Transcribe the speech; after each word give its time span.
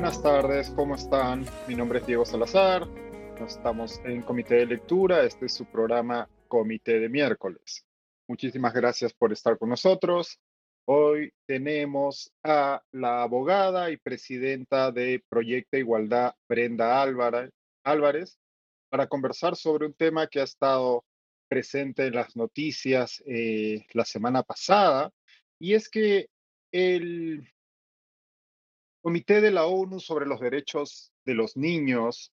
buenas 0.00 0.22
tardes, 0.22 0.70
¿cómo 0.76 0.94
están? 0.94 1.44
Mi 1.66 1.74
nombre 1.74 1.98
es 1.98 2.06
Diego 2.06 2.24
Salazar, 2.24 2.86
estamos 3.44 4.00
en 4.04 4.22
Comité 4.22 4.54
de 4.54 4.66
Lectura, 4.66 5.24
este 5.24 5.46
es 5.46 5.54
su 5.54 5.64
programa 5.64 6.30
Comité 6.46 7.00
de 7.00 7.08
Miércoles. 7.08 7.84
Muchísimas 8.28 8.72
gracias 8.72 9.12
por 9.12 9.32
estar 9.32 9.58
con 9.58 9.70
nosotros. 9.70 10.38
Hoy 10.84 11.32
tenemos 11.46 12.30
a 12.44 12.80
la 12.92 13.24
abogada 13.24 13.90
y 13.90 13.96
presidenta 13.96 14.92
de 14.92 15.20
Proyecto 15.28 15.76
Igualdad, 15.76 16.32
Brenda 16.48 17.02
Álvarez, 17.02 18.38
para 18.90 19.08
conversar 19.08 19.56
sobre 19.56 19.86
un 19.86 19.94
tema 19.94 20.28
que 20.28 20.38
ha 20.38 20.44
estado 20.44 21.04
presente 21.48 22.06
en 22.06 22.14
las 22.14 22.36
noticias 22.36 23.20
eh, 23.26 23.84
la 23.94 24.04
semana 24.04 24.44
pasada, 24.44 25.10
y 25.58 25.74
es 25.74 25.88
que 25.88 26.28
el 26.70 27.50
Comité 29.00 29.40
de 29.40 29.52
la 29.52 29.66
ONU 29.66 30.00
sobre 30.00 30.26
los 30.26 30.40
Derechos 30.40 31.12
de 31.24 31.34
los 31.34 31.56
Niños 31.56 32.32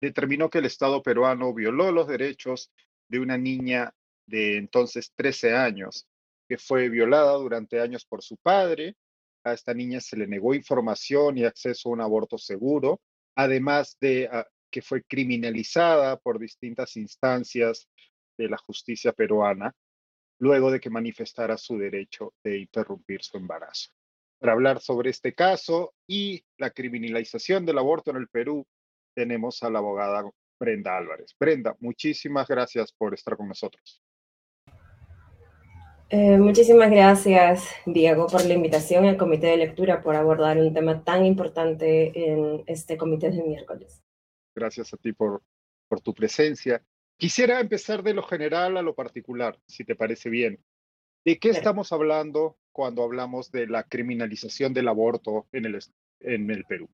determinó 0.00 0.50
que 0.50 0.58
el 0.58 0.66
Estado 0.66 1.02
peruano 1.02 1.54
violó 1.54 1.92
los 1.92 2.08
derechos 2.08 2.72
de 3.08 3.20
una 3.20 3.38
niña 3.38 3.94
de 4.26 4.56
entonces 4.56 5.12
13 5.14 5.54
años, 5.54 6.08
que 6.48 6.58
fue 6.58 6.88
violada 6.88 7.32
durante 7.34 7.80
años 7.80 8.04
por 8.04 8.22
su 8.22 8.36
padre. 8.36 8.96
A 9.44 9.52
esta 9.52 9.74
niña 9.74 10.00
se 10.00 10.16
le 10.16 10.26
negó 10.26 10.54
información 10.54 11.38
y 11.38 11.44
acceso 11.44 11.88
a 11.88 11.92
un 11.92 12.00
aborto 12.00 12.36
seguro, 12.36 13.00
además 13.36 13.96
de 14.00 14.28
ah, 14.30 14.46
que 14.70 14.82
fue 14.82 15.04
criminalizada 15.04 16.16
por 16.18 16.40
distintas 16.40 16.96
instancias 16.96 17.88
de 18.36 18.48
la 18.48 18.58
justicia 18.58 19.12
peruana, 19.12 19.72
luego 20.40 20.70
de 20.70 20.80
que 20.80 20.90
manifestara 20.90 21.56
su 21.56 21.78
derecho 21.78 22.34
de 22.42 22.58
interrumpir 22.58 23.22
su 23.22 23.36
embarazo. 23.36 23.90
Para 24.46 24.54
hablar 24.54 24.80
sobre 24.80 25.10
este 25.10 25.34
caso 25.34 25.92
y 26.06 26.40
la 26.56 26.70
criminalización 26.70 27.66
del 27.66 27.78
aborto 27.78 28.12
en 28.12 28.18
el 28.18 28.28
Perú, 28.28 28.64
tenemos 29.12 29.60
a 29.64 29.70
la 29.70 29.80
abogada 29.80 30.22
Brenda 30.60 30.96
Álvarez. 30.96 31.34
Brenda, 31.36 31.74
muchísimas 31.80 32.46
gracias 32.46 32.92
por 32.92 33.12
estar 33.12 33.36
con 33.36 33.48
nosotros. 33.48 34.00
Eh, 36.10 36.38
muchísimas 36.38 36.92
gracias, 36.92 37.68
Diego, 37.86 38.28
por 38.28 38.44
la 38.44 38.54
invitación 38.54 39.06
al 39.06 39.16
comité 39.16 39.48
de 39.48 39.56
lectura 39.56 40.00
por 40.00 40.14
abordar 40.14 40.58
un 40.58 40.72
tema 40.72 41.02
tan 41.02 41.26
importante 41.26 42.12
en 42.14 42.62
este 42.68 42.96
comité 42.96 43.32
de 43.32 43.42
miércoles. 43.42 44.00
Gracias 44.54 44.94
a 44.94 44.96
ti 44.96 45.12
por, 45.12 45.42
por 45.88 46.00
tu 46.00 46.14
presencia. 46.14 46.80
Quisiera 47.16 47.58
empezar 47.58 48.04
de 48.04 48.14
lo 48.14 48.22
general 48.22 48.76
a 48.76 48.82
lo 48.82 48.94
particular, 48.94 49.58
si 49.66 49.84
te 49.84 49.96
parece 49.96 50.30
bien. 50.30 50.62
¿De 51.24 51.36
qué 51.40 51.48
estamos 51.48 51.90
hablando 51.92 52.56
cuando 52.76 53.02
hablamos 53.02 53.50
de 53.50 53.66
la 53.66 53.84
criminalización 53.84 54.74
del 54.74 54.88
aborto 54.88 55.46
en 55.50 55.64
el, 55.64 55.78
en 56.20 56.50
el 56.50 56.64
Perú? 56.66 56.90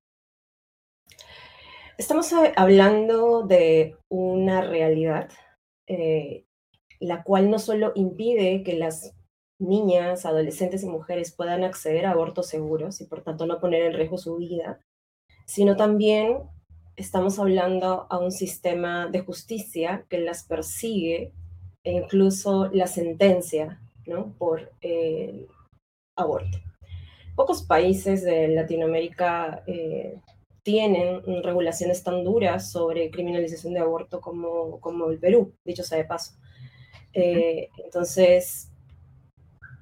Estamos 1.98 2.32
hablando 2.54 3.42
de 3.42 3.96
una 4.08 4.60
realidad 4.60 5.28
eh, 5.88 6.44
la 7.00 7.24
cual 7.24 7.50
no 7.50 7.58
solo 7.58 7.90
impide 7.96 8.62
que 8.62 8.74
las 8.74 9.12
niñas, 9.58 10.24
adolescentes 10.24 10.84
y 10.84 10.86
mujeres 10.86 11.34
puedan 11.34 11.64
acceder 11.64 12.06
a 12.06 12.12
abortos 12.12 12.46
seguros 12.46 13.00
y 13.00 13.06
por 13.06 13.22
tanto 13.22 13.44
no 13.46 13.58
poner 13.58 13.82
en 13.82 13.94
riesgo 13.94 14.18
su 14.18 14.36
vida, 14.36 14.78
sino 15.46 15.74
también 15.74 16.38
estamos 16.94 17.40
hablando 17.40 18.06
a 18.08 18.18
un 18.18 18.30
sistema 18.30 19.08
de 19.08 19.18
justicia 19.18 20.06
que 20.08 20.18
las 20.18 20.44
persigue 20.44 21.32
e 21.82 21.90
incluso 21.90 22.68
la 22.72 22.86
sentencia 22.86 23.80
¿no? 24.06 24.32
por 24.38 24.70
el 24.80 25.48
aborto. 26.16 26.58
Pocos 27.34 27.62
países 27.62 28.22
de 28.22 28.48
Latinoamérica 28.48 29.62
eh, 29.66 30.20
tienen 30.62 31.22
regulaciones 31.42 32.02
tan 32.02 32.24
duras 32.24 32.70
sobre 32.70 33.10
criminalización 33.10 33.74
de 33.74 33.80
aborto 33.80 34.20
como, 34.20 34.80
como 34.80 35.10
el 35.10 35.18
Perú, 35.18 35.54
dicho 35.64 35.82
sea 35.82 35.98
de 35.98 36.04
paso. 36.04 36.34
Eh, 37.14 37.68
entonces, 37.84 38.70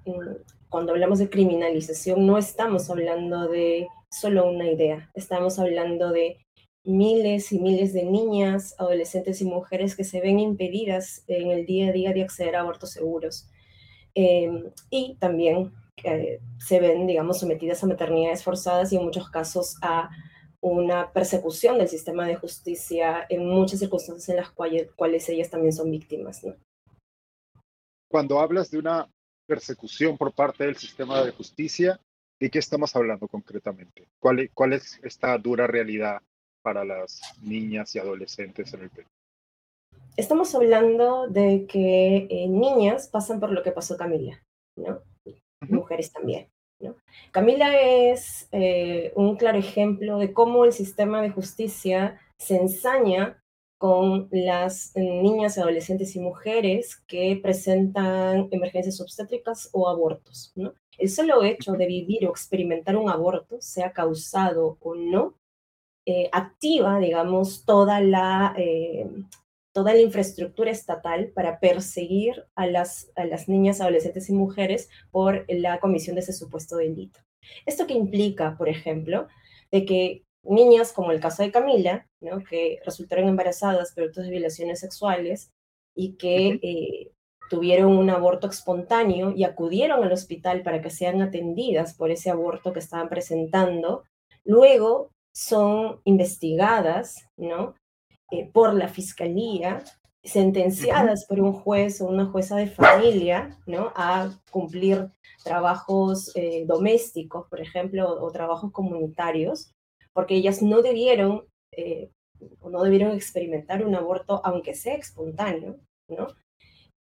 mm, 0.07 0.43
cuando 0.69 0.93
hablamos 0.93 1.19
de 1.19 1.29
criminalización, 1.29 2.27
no 2.27 2.39
estamos 2.39 2.89
hablando 2.91 3.49
de 3.49 3.89
solo 4.11 4.49
una 4.49 4.71
idea, 4.71 5.11
estamos 5.15 5.59
hablando 5.59 6.11
de 6.11 6.39
miles 6.85 7.53
y 7.53 7.61
miles 7.61 7.93
de 7.93 8.05
niñas, 8.05 8.75
adolescentes 8.79 9.41
y 9.41 9.45
mujeres 9.45 9.97
que 9.97 10.05
se 10.05 10.21
ven 10.21 10.39
impedidas 10.39 11.25
en 11.27 11.51
el 11.51 11.67
día 11.67 11.91
a 11.91 11.93
día 11.93 12.13
de 12.13 12.23
acceder 12.23 12.57
a 12.57 12.61
abortos 12.61 12.93
seguros. 12.93 13.49
Em, 14.15 14.71
y 14.91 15.17
también 15.21 15.73
se 16.59 16.81
ven, 16.81 17.07
digamos, 17.07 17.41
sometidas 17.41 17.83
a 17.83 17.87
maternidades 17.87 18.43
forzadas 18.43 18.93
y 18.93 18.97
en 18.97 19.05
muchos 19.05 19.29
casos 19.31 19.77
a 19.83 20.11
una 20.61 21.11
persecución 21.13 21.79
del 21.79 21.89
sistema 21.89 22.27
de 22.27 22.37
justicia 22.37 23.27
en 23.29 23.47
muchas 23.47 23.79
circunstancias 23.79 24.29
en 24.29 24.37
las 24.37 24.51
cuales, 24.51 24.91
cuales 24.95 25.29
ellas 25.29 25.51
también 25.51 25.73
son 25.73 25.91
víctimas. 25.91 26.45
¿no? 26.45 26.55
Cuando 28.09 28.41
hablas 28.41 28.71
de 28.71 28.79
una 28.79 29.09
persecución 29.47 30.19
por 30.19 30.33
parte 30.33 30.65
del 30.65 30.77
sistema 30.77 31.25
de 31.25 31.33
justicia, 31.33 31.99
¿de 32.39 32.51
qué 32.51 32.59
estamos 32.59 32.95
hablando 32.95 33.27
concretamente? 33.27 34.07
¿Cuál, 34.19 34.51
cuál 34.53 34.75
es 34.75 35.01
esta 35.03 35.37
dura 35.39 35.67
realidad 35.67 36.21
para 36.63 36.85
las 36.85 37.21
niñas 37.43 37.95
y 37.95 37.99
adolescentes 37.99 38.73
en 38.75 38.83
el 38.83 38.91
Perú? 38.91 39.09
Estamos 40.17 40.55
hablando 40.55 41.29
de 41.29 41.67
que 41.67 42.27
eh, 42.31 42.49
niñas 42.49 43.09
pasan 43.09 43.41
por 43.41 43.51
lo 43.51 43.63
que 43.63 43.73
pasó 43.73 43.97
Camila, 43.97 44.43
¿no? 44.77 45.01
Mujeres 45.69 46.13
también. 46.13 46.49
¿no? 46.81 46.97
Camila 47.31 47.79
es 47.79 48.49
eh, 48.53 49.13
un 49.15 49.37
claro 49.37 49.59
ejemplo 49.59 50.19
de 50.19 50.33
cómo 50.33 50.65
el 50.65 50.73
sistema 50.73 51.21
de 51.23 51.31
justicia 51.31 52.21
se 52.39 52.57
ensaña 52.57 53.43
con 53.79 54.29
las 54.31 54.93
niñas, 54.95 55.57
adolescentes 55.57 56.15
y 56.15 56.21
mujeres 56.21 56.97
que 57.07 57.39
presentan 57.43 58.49
emergencias 58.51 59.01
obstétricas 59.01 59.71
o 59.73 59.89
abortos. 59.89 60.53
¿no? 60.55 60.75
El 60.99 61.09
solo 61.09 61.43
hecho 61.43 61.73
de 61.73 61.87
vivir 61.87 62.27
o 62.27 62.31
experimentar 62.31 62.97
un 62.97 63.09
aborto, 63.09 63.57
sea 63.61 63.93
causado 63.93 64.77
o 64.81 64.95
no, 64.95 65.35
eh, 66.05 66.29
activa, 66.33 66.99
digamos, 66.99 67.65
toda 67.65 68.01
la, 68.01 68.55
eh, 68.59 69.09
toda 69.73 69.95
la 69.95 70.01
infraestructura 70.01 70.71
estatal 70.71 71.33
para 71.35 71.61
perseguir 71.61 72.47
a 72.55 72.67
las, 72.67 73.11
a 73.17 73.25
las 73.25 73.49
niñas, 73.49 73.81
adolescentes 73.81 74.29
y 74.29 74.33
mujeres 74.33 74.89
por 75.11 75.45
la 75.49 75.79
comisión 75.81 76.17
de 76.17 76.23
ese 76.23 76.33
supuesto 76.33 76.77
delito. 76.77 77.21
Esto 77.67 77.87
que 77.87 77.95
implica, 77.95 78.57
por 78.57 78.69
ejemplo, 78.69 79.29
de 79.71 79.85
que 79.85 80.25
niñas, 80.43 80.93
como 80.93 81.13
el 81.13 81.21
caso 81.21 81.43
de 81.43 81.53
Camila, 81.53 82.07
¿no? 82.21 82.43
que 82.45 82.81
resultaron 82.85 83.29
embarazadas 83.29 83.93
producto 83.95 84.23
de 84.23 84.31
violaciones 84.31 84.81
sexuales 84.81 85.53
y 85.95 86.17
que 86.17 86.59
eh, 86.63 87.13
tuvieron 87.51 87.97
un 87.97 88.11
aborto 88.11 88.49
espontáneo 88.49 89.33
y 89.37 89.45
acudieron 89.45 90.03
al 90.03 90.13
hospital 90.13 90.63
para 90.63 90.81
que 90.81 90.91
sean 90.91 91.21
atendidas 91.21 91.95
por 91.95 92.11
ese 92.11 92.31
aborto 92.31 92.73
que 92.73 92.79
estaban 92.79 93.09
presentando, 93.09 94.05
luego 94.45 95.11
son 95.33 96.01
investigadas, 96.05 97.27
¿no? 97.37 97.75
Eh, 98.31 98.49
por 98.53 98.75
la 98.75 98.89
fiscalía, 98.89 99.83
sentenciadas 100.23 101.27
por 101.27 101.41
un 101.41 101.53
juez 101.53 102.01
o 102.01 102.07
una 102.07 102.27
jueza 102.27 102.57
de 102.57 102.69
familia, 102.69 103.59
¿no? 103.67 103.93
A 103.97 104.31
cumplir 104.51 105.11
trabajos 105.43 106.31
eh, 106.37 106.65
domésticos, 106.67 107.49
por 107.49 107.61
ejemplo, 107.61 108.23
o, 108.23 108.31
trabajos 108.31 108.71
comunitarios, 108.73 109.73
porque 110.13 110.37
ellas 110.37 110.63
no 110.63 110.83
debieron, 110.83 111.45
eh, 111.73 112.11
no 112.63 112.83
debieron 112.83 113.13
experimentar 113.13 113.85
un 113.85 113.95
aborto, 113.97 114.41
aunque 114.45 114.75
sea 114.75 114.95
espontáneo, 114.95 115.77
¿no? 116.09 116.29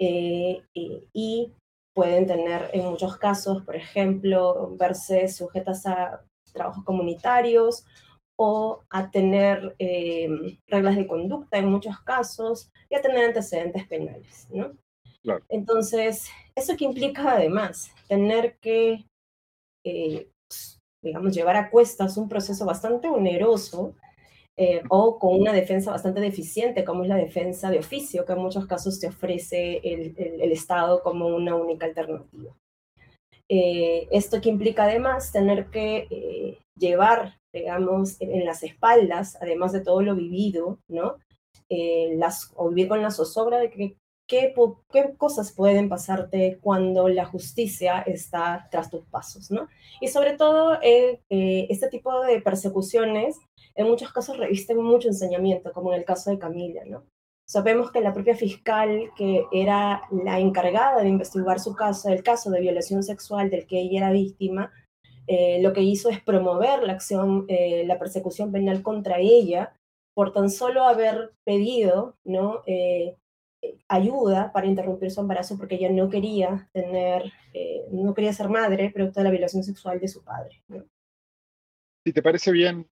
y 0.02 1.52
pueden 1.94 2.26
tener 2.26 2.70
en 2.72 2.86
muchos 2.86 3.18
casos, 3.18 3.62
por 3.66 3.76
ejemplo, 3.76 4.74
verse 4.78 5.28
sujetas 5.28 5.84
a 5.84 6.24
trabajos 6.54 6.84
comunitarios 6.84 7.84
o 8.42 8.82
a 8.88 9.10
tener 9.10 9.76
em, 9.78 10.56
reglas 10.66 10.96
de 10.96 11.06
conducta 11.06 11.58
en 11.58 11.66
muchos 11.66 12.00
casos 12.00 12.72
y 12.88 12.94
a 12.94 13.02
tener 13.02 13.26
antecedentes 13.26 13.86
penales, 13.86 14.48
¿no? 14.50 14.72
Entonces, 15.50 16.30
eso 16.54 16.74
que 16.74 16.86
implica 16.86 17.32
además 17.32 17.92
tener 18.08 18.56
que, 18.62 19.04
eh, 19.84 20.30
digamos, 21.04 21.34
llevar 21.34 21.56
a 21.56 21.68
cuestas 21.68 22.16
un 22.16 22.30
proceso 22.30 22.64
bastante 22.64 23.10
oneroso 23.10 23.94
eh, 24.56 24.80
o 24.88 25.18
con 25.18 25.38
una 25.38 25.52
defensa 25.52 25.90
bastante 25.90 26.22
deficiente, 26.22 26.82
como 26.82 27.02
es 27.02 27.10
la 27.10 27.16
defensa 27.16 27.70
de 27.70 27.80
oficio, 27.80 28.24
que 28.24 28.32
en 28.32 28.38
muchos 28.38 28.66
casos 28.66 28.98
te 28.98 29.08
ofrece 29.08 29.82
el, 29.84 30.14
el, 30.16 30.50
Estado 30.50 31.02
como 31.02 31.26
una 31.26 31.56
única 31.56 31.84
alternativa. 31.84 32.56
Eh, 33.50 34.08
esto 34.10 34.40
que 34.40 34.48
implica 34.48 34.84
además 34.84 35.30
tener 35.30 35.66
que 35.66 36.56
llevar 36.78 37.39
digamos, 37.52 38.20
en 38.20 38.44
las 38.44 38.62
espaldas, 38.62 39.36
además 39.40 39.72
de 39.72 39.80
todo 39.80 40.02
lo 40.02 40.14
vivido, 40.14 40.78
¿no? 40.88 41.16
Eh, 41.68 42.14
las, 42.16 42.52
o 42.56 42.68
vivir 42.68 42.88
con 42.88 43.02
la 43.02 43.10
zozobra 43.10 43.58
de 43.58 43.70
que 43.70 43.96
qué, 44.30 44.54
cosas 45.18 45.52
pueden 45.52 45.88
pasarte 45.88 46.58
cuando 46.62 47.08
la 47.08 47.24
justicia 47.24 48.00
está 48.02 48.68
tras 48.70 48.88
tus 48.88 49.04
pasos, 49.06 49.50
¿no? 49.50 49.68
Y 50.00 50.08
sobre 50.08 50.36
todo, 50.36 50.80
eh, 50.82 51.20
eh, 51.28 51.66
este 51.68 51.88
tipo 51.88 52.20
de 52.22 52.40
persecuciones 52.40 53.36
en 53.74 53.88
muchos 53.88 54.12
casos 54.12 54.38
revisten 54.38 54.82
mucho 54.82 55.08
enseñamiento, 55.08 55.72
como 55.72 55.92
en 55.92 55.98
el 55.98 56.04
caso 56.04 56.30
de 56.30 56.38
Camila, 56.38 56.82
¿no? 56.86 57.04
Sabemos 57.48 57.90
que 57.90 58.00
la 58.00 58.12
propia 58.12 58.36
fiscal, 58.36 59.10
que 59.16 59.44
era 59.50 60.02
la 60.12 60.38
encargada 60.38 61.02
de 61.02 61.08
investigar 61.08 61.58
su 61.58 61.74
caso, 61.74 62.08
el 62.08 62.22
caso 62.22 62.50
de 62.50 62.60
violación 62.60 63.02
sexual 63.02 63.50
del 63.50 63.66
que 63.66 63.80
ella 63.80 63.98
era 63.98 64.12
víctima, 64.12 64.70
eh, 65.26 65.60
lo 65.62 65.72
que 65.72 65.82
hizo 65.82 66.08
es 66.08 66.20
promover 66.20 66.82
la 66.82 66.92
acción, 66.92 67.46
la 67.48 67.98
persecución 67.98 68.52
penal 68.52 68.82
contra 68.82 69.18
ella, 69.18 69.74
por 70.14 70.32
tan 70.32 70.50
solo 70.50 70.84
haber 70.84 71.32
pedido 71.44 72.16
¿no? 72.24 72.62
ayuda 73.88 74.52
para 74.52 74.66
interrumpir 74.66 75.10
su 75.10 75.20
embarazo 75.20 75.56
porque 75.58 75.74
ella 75.74 75.90
no 75.90 76.08
quería 76.08 76.68
tener, 76.72 77.32
eh, 77.52 77.86
no 77.90 78.14
quería 78.14 78.32
ser 78.32 78.48
madre 78.48 78.90
producto 78.90 79.20
de 79.20 79.24
la 79.24 79.30
violación 79.30 79.62
sexual 79.62 80.00
de 80.00 80.08
su 80.08 80.22
padre. 80.22 80.62
Si 82.04 82.12
te 82.12 82.22
parece 82.22 82.52
bien, 82.52 82.88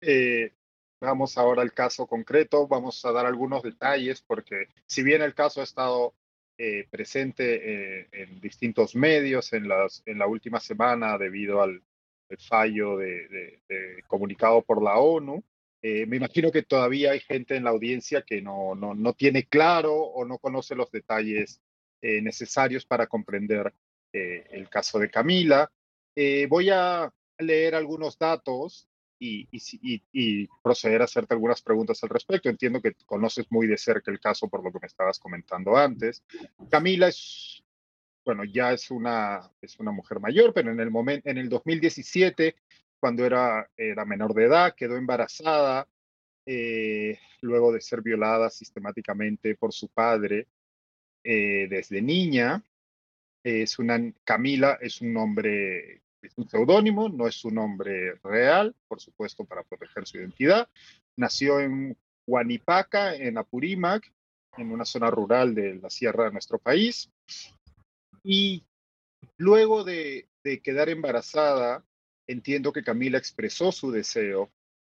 eh, 0.00 0.52
vamos 1.00 1.36
ahora 1.38 1.62
al 1.62 1.72
caso 1.72 2.06
concreto, 2.06 2.68
vamos 2.68 3.04
a 3.04 3.12
dar 3.12 3.26
algunos 3.26 3.62
detalles 3.62 4.22
porque 4.22 4.68
si 4.86 5.02
bien 5.02 5.22
el 5.22 5.34
caso 5.34 5.60
ha 5.60 5.64
estado 5.64 6.14
eh, 6.58 6.86
presente 6.90 8.08
en 8.12 8.40
distintos 8.40 8.94
medios 8.94 9.52
en, 9.52 9.68
las, 9.68 10.02
en 10.06 10.18
la 10.18 10.26
última 10.26 10.60
semana 10.60 11.18
debido 11.18 11.62
al, 11.62 11.82
fallo 12.48 12.96
de, 12.96 13.60
comunicado 14.08 14.60
por 14.62 14.82
la 14.82 14.98
ONU, 14.98 15.44
eh, 15.88 16.04
me 16.06 16.16
imagino 16.16 16.50
que 16.50 16.62
todavía 16.62 17.12
hay 17.12 17.20
gente 17.20 17.54
en 17.54 17.62
la 17.62 17.70
audiencia 17.70 18.22
que 18.22 18.42
no, 18.42 18.74
no, 18.74 18.94
no 18.94 19.12
tiene 19.12 19.44
claro 19.44 19.94
o 19.94 20.24
no 20.24 20.38
conoce 20.38 20.74
los 20.74 20.90
detalles 20.90 21.60
eh, 22.02 22.20
necesarios 22.22 22.84
para 22.84 23.06
comprender 23.06 23.72
eh, 24.12 24.46
el 24.50 24.68
caso 24.68 24.98
de 24.98 25.10
Camila. 25.10 25.70
voy 26.48 26.70
a 26.70 27.12
leer 27.38 27.76
algunos 27.76 28.18
datos 28.18 28.88
y, 29.18 30.48
proceder 30.62 31.00
a 31.00 31.04
hacerte 31.04 31.34
algunas 31.34 31.62
preguntas 31.62 32.02
al 32.02 32.10
respecto. 32.10 32.48
Entiendo 32.48 32.80
que 32.80 32.94
conoces 33.06 33.46
muy 33.50 33.66
de 33.66 33.78
cerca 33.78 34.10
el 34.10 34.20
caso 34.20 34.48
por 34.48 34.62
lo 34.62 34.72
que 34.72 34.78
me 34.80 34.86
estabas 34.86 35.18
comentando 35.18 35.76
antes. 35.76 36.24
Camila 36.70 37.08
es, 37.08 37.62
bueno, 38.24 38.44
ya 38.44 38.72
es 38.72 38.90
una, 38.90 39.50
es 39.60 39.78
una 39.78 39.92
mujer 39.92 40.20
mayor, 40.20 40.52
pero 40.52 40.70
en 40.70 40.80
el, 40.80 40.90
momento, 40.90 41.28
en 41.28 41.38
el 41.38 41.48
2017 41.48 42.56
cuando 42.98 43.24
era, 43.24 43.70
era 43.76 44.04
menor 44.04 44.34
de 44.34 44.44
edad, 44.44 44.74
quedó 44.74 44.96
embarazada 44.96 45.86
eh, 46.46 47.18
luego 47.40 47.72
de 47.72 47.80
ser 47.80 48.02
violada 48.02 48.50
sistemáticamente 48.50 49.56
por 49.56 49.72
su 49.72 49.88
padre 49.88 50.48
eh, 51.24 51.66
desde 51.68 52.02
niña. 52.02 52.62
Es 53.42 53.78
una, 53.78 54.12
Camila 54.24 54.78
es 54.80 55.00
un 55.00 55.12
nombre, 55.12 56.02
es 56.26 56.36
un 56.36 56.48
seudónimo, 56.48 57.08
no 57.08 57.26
es 57.26 57.44
un 57.44 57.54
nombre 57.54 58.16
real, 58.22 58.74
por 58.88 59.00
supuesto, 59.00 59.44
para 59.44 59.62
proteger 59.62 60.06
su 60.06 60.18
identidad. 60.18 60.68
Nació 61.16 61.60
en 61.60 61.96
Huanipaca, 62.26 63.14
en 63.14 63.38
Apurímac, 63.38 64.12
en 64.56 64.72
una 64.72 64.84
zona 64.84 65.10
rural 65.10 65.54
de 65.54 65.76
la 65.76 65.90
sierra 65.90 66.24
de 66.24 66.32
nuestro 66.32 66.58
país. 66.58 67.10
Y 68.22 68.64
luego 69.38 69.84
de, 69.84 70.28
de 70.44 70.60
quedar 70.60 70.88
embarazada, 70.88 71.84
entiendo 72.26 72.72
que 72.72 72.82
Camila 72.82 73.18
expresó 73.18 73.72
su 73.72 73.90
deseo 73.90 74.50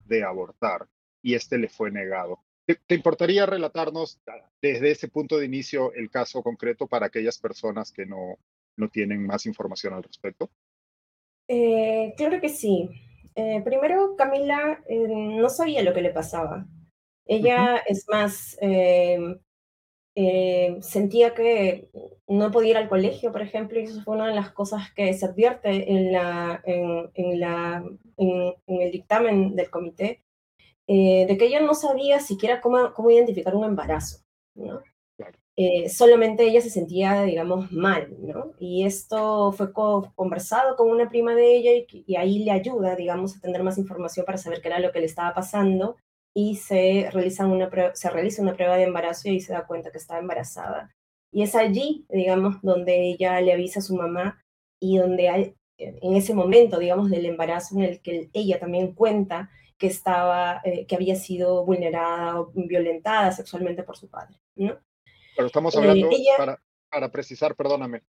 de 0.05 0.23
abortar 0.23 0.87
y 1.21 1.35
este 1.35 1.57
le 1.57 1.69
fue 1.69 1.91
negado. 1.91 2.43
¿Te, 2.65 2.93
importaría 2.93 3.47
relatarnos 3.47 4.19
desde 4.61 4.91
ese 4.91 5.07
punto 5.07 5.39
de 5.39 5.45
inicio 5.45 5.91
el 5.93 6.11
caso 6.11 6.43
concreto 6.43 6.85
para 6.85 7.07
aquellas 7.07 7.39
personas 7.39 7.91
que 7.91 8.05
no, 8.05 8.37
no 8.77 8.89
tienen 8.89 9.25
más 9.25 9.47
información 9.47 9.93
al 9.95 10.03
respecto? 10.03 10.51
Eh, 11.49 12.13
claro 12.15 12.39
que 12.39 12.49
sí. 12.49 12.89
Eh, 13.35 13.61
primero, 13.65 14.15
Camila 14.15 14.81
eh, 14.87 15.07
no 15.09 15.49
sabía 15.49 15.81
lo 15.83 15.93
que 15.93 16.01
le 16.01 16.11
pasaba. 16.11 16.67
Ella, 17.25 17.77
es 17.87 18.07
más, 18.09 18.57
eh, 20.15 20.77
sentía 20.81 21.33
que 21.33 21.89
no 22.27 22.51
podía 22.51 22.71
ir 22.71 22.77
al 22.77 22.89
colegio, 22.89 23.31
por 23.31 23.41
ejemplo, 23.41 23.79
y 23.79 23.83
eso 23.83 24.01
fue 24.03 24.15
una 24.15 24.27
de 24.27 24.35
las 24.35 24.51
cosas 24.51 24.91
que 24.93 25.13
se 25.13 25.25
advierte 25.25 25.91
en, 25.91 26.11
la, 26.11 26.61
en, 26.65 27.39
la, 27.39 27.83
en, 28.17 28.53
el 28.67 28.91
dictamen 28.91 29.55
del 29.55 29.69
comité, 29.69 30.23
eh, 30.87 31.25
de 31.27 31.37
que 31.37 31.45
ella 31.47 31.61
no 31.61 31.75
sabía 31.75 32.19
siquiera 32.19 32.61
cómo, 32.61 32.93
cómo 32.93 33.11
identificar 33.11 33.55
un 33.55 33.65
embarazo, 33.65 34.19
¿no? 34.55 34.81
Eh, 35.61 35.89
solamente 35.89 36.43
ella 36.43 36.61
se 36.61 36.69
sentía, 36.69 37.23
digamos, 37.23 37.69
mal, 37.69 38.15
¿no? 38.21 38.53
Y 38.59 38.85
esto 38.85 39.51
fue 39.51 39.73
conversado 39.73 40.77
con 40.77 40.89
una 40.89 41.09
prima 41.09 41.35
de 41.35 41.53
ella 41.53 41.85
y, 41.91 42.15
ahí 42.15 42.45
le 42.45 42.51
ayuda, 42.51 42.95
digamos, 42.95 43.35
a 43.35 43.41
tener 43.41 43.61
más 43.61 43.77
información 43.77 44.25
para 44.25 44.37
saber 44.37 44.61
qué 44.61 44.69
era 44.69 44.79
lo 44.79 44.93
que 44.93 45.01
le 45.01 45.07
estaba 45.07 45.33
pasando 45.33 45.97
y 46.33 46.55
se 46.55 47.09
realiza, 47.11 47.45
una 47.45 47.69
se 47.93 48.09
realiza 48.09 48.41
una 48.41 48.55
prueba 48.55 48.77
de 48.77 48.83
embarazo 48.83 49.27
y 49.27 49.31
ahí 49.31 49.41
se 49.41 49.51
da 49.51 49.67
cuenta 49.67 49.91
que 49.91 49.97
está 49.97 50.17
embarazada. 50.17 50.95
Y 51.29 51.43
es 51.43 51.55
allí, 51.55 52.05
digamos, 52.09 52.61
donde 52.61 53.09
ella 53.09 53.41
le 53.41 53.51
avisa 53.51 53.79
a 53.79 53.83
su 53.83 53.95
mamá 53.97 54.41
y 54.79 54.97
donde 54.97 55.27
hay, 55.27 55.55
en 55.77 56.15
ese 56.15 56.33
momento, 56.33 56.79
digamos, 56.79 57.09
del 57.09 57.25
embarazo 57.25 57.75
en 57.75 57.83
el 57.83 58.01
que 58.01 58.29
ella 58.31 58.59
también 58.61 58.93
cuenta 58.93 59.49
que 59.77 59.87
estaba, 59.87 60.61
eh, 60.63 60.85
que 60.87 60.95
había 60.95 61.15
sido 61.17 61.65
vulnerada 61.65 62.39
o 62.39 62.51
violentada 62.55 63.33
sexualmente 63.33 63.83
por 63.83 63.97
su 63.97 64.09
padre, 64.09 64.39
¿no? 64.55 64.79
Pero 65.39 65.47
estamos 65.47 65.73
hablando, 65.77 66.11
eh, 66.11 66.25
para, 66.37 66.61
para 66.89 67.09
precisar, 67.09 67.55
perdóname, 67.55 68.03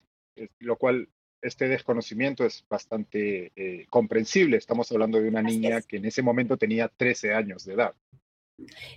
lo 0.59 0.77
cual 0.77 1.09
este 1.41 1.69
desconocimiento 1.69 2.45
es 2.45 2.65
bastante 2.69 3.53
eh, 3.55 3.87
comprensible. 3.89 4.57
Estamos 4.57 4.91
hablando 4.91 5.21
de 5.21 5.29
una 5.29 5.41
niña 5.41 5.81
que 5.81 5.99
en 5.99 6.07
ese 6.07 6.23
momento 6.23 6.57
tenía 6.57 6.89
13 6.89 7.33
años 7.35 7.65
de 7.65 7.75
edad. 7.75 7.95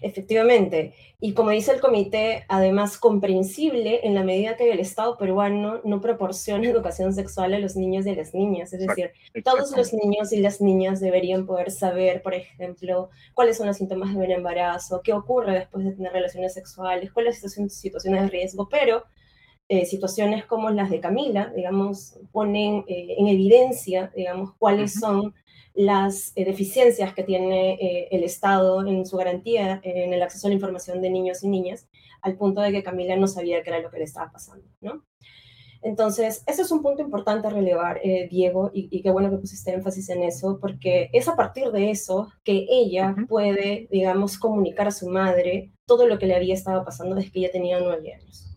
Efectivamente. 0.01 0.94
Y 1.19 1.33
como 1.33 1.51
dice 1.51 1.71
el 1.71 1.80
comité, 1.80 2.45
además 2.50 2.98
comprensible 2.98 4.01
en 4.04 4.13
la 4.13 4.24
medida 4.24 4.57
que 4.57 4.71
el 4.71 4.80
Estado 4.80 5.18
peruano 5.18 5.81
no 5.83 6.01
proporciona 6.01 6.68
educación 6.69 7.13
sexual 7.13 7.54
a 7.54 7.60
los 7.60 7.75
niños 7.75 8.06
y 8.06 8.10
a 8.10 8.15
las 8.15 8.33
niñas. 8.33 8.74
Es 8.74 8.86
decir, 8.86 9.12
todos 9.44 9.75
los 9.75 9.94
niños 9.94 10.33
y 10.33 10.38
las 10.38 10.62
niñas 10.62 11.00
deberían 11.00 11.45
poder 11.45 11.71
saber, 11.71 12.21
por 12.21 12.33
ejemplo, 12.33 13.10
cuáles 13.33 13.57
son 13.57 13.68
los 13.68 13.77
síntomas 13.77 14.13
de 14.13 14.19
un 14.19 14.31
embarazo, 14.31 15.01
qué 15.04 15.13
ocurre 15.13 15.54
después 15.60 15.86
de 15.86 15.94
tener 15.94 16.12
relaciones 16.12 16.54
sexuales, 16.54 17.12
cuáles 17.12 17.39
son 17.39 17.69
situaciones 17.69 18.23
de 18.23 18.30
riesgo, 18.30 18.68
pero 18.69 19.04
eh, 19.69 19.85
situaciones 19.85 20.45
como 20.45 20.69
las 20.71 20.90
de 20.90 20.99
Camila, 20.99 21.52
digamos, 21.56 22.19
ponen 22.31 22.83
eh, 22.88 23.16
en 23.18 23.28
evidencia, 23.28 24.11
digamos, 24.14 24.54
cuáles 24.59 24.94
son 24.94 25.33
las 25.73 26.31
eh, 26.35 26.45
deficiencias 26.45 27.13
que 27.13 27.23
tiene 27.23 28.07
el 28.11 28.23
Estado 28.23 28.85
en 28.85 29.06
su 29.06 29.18
garantía 29.18 29.80
en 29.83 30.13
el 30.13 30.21
acceso 30.21 30.47
a 30.47 30.49
la 30.49 30.56
información 30.56 31.01
de 31.01 31.09
niños 31.09 31.44
y 31.44 31.49
niñas, 31.49 31.87
al 32.21 32.37
punto 32.37 32.61
de 32.61 32.71
que 32.71 32.83
Camila 32.83 33.15
no 33.15 33.27
sabía 33.27 33.63
qué 33.63 33.69
era 33.69 33.80
lo 33.80 33.92
que 33.92 33.97
le 33.97 34.03
estaba 34.06 34.31
pasando, 34.31 34.65
¿no? 34.81 35.03
Entonces, 35.81 36.44
ese 36.47 36.61
es 36.61 36.71
un 36.71 36.81
punto 36.81 37.01
importante 37.01 37.47
a 37.47 37.49
relevar, 37.49 37.99
Diego, 38.30 38.71
y, 38.73 39.01
qué 39.01 39.11
bueno 39.11 39.30
que 39.30 39.37
pusiste 39.37 39.73
énfasis 39.73 40.09
en 40.09 40.23
eso, 40.23 40.57
porque 40.61 41.09
es 41.11 41.27
a 41.27 41.35
partir 41.35 41.71
de 41.71 41.92
eso 41.92 42.31
que 42.45 42.65
ella 42.69 43.15
puede, 43.27 43.89
digamos, 43.92 44.37
comunicar 44.37 44.87
a 44.87 44.92
su 44.92 45.09
madre 45.09 45.73
todo 45.85 46.07
lo 46.07 46.18
que 46.18 46.27
le 46.27 46.35
había 46.35 46.53
estado 46.53 46.85
pasando 46.85 47.15
desde 47.15 47.31
que 47.31 47.39
ella 47.39 47.51
tenía 47.51 47.81
nueve 47.81 48.13
años. 48.13 48.53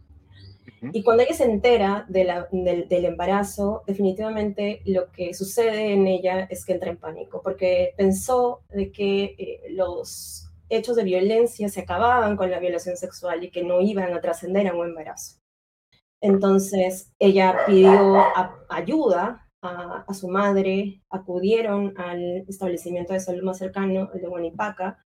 Y 0.92 1.02
cuando 1.02 1.22
ella 1.22 1.34
se 1.34 1.44
entera 1.44 2.06
del, 2.08 3.04
embarazo, 3.04 3.82
definitivamente 3.86 4.82
lo 4.84 5.10
que 5.12 5.34
sucede 5.34 5.92
en 5.92 6.06
ella 6.06 6.46
es 6.50 6.64
que 6.64 6.72
entra 6.72 6.90
en 6.90 6.98
pánico, 6.98 7.40
porque 7.42 7.94
pensó 7.96 8.62
de 8.68 8.92
que 8.92 9.34
eh, 9.38 9.60
los 9.70 10.50
hechos 10.68 10.96
de 10.96 11.04
violencia 11.04 11.68
se 11.68 11.80
acababan 11.80 12.36
con 12.36 12.50
la 12.50 12.58
violación 12.58 12.96
sexual 12.96 13.44
y 13.44 13.50
que 13.50 13.62
no 13.62 13.80
iban 13.80 14.12
a 14.12 14.20
trascender 14.20 14.66
a 14.68 14.74
un 14.74 14.86
embarazo. 14.86 15.38
Entonces 16.20 17.12
ella 17.18 17.56
pidió 17.66 18.24
ayuda 18.68 19.48
a, 19.62 20.04
a, 20.06 20.14
su 20.14 20.28
madre, 20.28 21.02
acudieron 21.10 21.94
al 21.96 22.44
establecimiento 22.48 23.12
de 23.12 23.20
salud 23.20 23.42
más 23.42 23.58
cercano, 23.58 24.10
el 24.14 24.20
de 24.20 24.26
Guanipaca, 24.26 25.05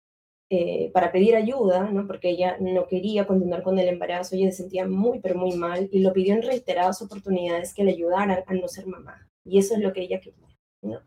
eh, 0.50 0.92
para 0.94 1.12
pedir 1.12 1.36
ayuda, 1.36 1.90
¿no? 1.92 2.08
porque 2.08 2.30
ella 2.30 2.58
no 2.60 2.88
quería 2.88 3.28
continuar 3.28 3.64
con 3.64 3.78
el 3.80 3.90
embarazo, 3.90 4.36
ella 4.36 4.50
se 4.52 4.58
sentía 4.58 4.88
muy, 4.88 5.20
pero 5.20 5.36
muy 5.36 5.58
mal, 5.58 5.90
y 5.92 6.00
lo 6.00 6.14
pidió 6.14 6.34
en 6.34 6.42
reiteradas 6.42 7.02
oportunidades 7.02 7.74
que 7.74 7.84
le 7.84 7.92
ayudaran 7.92 8.44
a 8.46 8.54
no 8.54 8.68
ser 8.68 8.88
mamá. 8.88 9.28
Y 9.44 9.60
eso 9.60 9.76
es 9.76 9.82
lo 9.82 9.92
que 9.92 10.02
ella 10.02 10.22
quería. 10.22 10.48
¿no? 10.82 11.02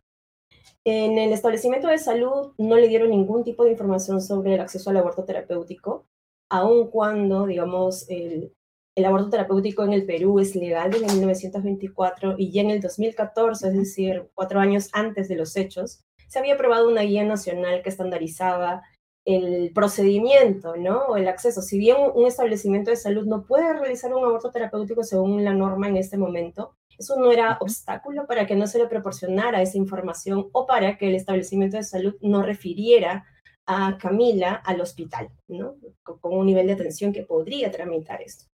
En 0.85 1.19
el 1.19 1.33
establecimiento 1.33 1.89
de 1.89 1.99
salud 1.99 2.53
no 2.59 2.77
le 2.77 2.89
dieron 2.89 3.11
ningún 3.11 3.45
tipo 3.45 3.65
de 3.65 3.73
información 3.73 4.21
sobre 4.21 4.55
el 4.55 4.61
acceso 4.61 4.91
al 4.91 4.99
aborto 4.99 5.25
terapéutico, 5.25 6.07
aun 6.51 6.91
cuando, 6.91 7.47
digamos, 7.47 8.09
el, 8.11 8.53
el 8.97 9.05
aborto 9.05 9.31
terapéutico 9.31 9.85
en 9.85 9.93
el 9.93 10.05
Perú 10.05 10.41
es 10.41 10.55
legal 10.55 10.91
desde 10.91 11.07
1924 11.07 12.35
y 12.37 12.51
ya 12.51 12.63
en 12.63 12.71
el 12.71 12.81
2014, 12.81 13.69
es 13.69 13.75
decir, 13.75 14.29
cuatro 14.35 14.61
años 14.61 14.89
antes 14.93 15.29
de 15.29 15.37
los 15.37 15.57
hechos, 15.57 16.05
se 16.29 16.39
había 16.39 16.55
aprobado 16.55 16.89
una 16.89 17.03
guía 17.03 17.25
nacional 17.25 17.83
que 17.83 17.89
estandarizaba 17.89 18.83
el 19.25 19.73
procedimiento, 19.75 20.77
¿no? 20.77 21.07
O 21.07 21.17
el 21.17 21.29
acceso. 21.29 21.63
Si 21.63 21.79
bien 21.79 21.97
un 22.15 22.27
establecimiento 22.27 22.91
de 22.91 22.97
salud 22.97 23.27
no 23.27 23.45
puede 23.45 23.73
realizar 23.73 24.13
un 24.15 24.25
aborto 24.25 24.51
terapéutico 24.51 25.05
según 25.05 25.45
la 25.45 25.55
norma 25.55 25.89
en 25.89 25.97
este 25.97 26.17
momento, 26.17 26.77
eso 26.99 27.19
no 27.19 27.33
era 27.33 27.59
obstáculo 27.61 28.27
para 28.27 28.47
que 28.47 28.57
no 28.57 28.67
se 28.67 28.79
le 28.79 28.87
proporcionara 28.87 29.63
esa 29.63 29.79
información 29.79 30.49
o 30.53 30.67
para 30.67 30.99
que 30.99 31.09
el 31.09 31.15
establecimiento 31.15 31.77
de 31.77 31.83
salud 31.83 32.17
no 32.21 32.43
refiriera 32.43 33.25
a 33.67 33.97
Camila 33.99 34.55
al 34.55 34.81
hospital, 34.81 35.31
¿no? 35.49 35.77
Con 36.03 36.37
un 36.37 36.47
nivel 36.47 36.67
de 36.67 36.75
atención 36.75 37.13
que 37.13 37.23
podría 37.23 37.71
tramitar 37.71 38.21
esto. 38.21 38.47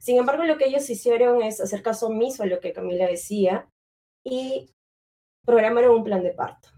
Sin 0.00 0.18
embargo, 0.18 0.44
lo 0.44 0.58
que 0.58 0.66
ellos 0.66 0.88
hicieron 0.90 1.42
es 1.42 1.60
hacer 1.60 1.82
caso 1.82 2.08
omiso 2.08 2.42
a 2.42 2.46
lo 2.46 2.60
que 2.60 2.72
Camila 2.72 3.06
decía 3.06 3.70
y 4.22 4.70
programaron 5.46 5.96
un 5.96 6.04
plan 6.04 6.22
de 6.22 6.32
parto. 6.32 6.73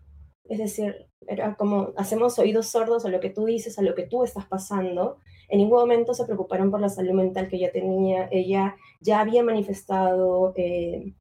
Es 0.49 0.59
decir, 0.59 1.07
era 1.27 1.55
como 1.57 1.93
hacemos 1.97 2.39
oídos 2.39 2.69
sordos 2.69 3.05
a 3.05 3.09
lo 3.09 3.21
que 3.21 3.31
tú 3.31 3.45
dices, 3.47 3.79
a 3.79 3.83
lo 3.83 3.95
que 3.95 4.05
tú 4.05 4.25
estás 4.25 4.47
pasando. 4.47 5.19
En 5.49 5.59
ningún 5.59 5.79
momento 5.79 6.15
se 6.15 6.25
preocuparon 6.25 6.71
por 6.71 6.81
la 6.81 6.89
salud 6.89 7.13
mental 7.13 7.49
que 7.49 7.57
ella 7.57 7.73
tenía. 7.73 8.29
Ella 8.31 8.77
ya 9.01 9.21
había 9.21 9.43
manifestado 9.43 10.53
eh, 10.57 11.15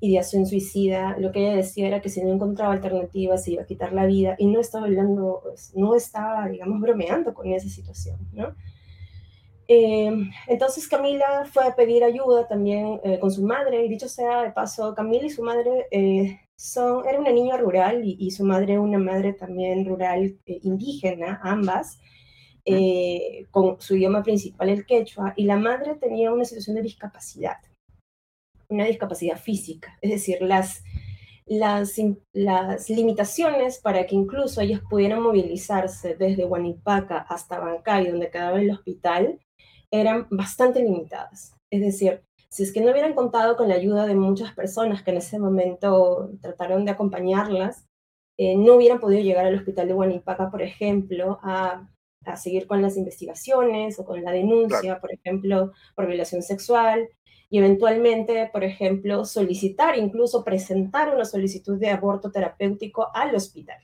ideación 0.00 0.46
suicida. 0.46 1.16
Lo 1.18 1.32
que 1.32 1.40
ella 1.40 1.56
decía 1.56 1.86
era 1.86 2.00
que 2.00 2.08
si 2.08 2.22
no 2.22 2.32
encontraba 2.32 2.72
alternativas 2.72 3.44
se 3.44 3.52
iba 3.52 3.62
a 3.62 3.66
quitar 3.66 3.92
la 3.92 4.06
vida 4.06 4.34
y 4.38 4.46
no 4.46 4.60
estaba 4.60 4.86
hablando, 4.86 5.40
pues, 5.44 5.72
bromeando 6.80 7.34
con 7.34 7.52
esa 7.52 7.68
situación. 7.68 8.18
Eh, 9.68 10.12
entonces 10.48 10.88
Camila 10.88 11.44
fue 11.50 11.64
a 11.64 11.74
pedir 11.74 12.02
ayuda 12.02 12.48
también 12.48 13.00
eh, 13.04 13.18
con 13.20 13.30
su 13.30 13.42
madre, 13.42 13.84
y 13.84 13.88
dicho 13.88 14.08
sea 14.08 14.42
de 14.42 14.50
paso, 14.50 14.94
Camila 14.94 15.24
y 15.24 15.30
su 15.30 15.42
madre 15.42 15.86
son, 16.62 17.04
era 17.08 17.18
una 17.18 17.32
niña 17.32 17.56
rural 17.56 18.02
y, 18.04 18.30
su 18.30 18.44
madre 18.44 18.78
una 18.78 18.98
madre 18.98 19.32
también 19.32 19.84
rural 19.84 20.38
eh, 20.46 20.60
indígena, 20.62 21.40
ambas, 21.42 21.98
eh, 22.64 23.46
con 23.50 23.80
su 23.80 23.96
idioma 23.96 24.22
principal 24.22 24.68
el 24.68 24.86
quechua, 24.86 25.34
y 25.36 25.44
la 25.44 25.56
madre 25.56 25.96
tenía 25.96 26.32
una 26.32 26.44
situación 26.44 26.76
de 26.76 26.82
discapacidad, 26.82 27.56
una 28.68 28.84
discapacidad 28.84 29.38
física, 29.38 29.98
es 30.00 30.12
decir, 30.12 30.40
las, 30.40 30.84
las, 31.46 31.96
las 32.32 32.88
limitaciones 32.88 33.78
para 33.78 34.06
que 34.06 34.14
incluso 34.14 34.60
ellas 34.60 34.82
pudieran 34.88 35.20
movilizarse 35.20 36.14
desde 36.14 36.44
Huanipaca 36.44 37.26
hasta 37.28 37.58
Bancay, 37.58 38.06
donde 38.06 38.30
quedaba 38.30 38.60
el 38.60 38.70
hospital, 38.70 39.40
eran 39.90 40.28
bastante 40.30 40.80
limitadas. 40.80 41.56
Es 41.70 41.80
decir, 41.80 42.22
si 42.52 42.64
es 42.64 42.72
que 42.72 42.82
no 42.82 42.90
hubieran 42.92 43.14
contado 43.14 43.56
con 43.56 43.68
la 43.68 43.76
ayuda 43.76 44.06
de 44.06 44.14
muchas 44.14 44.52
personas 44.52 45.02
que 45.02 45.10
en 45.10 45.16
ese 45.16 45.38
momento 45.38 46.32
trataron 46.42 46.84
de 46.84 46.90
acompañarlas, 46.90 47.86
eh, 48.36 48.56
no 48.58 48.74
hubieran 48.74 49.00
podido 49.00 49.22
llegar 49.22 49.46
al 49.46 49.54
hospital 49.54 49.88
de 49.88 49.94
Guanipaca, 49.94 50.50
por 50.50 50.60
ejemplo, 50.60 51.38
a, 51.42 51.88
seguir 52.36 52.66
con 52.66 52.82
las 52.82 52.98
investigaciones 52.98 53.98
o 53.98 54.04
con 54.04 54.22
la 54.22 54.32
denuncia, 54.32 55.00
por 55.00 55.12
ejemplo, 55.12 55.72
por 55.96 56.06
violación 56.06 56.42
sexual, 56.42 57.08
y 57.48 57.58
eventualmente, 57.58 58.50
por 58.52 58.64
ejemplo, 58.64 59.24
solicitar, 59.24 59.96
incluso 59.96 60.44
presentar 60.44 61.14
una 61.14 61.24
solicitud 61.24 61.78
de 61.78 61.88
aborto 61.88 62.30
terapéutico 62.30 63.08
al 63.14 63.34
hospital. 63.34 63.78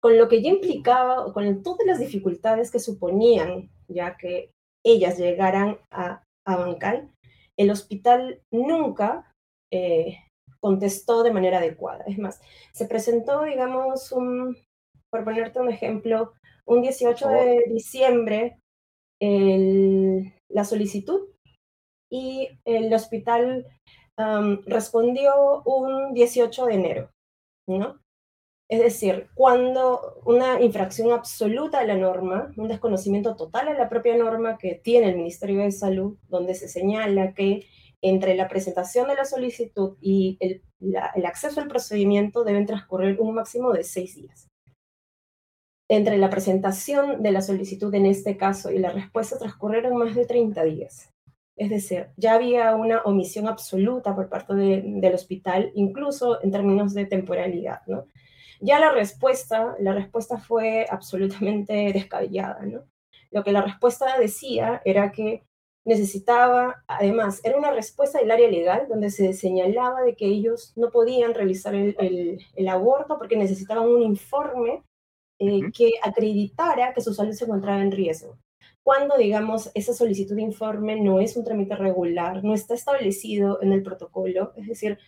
Con 0.00 0.18
lo 0.18 0.28
que 0.28 0.42
ya 0.42 0.50
implicaba, 0.50 1.32
con 1.32 1.62
todas 1.62 1.86
las 1.86 1.98
dificultades 1.98 2.70
que 2.70 2.78
suponían, 2.78 3.70
ya 3.88 4.18
que 4.18 4.50
ellas 4.84 5.18
llegaran 5.18 5.78
a, 5.90 6.22
a 6.44 6.56
Bancay, 6.56 7.08
el 7.56 7.70
hospital 7.70 8.42
nunca 8.50 9.34
eh, 9.72 10.18
contestó 10.60 11.22
de 11.22 11.32
manera 11.32 11.58
adecuada. 11.58 12.04
Es 12.06 12.18
más, 12.18 12.40
se 12.72 12.86
presentó, 12.86 13.42
digamos, 13.42 14.12
un, 14.12 14.56
por 15.10 15.24
ponerte 15.24 15.60
un 15.60 15.70
ejemplo, 15.70 16.32
un 16.66 16.82
18 16.82 17.28
de 17.28 17.64
diciembre 17.68 18.58
la 19.20 20.64
solicitud 20.64 21.28
y 22.10 22.48
el 22.64 22.92
hospital 22.92 23.66
respondió 24.66 25.62
un 25.64 26.14
18 26.14 26.66
de 26.66 26.74
enero, 26.74 27.10
¿no? 27.66 28.00
Es 28.68 28.80
decir, 28.80 29.28
cuando 29.34 30.20
una 30.24 30.60
infracción 30.60 31.12
absoluta 31.12 31.78
a 31.78 31.84
la 31.84 31.96
norma, 31.96 32.52
un 32.56 32.66
desconocimiento 32.66 33.36
total 33.36 33.68
a 33.68 33.74
la 33.74 33.88
propia 33.88 34.16
norma 34.16 34.58
que 34.58 34.74
tiene 34.74 35.10
el 35.10 35.16
Ministerio 35.16 35.60
de 35.60 35.70
Salud, 35.70 36.18
donde 36.28 36.54
se 36.54 36.68
señala 36.68 37.32
que 37.32 37.66
entre 38.02 38.34
la 38.34 38.48
presentación 38.48 39.06
de 39.06 39.14
la 39.14 39.24
solicitud 39.24 39.96
y 40.00 40.36
el, 40.40 40.62
acceso 41.24 41.60
al 41.60 41.68
procedimiento 41.68 42.44
deben 42.44 42.66
transcurrir 42.66 43.20
un 43.20 43.34
máximo 43.34 43.72
de 43.72 43.84
seis 43.84 44.16
días. 44.16 44.48
Entre 45.88 46.18
la 46.18 46.28
presentación 46.28 47.22
de 47.22 47.30
la 47.30 47.42
solicitud 47.42 47.94
en 47.94 48.06
este 48.06 48.36
caso 48.36 48.72
y 48.72 48.78
la 48.80 48.90
respuesta 48.90 49.38
transcurrieron 49.38 49.96
más 49.96 50.16
de 50.16 50.26
30 50.26 50.64
días. 50.64 51.10
Es 51.56 51.70
decir, 51.70 52.08
ya 52.16 52.34
había 52.34 52.74
una 52.74 53.02
omisión 53.02 53.46
absoluta 53.46 54.14
por 54.14 54.28
parte 54.28 54.54
del 54.54 55.14
hospital, 55.14 55.70
incluso 55.74 56.42
en 56.42 56.50
términos 56.50 56.92
de 56.92 57.06
temporalidad, 57.06 57.80
¿no? 57.86 58.06
Ya 58.60 58.78
la 58.80 58.92
respuesta, 58.92 59.76
la 59.80 59.92
respuesta 59.92 60.38
fue 60.38 60.86
absolutamente 60.88 61.72
descabellada, 61.94 62.60
¿no? 62.64 62.84
Lo 63.30 63.44
que 63.44 63.52
la 63.52 63.62
respuesta 63.62 64.18
decía 64.18 64.80
era 64.84 65.12
que 65.12 65.44
necesitaba, 65.84 66.82
además, 66.88 67.40
era 67.44 67.56
una 67.56 67.70
respuesta 67.70 68.18
del 68.18 68.30
área 68.30 68.50
legal 68.50 68.86
donde 68.88 69.10
se 69.10 69.32
señalaba 69.32 70.02
de 70.02 70.16
que 70.16 70.26
ellos 70.26 70.72
no 70.76 70.90
podían 70.90 71.32
realizar 71.32 71.74
el, 71.74 72.68
aborto 72.68 73.18
porque 73.18 73.36
necesitaban 73.36 73.88
un 73.88 74.02
informe 74.02 74.82
eh, 75.38 75.70
que 75.72 75.92
acreditara 76.02 76.92
que 76.92 77.00
su 77.00 77.14
salud 77.14 77.32
se 77.32 77.44
encontraba 77.44 77.80
en 77.80 77.92
riesgo. 77.92 78.36
Cuando, 78.82 79.16
digamos, 79.16 79.70
esa 79.74 79.92
solicitud 79.92 80.34
de 80.34 80.42
informe 80.42 81.00
no 81.00 81.20
es 81.20 81.36
un 81.36 81.44
trámite 81.44 81.76
regular, 81.76 82.42
no 82.42 82.54
está 82.54 82.74
establecido 82.74 83.62
en 83.62 83.72
el 83.72 83.82
protocolo, 83.82 84.52
es 84.56 84.66
decir, 84.66 84.98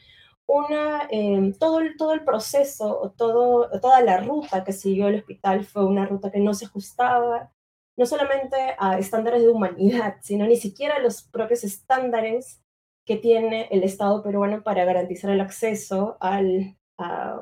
una, 0.48 1.06
em, 1.10 1.52
todo, 1.52 1.80
el, 1.80 1.96
todo 1.96 2.14
el 2.14 2.24
proceso, 2.24 3.14
todo, 3.16 3.68
toda 3.80 4.00
la 4.02 4.18
ruta 4.18 4.64
que 4.64 4.72
siguió 4.72 5.08
el 5.08 5.16
hospital 5.16 5.64
fue 5.64 5.84
una 5.84 6.06
ruta 6.06 6.30
que 6.32 6.40
no 6.40 6.54
se 6.54 6.64
ajustaba 6.66 7.52
no 7.98 8.06
solamente 8.06 8.56
a 8.78 8.96
estándares 8.98 9.42
de 9.42 9.48
humanidad, 9.48 10.16
sino 10.22 10.46
ni 10.46 10.56
siquiera 10.56 10.96
a 10.96 11.00
los 11.00 11.22
propios 11.22 11.64
estándares 11.64 12.62
que 13.04 13.16
tiene 13.16 13.68
el 13.70 13.82
Estado 13.82 14.22
peruano 14.22 14.62
para 14.62 14.84
garantizar 14.84 15.30
el 15.30 15.40
acceso 15.40 16.16
al, 16.20 16.76
a, 16.96 17.40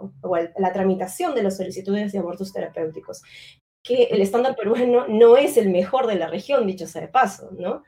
la 0.56 0.72
tramitación 0.72 1.34
de 1.34 1.42
las 1.42 1.58
solicitudes 1.58 2.12
de 2.12 2.18
abortos 2.18 2.52
terapéuticos, 2.52 3.22
que 3.82 4.04
el 4.04 4.22
estándar 4.22 4.56
peruano 4.56 5.06
no 5.08 5.36
es 5.36 5.56
el 5.56 5.70
mejor 5.70 6.06
de 6.06 6.16
la 6.16 6.28
región, 6.28 6.66
dicho 6.66 6.86
sea 6.86 7.02
de 7.02 7.08
paso, 7.08 7.50
¿no? 7.52 7.82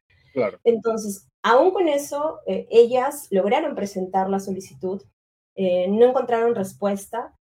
Entonces, 0.65 1.29
Aún 1.43 1.71
con 1.71 1.89
eso, 1.89 2.41
eh, 2.47 2.67
ellas 2.71 3.29
lograron 3.31 3.75
presentar 3.75 4.29
la 4.29 4.41
solicitud, 4.41 5.03
eh, 5.55 5.89
no 5.89 6.07
encontraron 6.07 6.55
respuesta, 6.55 7.35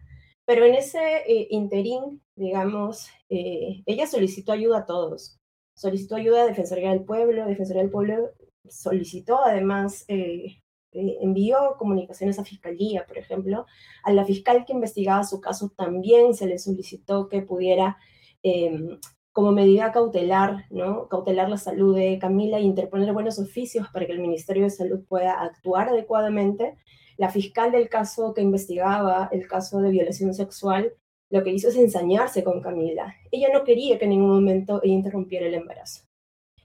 pero 0.46 0.66
en 0.66 0.76
ese 0.76 1.00
eh, 1.28 1.48
interín, 1.50 2.22
digamos, 2.36 3.10
ella 3.30 4.08
solicitó 4.08 4.54
ayuda 4.54 4.80
a 4.80 4.86
todos. 4.86 5.40
Solicitó 5.76 6.16
ayuda 6.16 6.44
a 6.44 6.46
Defensoría 6.46 6.92
del 6.92 7.04
Pueblo, 7.04 7.46
Defensoría 7.46 7.82
del 7.82 7.92
Pueblo 7.92 8.32
solicitó 8.70 9.44
además, 9.44 10.06
envió 10.92 11.76
comunicaciones 11.78 12.40
a 12.40 12.46
Fiscalía, 12.46 13.06
por 13.06 13.18
ejemplo. 13.18 13.66
A 14.04 14.14
la 14.14 14.26
fiscal 14.26 14.66
que 14.66 14.74
investigaba 14.74 15.24
su 15.24 15.42
caso 15.42 15.70
también 15.76 16.34
se 16.34 16.48
le 16.48 16.58
solicitó 16.60 17.28
que 17.30 17.42
pudiera 17.42 17.98
em, 18.44 19.00
como 19.38 19.52
medida 19.52 19.92
cautelar, 19.92 20.66
¿no? 20.72 21.08
Cautelar 21.10 21.48
la 21.48 21.58
salud 21.58 21.96
de 21.96 22.18
Camila 22.18 22.58
e 22.58 22.64
interponer 22.64 23.14
buenos 23.14 23.38
oficios 23.38 23.88
para 23.90 24.08
que 24.08 24.12
el 24.12 24.20
Ministerio 24.20 24.64
de 24.64 24.72
Salud 24.72 25.06
pueda 25.08 25.40
actuar 25.44 25.90
adecuadamente. 25.90 26.76
La 27.18 27.30
fiscal 27.30 27.72
del 27.72 27.88
caso 27.88 28.34
que 28.34 28.42
investigaba 28.42 29.30
el 29.32 29.48
caso 29.48 29.80
de 29.80 29.92
violación 29.92 30.34
sexual 30.34 30.92
lo 31.30 31.44
que 31.44 31.52
hizo 31.52 31.68
es 31.68 31.76
ensañarse 31.76 32.44
con 32.44 32.62
Camila. 32.62 33.14
Ella 33.30 33.50
no 33.54 33.64
quería 33.64 34.00
que 34.00 34.06
en 34.06 34.10
ningún 34.10 34.32
momento 34.32 34.82
interrumpiera 34.84 35.46
el 35.46 35.54
embarazo. 35.54 36.02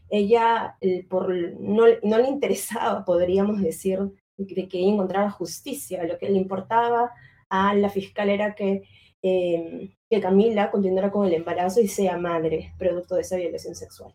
Ella 0.08 0.78
por, 1.10 1.28
no, 1.60 1.84
le 1.84 2.26
interesaba, 2.26 3.04
podríamos 3.04 3.60
decir, 3.60 3.98
de 4.38 4.66
que 4.66 4.82
encontrara 4.82 5.30
justicia. 5.30 6.04
Lo 6.04 6.16
que 6.16 6.30
le 6.30 6.38
importaba 6.38 7.10
a 7.50 7.74
la 7.74 7.90
fiscal 7.90 8.30
era 8.30 8.54
que 8.54 8.84
Em, 9.24 9.88
que 10.12 10.20
Camila 10.20 10.70
continuara 10.70 11.10
con 11.10 11.26
el 11.26 11.32
embarazo 11.32 11.80
y 11.80 11.88
sea 11.88 12.18
madre, 12.18 12.74
producto 12.76 13.14
de 13.14 13.22
esa 13.22 13.36
violación 13.36 13.74
sexual. 13.74 14.12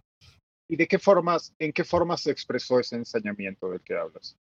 ¿Y 0.69 0.75
de 0.75 0.87
qué 0.87 0.99
formas, 0.99 1.55
en 1.57 1.73
qué 1.73 1.83
formas 1.83 2.21
se 2.21 2.29
expresó 2.29 2.79
ese 2.79 2.97
ensañamiento 2.97 3.71
del 3.71 3.81
que 3.81 3.97
hablas 3.97 4.37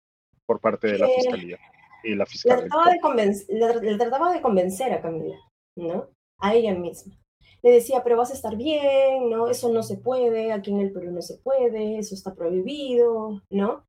por 0.45 0.59
parte 0.59 0.87
de 0.87 0.99
la 0.99 1.07
fiscalía 1.07 1.57
y 2.03 2.13
la 2.13 2.25
fiscalía? 2.25 2.63
Le 2.65 3.97
trataba, 3.97 4.33
de 4.33 4.41
convencer 4.41 4.91
a 4.91 5.01
Camila, 5.01 5.37
¿no? 5.77 6.09
A 6.39 6.53
ella 6.53 6.73
misma. 6.73 7.17
Le 7.61 7.71
decía, 7.71 8.03
pero 8.03 8.17
vas 8.17 8.31
a 8.31 8.33
estar 8.33 8.57
bien, 8.57 9.29
¿no? 9.29 9.49
Eso 9.49 9.71
no 9.71 9.81
se 9.81 9.95
puede, 9.95 10.51
aquí 10.51 10.71
en 10.71 10.81
el 10.81 10.91
Perú 10.91 11.11
no 11.11 11.21
se 11.21 11.37
puede, 11.37 11.99
eso 11.99 12.15
está 12.15 12.35
prohibido, 12.35 13.41
¿no? 13.49 13.85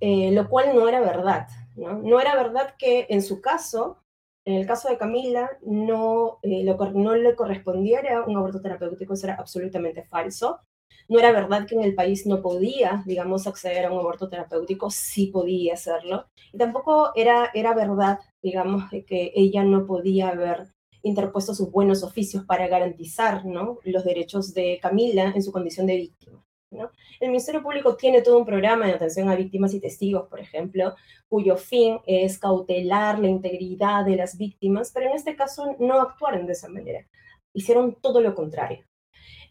Eh, 0.00 0.32
lo 0.32 0.50
cual 0.50 0.74
no 0.74 0.86
era 0.86 1.00
verdad, 1.00 1.48
¿no? 1.76 1.94
No 1.94 2.20
era 2.20 2.36
verdad 2.36 2.74
que 2.78 3.06
en 3.08 3.22
su 3.22 3.40
caso 3.40 4.04
En 4.44 4.54
el 4.54 4.66
caso 4.66 4.88
de 4.88 4.96
Camila, 4.96 5.50
no, 5.62 6.38
eh, 6.42 6.64
no 6.64 7.14
le 7.14 7.36
correspondiera 7.36 8.24
un 8.24 8.36
aborto 8.36 8.60
terapéutico, 8.60 9.14
eso 9.14 9.26
era 9.26 9.36
absolutamente 9.36 10.04
falso. 10.04 10.60
No 11.08 11.18
era 11.18 11.32
verdad 11.32 11.66
que 11.66 11.74
en 11.74 11.82
el 11.82 11.94
país 11.94 12.26
no 12.26 12.40
podía, 12.40 13.02
digamos, 13.06 13.46
acceder 13.46 13.84
a 13.84 13.92
un 13.92 13.98
aborto 13.98 14.28
terapéutico, 14.28 14.90
sí 14.90 15.26
podía 15.26 15.74
hacerlo. 15.74 16.26
Y 16.52 16.58
tampoco 16.58 17.10
era, 17.14 17.50
era 17.54 17.74
verdad, 17.74 18.20
digamos, 18.42 18.84
que 18.90 19.32
ella 19.34 19.64
no 19.64 19.86
podía 19.86 20.28
haber 20.28 20.68
interpuesto 21.02 21.54
sus 21.54 21.70
buenos 21.70 22.02
oficios 22.02 22.44
para 22.44 22.68
garantizar 22.68 23.44
¿no? 23.44 23.78
los 23.84 24.04
derechos 24.04 24.54
de 24.54 24.78
Camila 24.80 25.32
en 25.34 25.42
su 25.42 25.52
condición 25.52 25.86
de 25.86 25.96
víctima. 25.96 26.44
El 26.70 27.28
Ministerio 27.28 27.62
Público 27.62 27.96
tiene 27.96 28.22
todo 28.22 28.38
un 28.38 28.46
programa 28.46 28.86
de 28.86 28.92
atención 28.92 29.28
a 29.28 29.34
víctimas 29.34 29.74
y 29.74 29.80
testigos, 29.80 30.28
por 30.28 30.38
ejemplo, 30.38 30.94
cuyo 31.28 31.56
fin 31.56 31.98
es 32.06 32.38
cautelar 32.38 33.18
la 33.18 33.28
integridad 33.28 34.04
de 34.04 34.16
las 34.16 34.36
víctimas, 34.38 34.92
pero 34.92 35.06
en 35.06 35.16
este 35.16 35.34
caso 35.34 35.76
no 35.80 36.00
actuaron 36.00 36.46
de 36.46 36.52
esa 36.52 36.68
manera. 36.68 37.06
Hicieron 37.52 37.96
todo 38.00 38.20
lo 38.20 38.34
contrario. 38.34 38.84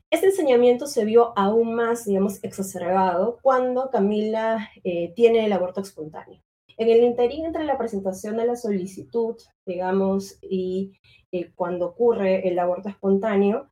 Este 0.09 0.27
enseñamiento 0.27 0.87
se 0.87 1.05
vio 1.05 1.37
aún 1.37 1.75
más, 1.75 2.05
digamos, 2.05 2.43
exacerbado 2.43 3.37
cuando 3.41 3.91
Camila 3.91 4.69
eh, 4.83 5.13
tiene 5.15 5.45
el 5.45 5.53
aborto 5.53 5.81
espontáneo. 5.81 6.41
En 6.77 6.89
el 6.89 7.03
interín 7.03 7.45
entre 7.45 7.65
la 7.65 7.77
presentación 7.77 8.37
de 8.37 8.47
la 8.47 8.55
solicitud, 8.55 9.35
digamos, 9.65 10.39
y 10.41 10.93
eh, 11.31 11.51
cuando 11.53 11.87
ocurre 11.87 12.47
el 12.47 12.57
aborto 12.57 12.89
espontáneo, 12.89 13.69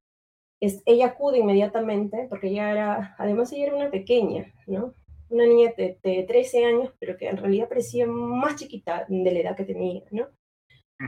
es, 0.60 0.82
ella 0.86 1.08
acude 1.08 1.40
inmediatamente, 1.40 2.28
porque 2.30 2.48
ella 2.48 2.72
era, 2.72 3.16
además 3.18 3.52
ella 3.52 3.68
era 3.68 3.76
una 3.76 3.92
pequeña, 3.92 4.54
¿no? 4.66 4.94
Una 5.30 5.46
niña 5.46 5.72
de, 5.78 6.00
de 6.02 6.24
13 6.24 6.66
años, 6.66 6.94
pero 7.00 7.18
que 7.18 7.28
en 7.28 7.38
realidad 7.38 7.68
parecía 7.68 8.08
más 8.08 8.56
chiquita 8.56 9.06
de 9.08 9.32
la 9.32 9.40
edad 9.40 9.56
que 9.56 9.66
tenía, 9.66 10.04
¿no? 10.12 10.28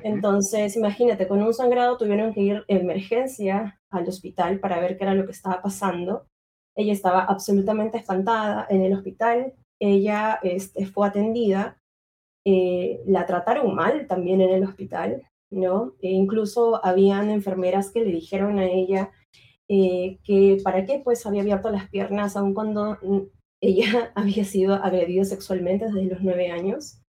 Entonces, 0.03 0.75
imagínate, 0.75 1.27
con 1.27 1.41
un 1.41 1.53
sangrado 1.53 1.98
tuvieron 1.98 2.34
que 2.34 2.41
ir 2.41 2.63
en 2.68 2.82
emergencia 2.82 3.79
al 3.89 4.08
hospital 4.08 4.60
para 4.60 4.79
ver 4.79 4.98
qué 4.98 5.03
era 5.03 5.15
lo 5.15 5.25
que 5.25 5.32
estaba 5.32 5.62
pasando. 5.62 6.27
Ella 6.75 6.94
estaba 6.94 7.24
absolutamente 7.24 7.98
espantada 7.98 8.68
en 8.70 8.84
el 8.84 8.94
hospital. 8.94 9.53
Ella 9.79 10.39
este, 10.44 10.86
fue 10.86 11.08
atendida. 11.08 11.82
Eh, 12.46 13.01
la 13.06 13.25
trataron 13.25 13.74
mal 13.75 14.08
también 14.08 14.41
en 14.41 14.51
el 14.51 14.63
hospital, 14.63 15.24
¿no? 15.50 15.94
E 16.01 16.12
incluso 16.12 16.84
habían 16.86 17.29
enfermeras 17.29 17.91
que 17.91 18.01
le 18.01 18.12
dijeron 18.12 18.60
a 18.60 18.65
ella 18.65 19.12
eh, 19.69 20.17
que 20.23 20.57
para 20.63 20.85
qué 20.85 20.99
pues 21.03 21.25
había 21.25 21.41
abierto 21.41 21.69
las 21.69 21.88
piernas 21.89 22.35
aun 22.35 22.53
cuando 22.53 22.97
mm, 23.03 23.19
ella 23.61 24.11
había 24.15 24.43
sido 24.43 24.73
agredida 24.75 25.23
sexualmente 25.25 25.85
desde 25.85 26.05
los 26.05 26.21
nueve 26.21 26.51
años. 26.51 27.01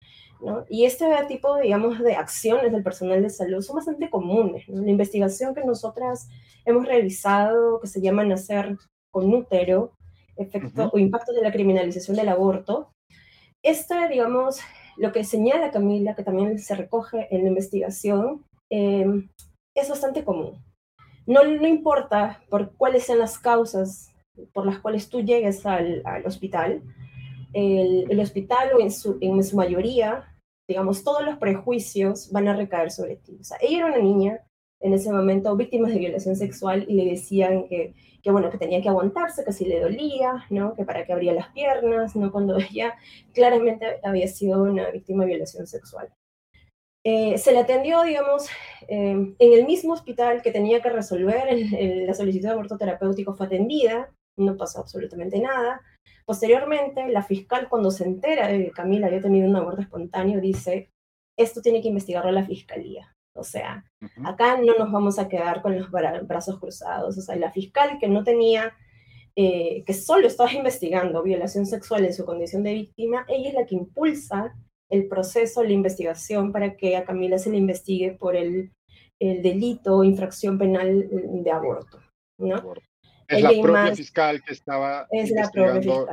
Y 0.70 0.86
este 0.86 1.06
tipo, 1.28 1.58
digamos, 1.58 2.00
de 2.00 2.16
acciones 2.16 2.72
del 2.72 2.82
personal 2.82 3.22
de 3.22 3.30
salud 3.30 3.62
son 3.62 3.76
bastante 3.76 4.10
comunes. 4.10 4.68
La 4.70 4.90
investigación 4.90 5.54
que 5.54 5.66
nosotras 5.66 6.30
hemos 6.64 6.86
realizado, 6.86 7.82
que 7.82 7.88
se 7.88 8.00
llama 8.00 8.24
Nacer 8.24 8.78
con 9.12 9.34
útero, 9.34 9.92
efecto 10.38 10.90
o 10.94 10.98
impacto 10.98 11.34
de 11.34 11.42
la 11.42 11.52
criminalización 11.52 12.16
del 12.16 12.30
aborto, 12.30 12.94
esta, 13.64 14.08
digamos, 14.08 14.62
lo 14.96 15.12
que 15.12 15.26
señala 15.26 15.72
Camila, 15.72 16.16
que 16.16 16.24
también 16.24 16.58
se 16.58 16.76
recoge 16.76 17.28
en 17.36 17.44
la 17.44 17.50
investigación, 17.50 18.46
em, 18.70 19.30
es 19.76 19.90
bastante 19.90 20.24
común. 20.24 20.64
No, 21.30 21.46
importa 21.46 22.42
por 22.50 22.76
cuáles 22.76 23.04
sean 23.04 23.20
las 23.20 23.38
causas 23.38 24.12
por 24.52 24.66
las 24.66 24.80
cuales 24.80 25.10
tú 25.10 25.22
llegues 25.22 25.64
al, 25.64 26.02
al 26.04 26.26
hospital, 26.26 26.82
el, 27.54 28.20
hospital 28.20 28.70
en 28.80 28.92
su, 28.92 29.56
mayoría 29.56 30.26
digamos, 30.68 31.04
todos 31.04 31.24
los 31.24 31.38
prejuicios 31.38 32.32
van 32.32 32.48
a 32.48 32.56
recaer 32.56 32.90
sobre 32.90 33.18
ti. 33.18 33.38
O 33.40 33.44
sea, 33.44 33.58
ella 33.62 33.78
era 33.78 33.86
una 33.88 34.00
niña 34.00 34.40
en 34.80 34.94
ese 34.94 35.12
momento 35.12 35.56
víctima 35.56 35.88
de 35.88 36.00
violación 36.00 36.36
sexual 36.36 36.86
y 36.88 36.94
le 36.94 37.06
decían 37.06 37.68
que, 37.68 37.94
bueno, 38.26 38.50
que 38.50 38.58
tenía 38.58 38.82
que 38.82 38.90
aguantarse, 38.90 39.46
que 39.46 39.54
si 39.54 39.66
le 39.66 39.82
dolía, 39.82 40.46
¿no? 40.50 40.74
Que 40.74 40.84
para 40.84 41.06
que 41.06 41.14
abría 41.14 41.34
las 41.34 41.50
piernas, 41.50 42.16
¿no? 42.16 42.32
Cuando 42.32 42.58
ella 42.58 42.96
claramente 43.34 44.00
había 44.04 44.28
sido 44.28 44.64
una 44.64 44.90
víctima 44.90 45.26
de 45.26 45.30
violación 45.30 45.68
sexual. 45.68 46.10
Eh, 47.12 47.40
se 47.40 47.54
le 47.54 47.58
atendió, 47.58 48.04
digamos, 48.04 48.48
eh, 48.88 49.34
en 49.40 49.54
el 49.54 49.66
mismo 49.66 49.94
hospital 49.94 50.44
que 50.44 50.52
tenía 50.52 50.80
que 50.80 50.92
resolver 50.92 51.44
la 52.06 52.14
solicitud 52.14 52.46
de 52.46 52.54
aborto 52.54 52.78
terapéutico, 52.78 53.34
fue 53.34 53.48
atendida, 53.48 54.14
no 54.38 54.56
pasó 54.56 54.82
absolutamente 54.82 55.40
nada. 55.40 55.82
Posteriormente, 56.24 57.10
la 57.10 57.24
fiscal, 57.24 57.68
cuando 57.68 57.90
se 57.90 58.04
entera 58.04 58.48
de 58.48 58.66
que 58.66 58.72
Camila 58.72 59.08
había 59.08 59.22
tenido 59.22 59.50
un 59.50 59.56
aborto 59.56 59.82
espontáneo, 59.82 60.40
dice, 60.40 60.92
esto 61.36 61.64
tiene 61.64 61.82
que 61.82 61.88
investigarlo 61.88 62.32
la 62.32 62.46
fiscalía. 62.46 63.16
O 63.34 63.44
sea, 63.44 63.84
acá 64.24 64.60
no 64.64 64.76
nos 64.78 64.92
vamos 64.92 65.18
a 65.18 65.28
quedar 65.28 65.64
con 65.64 65.80
los 65.80 65.90
brazos 65.90 66.60
cruzados. 66.60 67.18
O 67.18 67.22
sea, 67.22 67.36
la 67.38 67.52
fiscal 67.52 67.98
que 68.00 68.08
no 68.08 68.24
tenía, 68.24 68.76
eh, 69.36 69.84
que 69.84 69.94
solo 69.96 70.28
estaba 70.28 70.54
investigando 70.54 71.24
violación 71.24 71.66
sexual 71.66 72.06
en 72.06 72.14
su 72.14 72.24
condición 72.24 72.62
de 72.62 72.74
víctima, 72.76 73.26
ella 73.28 73.50
es 73.50 73.56
la 73.56 73.66
que 73.66 73.74
impulsa 73.74 74.54
el 74.90 75.08
proceso, 75.08 75.64
la 75.64 75.72
investigación 75.72 76.52
para 76.52 76.76
que 76.76 76.98
a 76.98 77.06
Camila 77.06 77.38
se 77.38 77.52
le 77.52 77.58
investigue 77.58 78.12
por 78.12 78.36
el, 78.36 78.72
el 79.20 79.42
delito 79.42 79.98
o 79.98 80.04
infracción 80.04 80.58
penal 80.58 81.08
de 81.12 81.52
aborto. 81.52 82.00
¿no? 82.40 82.74
Es 83.28 83.42
la 83.42 83.50
propia 83.62 83.96
fiscal 83.96 84.42
que 84.44 84.54
estaba 84.54 85.08
es 85.12 85.30
investigando 85.30 86.08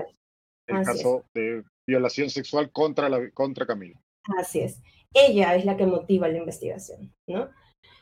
el 0.66 0.84
caso 0.84 1.24
de 1.32 1.64
violación 1.86 2.28
sexual 2.28 2.70
contra, 2.70 3.08
la, 3.08 3.30
contra 3.30 3.66
Camila. 3.66 4.00
Así 4.38 4.60
es. 4.60 4.82
Ella 5.14 5.54
es 5.54 5.64
la 5.64 5.76
que 5.76 5.86
motiva 5.86 6.28
la 6.28 6.38
investigación, 6.38 7.14
¿no? 7.28 7.48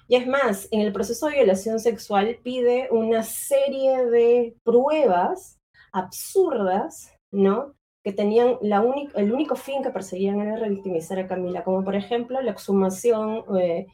Y 0.09 0.17
es 0.17 0.27
más, 0.27 0.69
en 0.71 0.81
el 0.81 0.93
proceso 0.93 1.29
de 1.29 1.37
violación 1.37 1.79
sexual 1.79 2.39
pide 2.43 2.89
una 2.91 3.23
serie 3.23 4.05
de 4.07 4.57
pruebas 4.65 5.59
absurdas, 5.93 7.15
¿no? 7.33 7.75
Que 8.05 8.13
tenían 8.13 8.59
la 8.61 8.85
el 9.15 9.33
único 9.33 9.57
fin 9.57 9.83
que 9.83 9.91
perseguían 9.91 10.39
era 10.39 10.57
revictimizar 10.57 11.19
a 11.19 11.27
Camila, 11.27 11.65
como 11.65 11.83
por 11.83 11.97
ejemplo 11.97 12.41
la 12.43 12.51
exhumación 12.51 13.45
eh, 13.59 13.87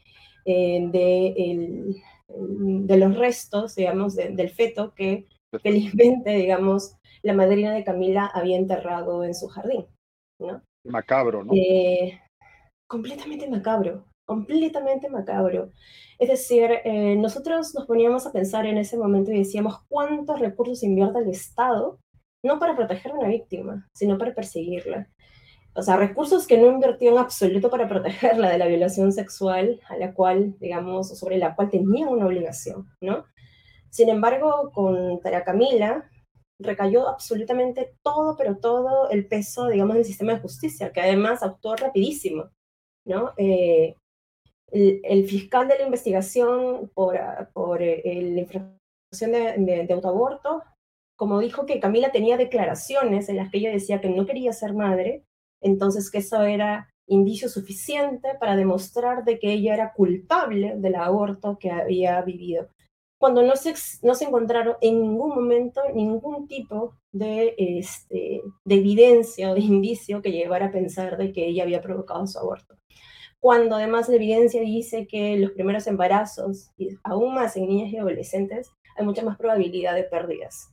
eh, 0.45 0.87
de 0.91 1.27
el, 1.37 1.95
de 2.27 2.97
los 2.97 3.17
restos, 3.17 3.75
digamos, 3.75 4.15
del 4.15 4.49
feto 4.49 4.93
que 4.93 5.27
felizmente, 5.63 6.31
digamos, 6.31 6.97
la 7.23 7.33
madrina 7.33 7.73
de 7.73 7.85
Camila 7.85 8.29
había 8.33 8.57
enterrado 8.57 9.23
en 9.23 9.33
su 9.33 9.47
jardín, 9.47 9.85
¿no? 10.39 10.61
Macabro, 10.83 11.45
¿no? 11.45 11.53
Eh, 11.55 12.19
completamente 12.89 13.49
macabro, 13.49 14.03
completamente 14.27 15.09
macabro. 15.09 15.71
Es 16.19 16.27
decir, 16.29 16.69
nosotros 17.17 17.73
nos 17.73 17.87
poníamos 17.87 18.27
a 18.27 18.31
pensar 18.31 18.65
en 18.65 18.77
ese 18.77 18.97
momento 18.97 19.31
y 19.31 19.39
decíamos 19.39 19.79
cuántos 19.87 20.39
recursos 20.39 20.83
invierte 20.83 21.19
el 21.19 21.29
Estado, 21.29 21.97
no 22.43 22.59
para 22.59 22.75
proteger 22.75 23.11
a 23.11 23.15
una 23.15 23.27
víctima, 23.27 23.87
sino 23.93 24.17
para 24.17 24.33
perseguirla 24.33 25.07
o 25.73 25.81
sea, 25.81 25.95
recursos 25.95 26.47
que 26.47 26.57
no 26.57 26.67
invirtió 26.67 27.11
en 27.11 27.17
absoluto 27.17 27.69
para 27.69 27.87
protegerla 27.87 28.49
de 28.49 28.57
la 28.57 28.67
violación 28.67 29.11
sexual 29.11 29.79
a 29.87 29.95
la 29.97 30.13
cual, 30.13 30.57
digamos, 30.59 31.17
sobre 31.17 31.37
la 31.37 31.55
cual 31.55 31.69
tenía 31.69 32.07
una 32.07 32.25
obligación, 32.25 32.89
¿no? 32.99 33.25
Sin 33.89 34.09
embargo, 34.09 34.71
con 34.73 35.19
Tara 35.21 35.43
Camila 35.43 36.09
recayó 36.59 37.07
absolutamente 37.07 37.95
todo, 38.03 38.35
pero 38.37 38.57
todo 38.57 39.09
el 39.09 39.27
peso, 39.27 39.67
digamos, 39.67 39.95
del 39.95 40.05
sistema 40.05 40.33
de 40.33 40.41
justicia, 40.41 40.91
que 40.91 41.01
además 41.01 41.41
actuó 41.41 41.75
rapidísimo, 41.75 42.49
¿no? 43.05 43.31
Eh, 43.37 43.95
el, 44.71 45.27
fiscal 45.27 45.67
de 45.67 45.77
la 45.77 45.85
investigación 45.85 46.89
por, 46.93 47.17
por 47.53 47.81
eh, 47.81 48.01
la 48.05 48.39
infracción 48.39 49.31
de, 49.31 49.85
de 49.85 49.93
autoaborto, 49.93 50.63
como 51.21 51.39
dijo 51.39 51.67
que 51.67 51.79
Camila 51.79 52.11
tenía 52.11 52.35
declaraciones 52.35 53.29
en 53.29 53.37
las 53.37 53.51
que 53.51 53.59
ella 53.59 53.69
decía 53.69 54.01
que 54.01 54.09
no 54.09 54.25
quería 54.25 54.53
ser 54.53 54.73
madre, 54.73 55.23
entonces 55.61 56.09
que 56.09 56.17
eso 56.17 56.41
era 56.41 56.89
indicio 57.07 57.47
suficiente 57.47 58.29
para 58.39 58.55
demostrar 58.55 59.23
de 59.23 59.37
que 59.37 59.53
ella 59.53 59.75
era 59.75 59.93
culpable 59.93 60.73
del 60.77 60.95
aborto 60.95 61.59
que 61.59 61.69
había 61.69 62.19
vivido. 62.23 62.69
Cuando 63.19 63.43
no 63.43 63.55
se, 63.55 63.75
no 64.01 64.15
se 64.15 64.25
encontraron 64.25 64.77
en 64.81 64.99
ningún 64.99 65.29
momento 65.29 65.81
ningún 65.93 66.47
tipo 66.47 66.95
de, 67.13 67.53
este, 67.55 68.41
de 68.65 68.75
evidencia 68.75 69.51
o 69.51 69.53
de 69.53 69.61
indicio 69.61 70.23
que 70.23 70.31
llevara 70.31 70.65
a 70.65 70.71
pensar 70.71 71.17
de 71.17 71.31
que 71.33 71.45
ella 71.45 71.61
había 71.61 71.83
provocado 71.83 72.25
su 72.25 72.39
aborto. 72.39 72.77
Cuando 73.39 73.75
además 73.75 74.09
la 74.09 74.15
evidencia 74.15 74.61
dice 74.61 75.05
que 75.05 75.37
los 75.37 75.51
primeros 75.51 75.85
embarazos, 75.85 76.71
y 76.79 76.97
aún 77.03 77.35
más 77.35 77.55
en 77.57 77.67
niñas 77.67 77.93
y 77.93 77.97
adolescentes, 77.97 78.71
hay 78.97 79.05
mucha 79.05 79.23
más 79.23 79.37
probabilidad 79.37 79.93
de 79.93 80.05
pérdidas. 80.05 80.70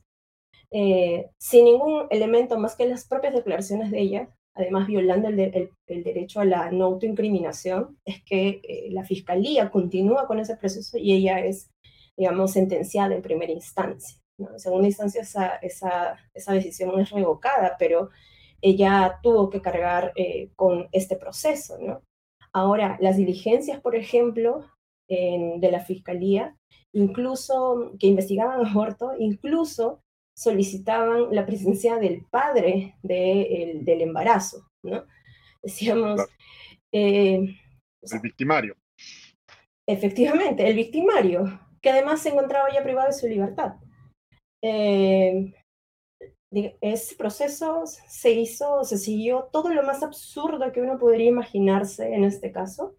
Eh, 0.71 1.31
sin 1.39 1.65
ningún 1.65 2.05
elemento 2.11 2.59
más 2.59 2.75
que 2.75 2.85
las 2.85 3.07
propias 3.07 3.33
declaraciones 3.33 3.89
de 3.89 4.01
ella, 4.01 4.29
además 4.53 4.87
violando 4.87 5.29
el, 5.29 5.71
derecho 5.87 6.41
a 6.41 6.45
la 6.45 6.71
no 6.71 6.85
autoincriminación, 6.85 7.97
es 8.05 8.23
que 8.23 8.61
eh, 8.63 8.89
la 8.91 9.03
fiscalía 9.03 9.71
continúa 9.71 10.27
con 10.27 10.39
ese 10.39 10.57
proceso 10.57 10.97
y 10.97 11.13
ella 11.13 11.39
es, 11.39 11.71
digamos, 12.15 12.51
sentenciada 12.51 13.15
en 13.15 13.21
primera 13.21 13.51
instancia. 13.51 14.19
En 14.37 14.59
segunda 14.59 14.87
instancia 14.87 15.21
esa, 15.21 15.55
esa, 15.57 16.17
esa, 16.33 16.53
decisión 16.53 16.97
es 16.99 17.09
revocada, 17.09 17.75
pero 17.79 18.09
ella 18.61 19.19
tuvo 19.23 19.49
que 19.49 19.61
cargar 19.61 20.13
eh, 20.15 20.51
con 20.55 20.87
este 20.91 21.15
proceso. 21.15 21.77
¿no? 21.79 22.03
Ahora, 22.53 22.97
las 23.01 23.17
diligencias, 23.17 23.81
por 23.81 23.95
ejemplo, 23.95 24.65
de 25.09 25.71
la 25.71 25.79
fiscalía, 25.79 26.55
incluso 26.93 27.93
que 27.99 28.05
investigaban 28.05 28.63
aborto, 28.63 29.13
incluso 29.17 30.03
solicitaban 30.39 31.35
la 31.35 31.45
presencia 31.45 31.97
del 31.97 32.25
padre 32.31 32.95
del 33.03 34.01
embarazo, 34.01 34.69
¿no? 34.85 35.03
Decíamos... 35.61 36.21
Eh, 36.93 37.57
el 38.01 38.19
victimario. 38.21 38.77
Efectivamente, 39.85 40.65
el 40.65 40.75
victimario, 40.75 41.59
que 41.81 41.89
además 41.89 42.21
se 42.21 42.29
encontraba 42.29 42.73
ya 42.73 42.81
privado 42.83 43.07
de 43.07 43.13
su 43.13 43.27
libertad. 43.27 43.75
Eh, 44.63 45.53
ese 46.79 47.15
proceso 47.17 47.83
se 47.85 48.31
hizo, 48.31 48.85
se 48.85 48.97
siguió 48.97 49.49
todo 49.51 49.73
lo 49.73 49.83
más 49.83 50.03
absurdo 50.03 50.71
que 50.71 50.81
uno 50.81 50.97
podría 50.97 51.27
imaginarse 51.27 52.13
en 52.13 52.23
este 52.23 52.51
caso, 52.53 52.95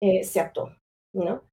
eh, 0.00 0.22
se 0.22 0.38
actuó, 0.38 0.76
¿no? 1.14 1.49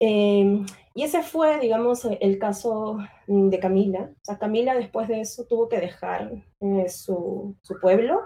Em, 0.00 0.64
y 0.94 1.02
ese 1.02 1.22
fue, 1.22 1.58
digamos, 1.60 2.04
el 2.04 2.38
caso 2.38 2.98
de 3.26 3.58
Camila. 3.58 4.10
O 4.12 4.24
sea, 4.24 4.38
Camila 4.38 4.74
después 4.74 5.08
de 5.08 5.20
eso 5.20 5.44
tuvo 5.46 5.68
que 5.68 5.80
dejar 5.80 6.44
eh, 6.60 6.88
su, 6.88 7.56
su, 7.62 7.80
pueblo 7.80 8.20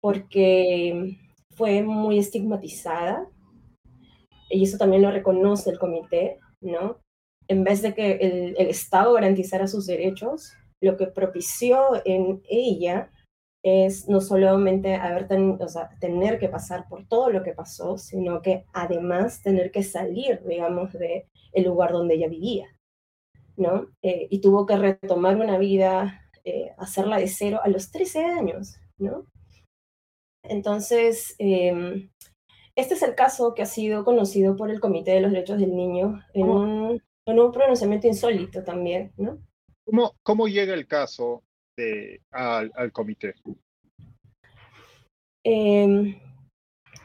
porque 0.00 1.16
fue 1.56 1.82
muy 1.82 2.18
estigmatizada. 2.18 3.28
Y 4.50 4.64
eso 4.64 4.78
también 4.78 5.02
lo 5.02 5.10
reconoce 5.10 5.70
el 5.70 5.78
comité, 5.78 6.38
¿no? 6.60 6.98
En 7.48 7.64
vez 7.64 7.82
de 7.82 7.94
que 7.94 8.12
el, 8.12 8.54
el 8.58 8.68
Estado 8.68 9.12
garantizara 9.14 9.66
sus 9.66 9.86
derechos, 9.86 10.52
lo 10.80 10.96
que 10.96 11.06
propició 11.06 12.02
en 12.04 12.42
ella 12.48 13.10
es 13.64 14.10
no 14.10 14.20
solamente 14.20 14.94
haber 14.94 15.26
o 15.32 15.68
sea, 15.68 15.88
tener 15.98 16.38
que 16.38 16.50
pasar 16.50 16.86
por 16.86 17.08
todo 17.08 17.30
lo 17.30 17.42
que 17.42 17.54
pasó, 17.54 17.96
sino 17.96 18.42
que 18.42 18.66
además 18.74 19.42
tener 19.42 19.70
que 19.70 19.82
salir, 19.82 20.42
digamos, 20.46 20.92
del 20.92 21.24
el 21.54 21.64
lugar 21.64 21.92
donde 21.92 22.16
ella 22.16 22.28
vivía, 22.28 22.66
¿no? 23.56 23.86
Eh, 24.02 24.28
y 24.28 24.42
tuvo 24.42 24.66
que 24.66 24.76
retomar 24.76 25.36
una 25.36 25.56
vida, 25.56 26.28
eh, 26.44 26.74
hacerla 26.76 27.16
de 27.16 27.26
cero 27.26 27.58
a 27.64 27.68
los 27.68 27.90
13 27.90 28.26
años, 28.26 28.76
¿no? 28.98 29.24
Entonces, 30.42 31.34
em, 31.38 32.10
este 32.76 32.94
es 32.94 33.02
el 33.02 33.14
caso 33.14 33.54
que 33.54 33.62
ha 33.62 33.66
sido 33.66 34.04
conocido 34.04 34.56
por 34.56 34.70
el 34.70 34.80
Comité 34.80 35.12
de 35.12 35.22
los 35.22 35.32
Derechos 35.32 35.58
del 35.58 35.74
Niño 35.74 36.20
en 36.34 36.50
un, 36.50 37.02
en 37.24 37.40
un 37.40 37.50
pronunciamiento 37.50 38.08
insólito 38.08 38.62
también, 38.62 39.14
¿no? 39.16 39.38
¿Cómo, 39.86 40.12
cómo 40.22 40.48
llega 40.48 40.74
el 40.74 40.86
caso 40.86 41.42
de, 41.76 42.20
al, 42.30 42.70
al, 42.74 42.92
comité? 42.92 43.34
Eh, 45.44 46.20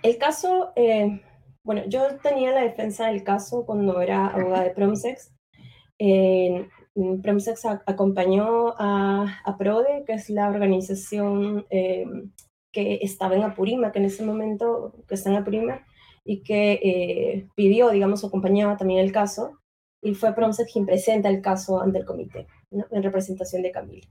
el 0.04 0.18
caso, 0.18 0.72
eh, 0.76 1.22
bueno, 1.64 1.84
yo 1.88 2.08
tenía 2.24 2.52
la 2.52 2.62
defensa 2.62 3.08
del 3.08 3.24
caso 3.24 3.66
cuando 3.66 4.02
era 4.02 4.28
abogada 4.28 4.64
de 4.64 4.72
Promsex. 4.72 5.34
Eh, 6.00 6.68
Promsex 7.22 7.66
acompañó 7.66 8.76
a, 8.78 9.42
a, 9.46 9.58
PRODE, 9.58 10.04
que 10.06 10.14
es 10.14 10.30
la 10.30 10.50
organización 10.50 11.66
em, 11.70 12.32
que 12.72 13.00
estaba 13.02 13.36
en 13.36 13.44
Apurímac 13.44 13.96
en 13.96 14.06
ese 14.06 14.24
momento, 14.24 14.94
que 15.08 15.16
está 15.16 15.30
en 15.30 15.38
Apurímac, 15.38 15.86
y 16.24 16.44
que 16.44 16.74
eh, 16.84 17.48
pidió, 17.56 17.90
digamos, 17.90 18.24
acompañaba 18.24 18.78
también 18.78 19.00
el 19.00 19.12
caso, 19.12 19.60
y 20.02 20.14
fue 20.14 20.34
Promsex 20.34 20.72
quien 20.72 20.86
presenta 20.86 21.30
el 21.30 21.42
caso 21.42 21.82
ante 21.82 22.00
el 22.00 22.06
comité, 22.06 22.48
¿no? 22.72 22.86
en 22.92 23.04
representación 23.04 23.62
de 23.62 23.72
Camila. 23.72 24.08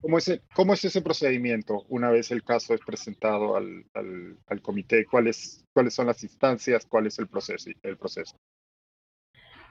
¿Cómo 0.00 0.18
es, 0.18 0.40
¿Cómo 0.54 0.74
es 0.74 0.84
ese 0.84 1.02
procedimiento 1.02 1.84
una 1.88 2.10
vez 2.10 2.30
el 2.30 2.44
caso 2.44 2.72
es 2.72 2.80
presentado 2.80 3.56
al, 3.56 3.84
al, 3.94 4.62
comité? 4.62 5.04
¿Cuáles, 5.04 5.64
¿Cuáles 5.74 5.94
son 5.94 6.06
las 6.06 6.22
instancias? 6.22 6.86
¿Cuál 6.86 7.08
es 7.08 7.18
el 7.18 7.26
proceso? 7.26 7.70
El 7.82 7.96
proceso? 7.96 8.36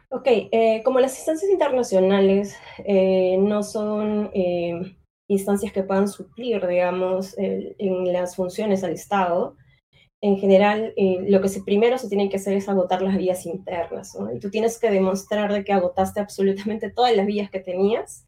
Ok, 0.10 0.28
eh, 0.28 0.82
como 0.84 1.00
las 1.00 1.18
instancias 1.18 1.50
internacionales 1.50 2.58
eh, 2.86 3.38
no 3.40 3.64
son 3.64 4.30
eh, 4.34 4.96
instancias 5.30 5.72
que 5.72 5.84
puedan 5.84 6.10
suplir, 6.10 6.66
digamos, 6.66 7.36
en 7.38 8.12
las 8.12 8.36
funciones 8.36 8.84
al 8.84 8.92
Estado, 8.92 9.56
en 10.22 10.38
general 10.38 10.94
lo 11.28 11.42
que 11.42 11.50
se, 11.50 11.62
primero 11.62 11.98
se 11.98 12.10
tiene 12.10 12.28
que 12.30 12.38
hacer 12.38 12.54
es 12.54 12.68
agotar 12.68 13.02
las 13.02 13.18
vías 13.18 13.46
internas, 13.46 14.16
¿no? 14.16 14.34
Y 14.34 14.40
tú 14.40 14.50
tienes 14.50 14.80
que 14.80 14.90
demostrar 14.90 15.54
de 15.54 15.64
que 15.64 15.74
agotaste 15.74 16.20
absolutamente 16.20 16.90
todas 16.90 17.16
las 17.16 17.28
vías 17.28 17.52
que 17.52 17.60
tenías 17.60 18.27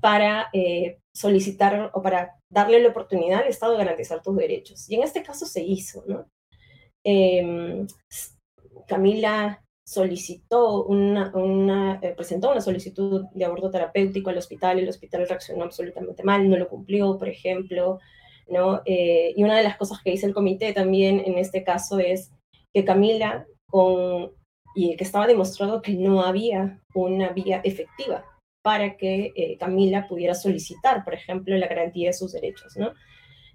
para 0.00 0.48
eh, 0.52 0.98
solicitar 1.14 1.90
o 1.94 2.02
para 2.02 2.36
darle 2.48 2.80
la 2.80 2.88
oportunidad 2.88 3.42
al 3.42 3.48
Estado 3.48 3.72
de 3.72 3.78
garantizar 3.78 4.22
tus 4.22 4.36
derechos. 4.36 4.88
Y 4.88 4.94
en 4.94 5.02
este 5.02 5.22
caso 5.22 5.46
se 5.46 5.62
hizo, 5.62 6.04
¿no? 6.06 6.26
Em, 7.04 7.86
Camila 8.86 9.62
solicitó 9.84 10.84
una, 10.84 11.98
eh, 12.02 12.14
presentó 12.16 12.50
una 12.50 12.60
solicitud 12.60 13.26
de 13.32 13.44
aborto 13.44 13.70
terapéutico 13.70 14.30
al 14.30 14.38
hospital 14.38 14.78
y 14.78 14.82
el 14.82 14.88
hospital 14.88 15.26
reaccionó 15.28 15.64
absolutamente 15.64 16.22
mal, 16.22 16.48
no 16.48 16.56
lo 16.56 16.68
cumplió, 16.68 17.18
por 17.18 17.28
ejemplo. 17.28 17.98
Eh, 18.84 19.32
y 19.36 19.44
una 19.44 19.56
de 19.56 19.62
las 19.62 19.76
cosas 19.76 20.00
que 20.02 20.10
dice 20.10 20.26
el 20.26 20.34
comité 20.34 20.72
también 20.72 21.22
en 21.24 21.38
este 21.38 21.62
caso 21.62 21.98
es 22.00 22.32
que 22.72 22.84
Camila, 22.84 23.46
con, 23.66 24.32
y 24.74 24.96
que 24.96 25.04
estaba 25.04 25.26
demostrado 25.26 25.82
que 25.82 25.94
no 25.94 26.22
había 26.22 26.80
una 26.94 27.30
vía 27.30 27.60
efectiva 27.64 28.24
para 28.62 28.96
que 28.96 29.32
eh, 29.34 29.56
Camila 29.58 30.06
pudiera 30.08 30.34
solicitar, 30.34 31.04
por 31.04 31.14
ejemplo, 31.14 31.56
la 31.56 31.66
garantía 31.66 32.08
de 32.08 32.12
sus 32.12 32.32
derechos, 32.32 32.76
¿no? 32.76 32.92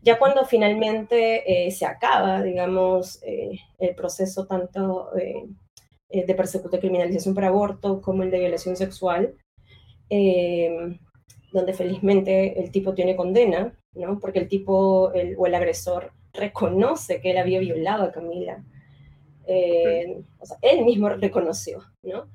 Ya 0.01 0.19
cuando 0.19 0.45
finalmente 0.45 1.67
eh, 1.67 1.71
se 1.71 1.85
acaba, 1.85 2.41
digamos, 2.43 3.21
eh, 3.23 3.59
el 3.79 3.95
proceso 3.95 4.45
tanto 4.45 5.09
de 5.15 6.35
persecución 6.35 6.71
de 6.71 6.79
criminalización 6.79 7.33
por 7.33 7.43
aborto 7.43 8.01
como 8.01 8.23
el 8.23 8.29
de 8.29 8.39
violación 8.39 8.75
sexual, 8.75 9.35
donde 11.51 11.73
felizmente 11.73 12.61
el 12.61 12.71
tipo 12.71 12.93
tiene 12.93 13.15
condena, 13.15 13.75
¿no? 13.93 14.19
Porque 14.19 14.39
el 14.39 14.47
tipo 14.47 15.11
el, 15.13 15.35
o 15.39 15.47
el 15.47 15.55
agresor 15.55 16.13
reconoce 16.33 17.19
que 17.19 17.31
él 17.31 17.37
había 17.37 17.59
violado 17.59 18.03
a 18.03 18.11
Camila. 18.11 18.63
o 19.47 20.45
sea, 20.45 20.57
él 20.61 20.85
mismo 20.85 21.09
reconoció, 21.09 21.83
¿no? 22.03 22.27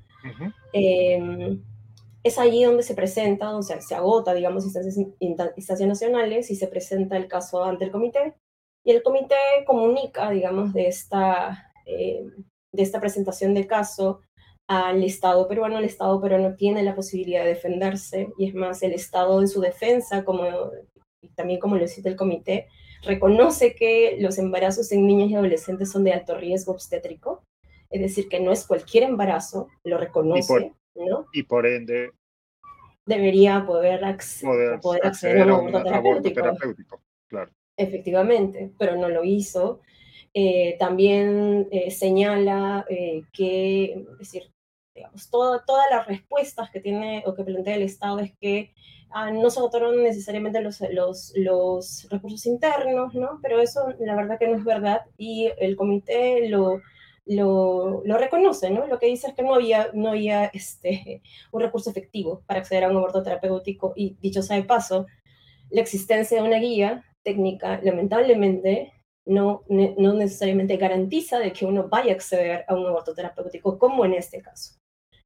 Es 2.23 2.37
allí 2.37 2.63
donde 2.63 2.83
se 2.83 2.93
presenta, 2.93 3.47
donde 3.47 3.81
se 3.81 3.95
agota, 3.95 4.33
digamos, 4.33 4.63
instancias, 4.63 4.95
instancias 5.19 5.87
nacionales 5.87 6.51
y 6.51 6.55
se 6.55 6.67
presenta 6.67 7.17
el 7.17 7.27
caso 7.27 7.63
ante 7.63 7.85
el 7.85 7.91
comité. 7.91 8.35
Y 8.83 8.91
el 8.91 9.03
comité 9.03 9.35
comunica, 9.65 10.29
digamos, 10.29 10.73
de 10.73 10.87
esta, 10.87 11.71
eh, 11.85 12.25
de 12.71 12.83
esta 12.83 12.99
presentación 12.99 13.53
de 13.53 13.67
caso 13.67 14.21
al 14.67 15.03
Estado 15.03 15.47
peruano. 15.47 15.79
El 15.79 15.85
Estado 15.85 16.21
peruano 16.21 16.55
tiene 16.55 16.83
la 16.83 16.95
posibilidad 16.95 17.43
de 17.43 17.49
defenderse 17.49 18.29
y 18.37 18.47
es 18.47 18.53
más, 18.53 18.81
el 18.83 18.93
Estado 18.93 19.39
en 19.41 19.47
su 19.47 19.61
defensa, 19.61 20.23
como 20.23 20.43
también 21.35 21.59
como 21.59 21.75
lo 21.75 21.87
cita 21.87 22.09
el 22.09 22.15
comité, 22.15 22.67
reconoce 23.03 23.75
que 23.75 24.17
los 24.19 24.37
embarazos 24.37 24.91
en 24.91 25.05
niños 25.05 25.29
y 25.29 25.35
adolescentes 25.35 25.91
son 25.91 26.03
de 26.03 26.13
alto 26.13 26.37
riesgo 26.37 26.73
obstétrico, 26.73 27.43
es 27.89 28.01
decir, 28.01 28.29
que 28.29 28.39
no 28.39 28.51
es 28.51 28.65
cualquier 28.65 29.03
embarazo, 29.03 29.67
lo 29.83 29.97
reconoce. 29.97 30.73
Y 31.33 31.43
por 31.43 31.65
ende 31.65 32.11
debería 33.05 33.65
poder, 33.65 33.99
poder, 34.81 35.05
acceder, 35.05 35.49
a 35.49 35.57
un 35.57 35.75
aborto 35.75 36.31
terapéutico. 36.31 37.01
Claro. 37.27 37.51
Efectivamente, 37.77 38.71
pero 38.77 38.95
no 38.95 39.09
lo 39.09 39.23
hizo. 39.23 39.81
Eh, 40.33 40.77
también 40.79 41.67
eh, 41.71 41.91
señala 41.91 42.85
eh, 42.89 43.23
que, 43.33 44.05
es 44.11 44.17
decir, 44.19 44.51
digamos, 44.95 45.29
todas 45.29 45.61
las 45.89 46.07
respuestas 46.07 46.69
que 46.69 46.79
tiene 46.79 47.23
o 47.25 47.33
que 47.33 47.43
plantea 47.43 47.75
el 47.75 47.83
Estado 47.83 48.19
es 48.19 48.33
que 48.39 48.73
ah, 49.09 49.31
no 49.31 49.49
se 49.49 49.59
agotaron 49.59 50.03
necesariamente 50.03 50.61
los, 50.61 50.81
los, 50.91 51.33
los 51.35 52.07
recursos 52.09 52.45
internos, 52.45 53.13
¿no? 53.13 53.39
Pero 53.41 53.59
eso 53.59 53.93
la 53.99 54.15
verdad 54.15 54.37
que 54.37 54.47
no 54.47 54.57
es 54.57 54.63
verdad 54.63 55.01
y 55.17 55.49
el 55.57 55.75
comité 55.75 56.47
lo, 56.49 56.81
lo, 57.25 58.01
lo, 58.05 58.17
reconoce, 58.17 58.69
¿no? 58.69 58.87
Lo 58.87 58.99
que 58.99 59.07
dice 59.07 59.27
es 59.27 59.33
que 59.33 59.43
no 59.43 59.55
había, 59.55 59.89
no 59.93 60.09
había 60.09 60.45
este, 60.45 61.21
un 61.51 61.61
recurso 61.61 61.89
efectivo 61.89 62.43
para 62.45 62.59
acceder 62.59 62.83
a 62.83 62.89
un 62.89 62.97
aborto 62.97 63.23
terapéutico 63.23 63.93
y, 63.95 64.17
dicho 64.21 64.41
sea 64.41 64.57
de 64.57 64.63
paso, 64.63 65.05
la 65.69 65.81
existencia 65.81 66.41
de 66.41 66.47
una 66.47 66.57
guía 66.57 67.05
técnica, 67.23 67.79
lamentablemente, 67.83 68.93
no, 69.25 69.63
no 69.69 70.13
necesariamente 70.13 70.77
garantiza 70.77 71.37
de 71.37 71.53
que 71.53 71.65
uno 71.65 71.87
vaya 71.87 72.11
a 72.11 72.15
acceder 72.15 72.65
a 72.67 72.73
un 72.73 72.85
aborto 72.87 73.13
terapéutico, 73.13 73.77
como 73.77 74.03
en 74.03 74.15
este 74.15 74.41
caso. 74.41 74.81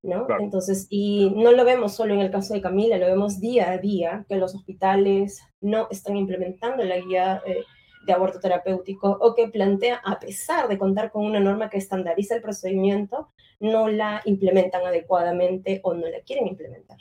¿no? 0.05 0.27
Entonces, 0.39 0.87
y 0.89 1.31
no 1.31 1.51
lo 1.51 1.65
vemos 1.65 1.95
solo 1.95 2.13
en 2.13 2.19
el 2.21 2.31
caso 2.31 2.53
de 2.53 2.61
Camila, 2.61 2.97
lo 2.97 3.07
vemos 3.07 3.39
día 3.39 3.71
a 3.71 3.77
día, 3.77 4.25
que 4.29 4.35
los 4.35 4.53
hospitales 4.53 5.41
no 5.61 5.87
están 5.89 6.15
implementando 6.15 6.83
la 6.83 6.99
guía 6.99 7.41
eh, 7.45 7.63
de 8.05 8.13
aborto 8.13 8.39
terapéutico 8.39 9.09
o 9.09 9.33
que 9.33 9.47
plantea, 9.47 10.01
a 10.03 10.19
pesar 10.19 10.67
de 10.67 10.77
contar 10.77 11.11
con 11.11 11.25
una 11.25 11.39
norma 11.39 11.69
que 11.69 11.77
estandariza 11.77 12.35
el 12.35 12.41
procedimiento, 12.41 13.33
no 13.59 13.87
la 13.87 14.21
implementan 14.25 14.85
adecuadamente 14.85 15.81
o 15.83 15.93
no 15.93 16.07
la 16.07 16.21
quieren 16.21 16.47
implementar. 16.47 16.97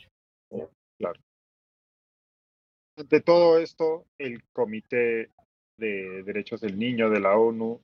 Claro. 0.98 1.20
De 2.96 3.20
todo 3.20 3.58
esto, 3.58 4.06
el 4.18 4.42
comité 4.52 5.30
de 5.76 6.22
Derechos 6.22 6.60
del 6.60 6.78
Niño 6.78 7.10
de 7.10 7.20
la 7.20 7.36
ONU 7.36 7.80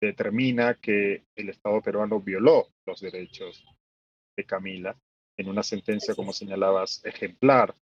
determina 0.00 0.74
que 0.74 1.24
el 1.34 1.48
Estado 1.48 1.80
peruano 1.80 2.20
violó 2.20 2.68
los 2.86 3.00
derechos 3.00 3.64
de 4.36 4.44
Camila 4.44 4.96
en 5.36 5.48
una 5.48 5.62
sentencia, 5.62 6.14
como 6.14 6.32
señalabas, 6.32 7.04
ejemplar, 7.04 7.74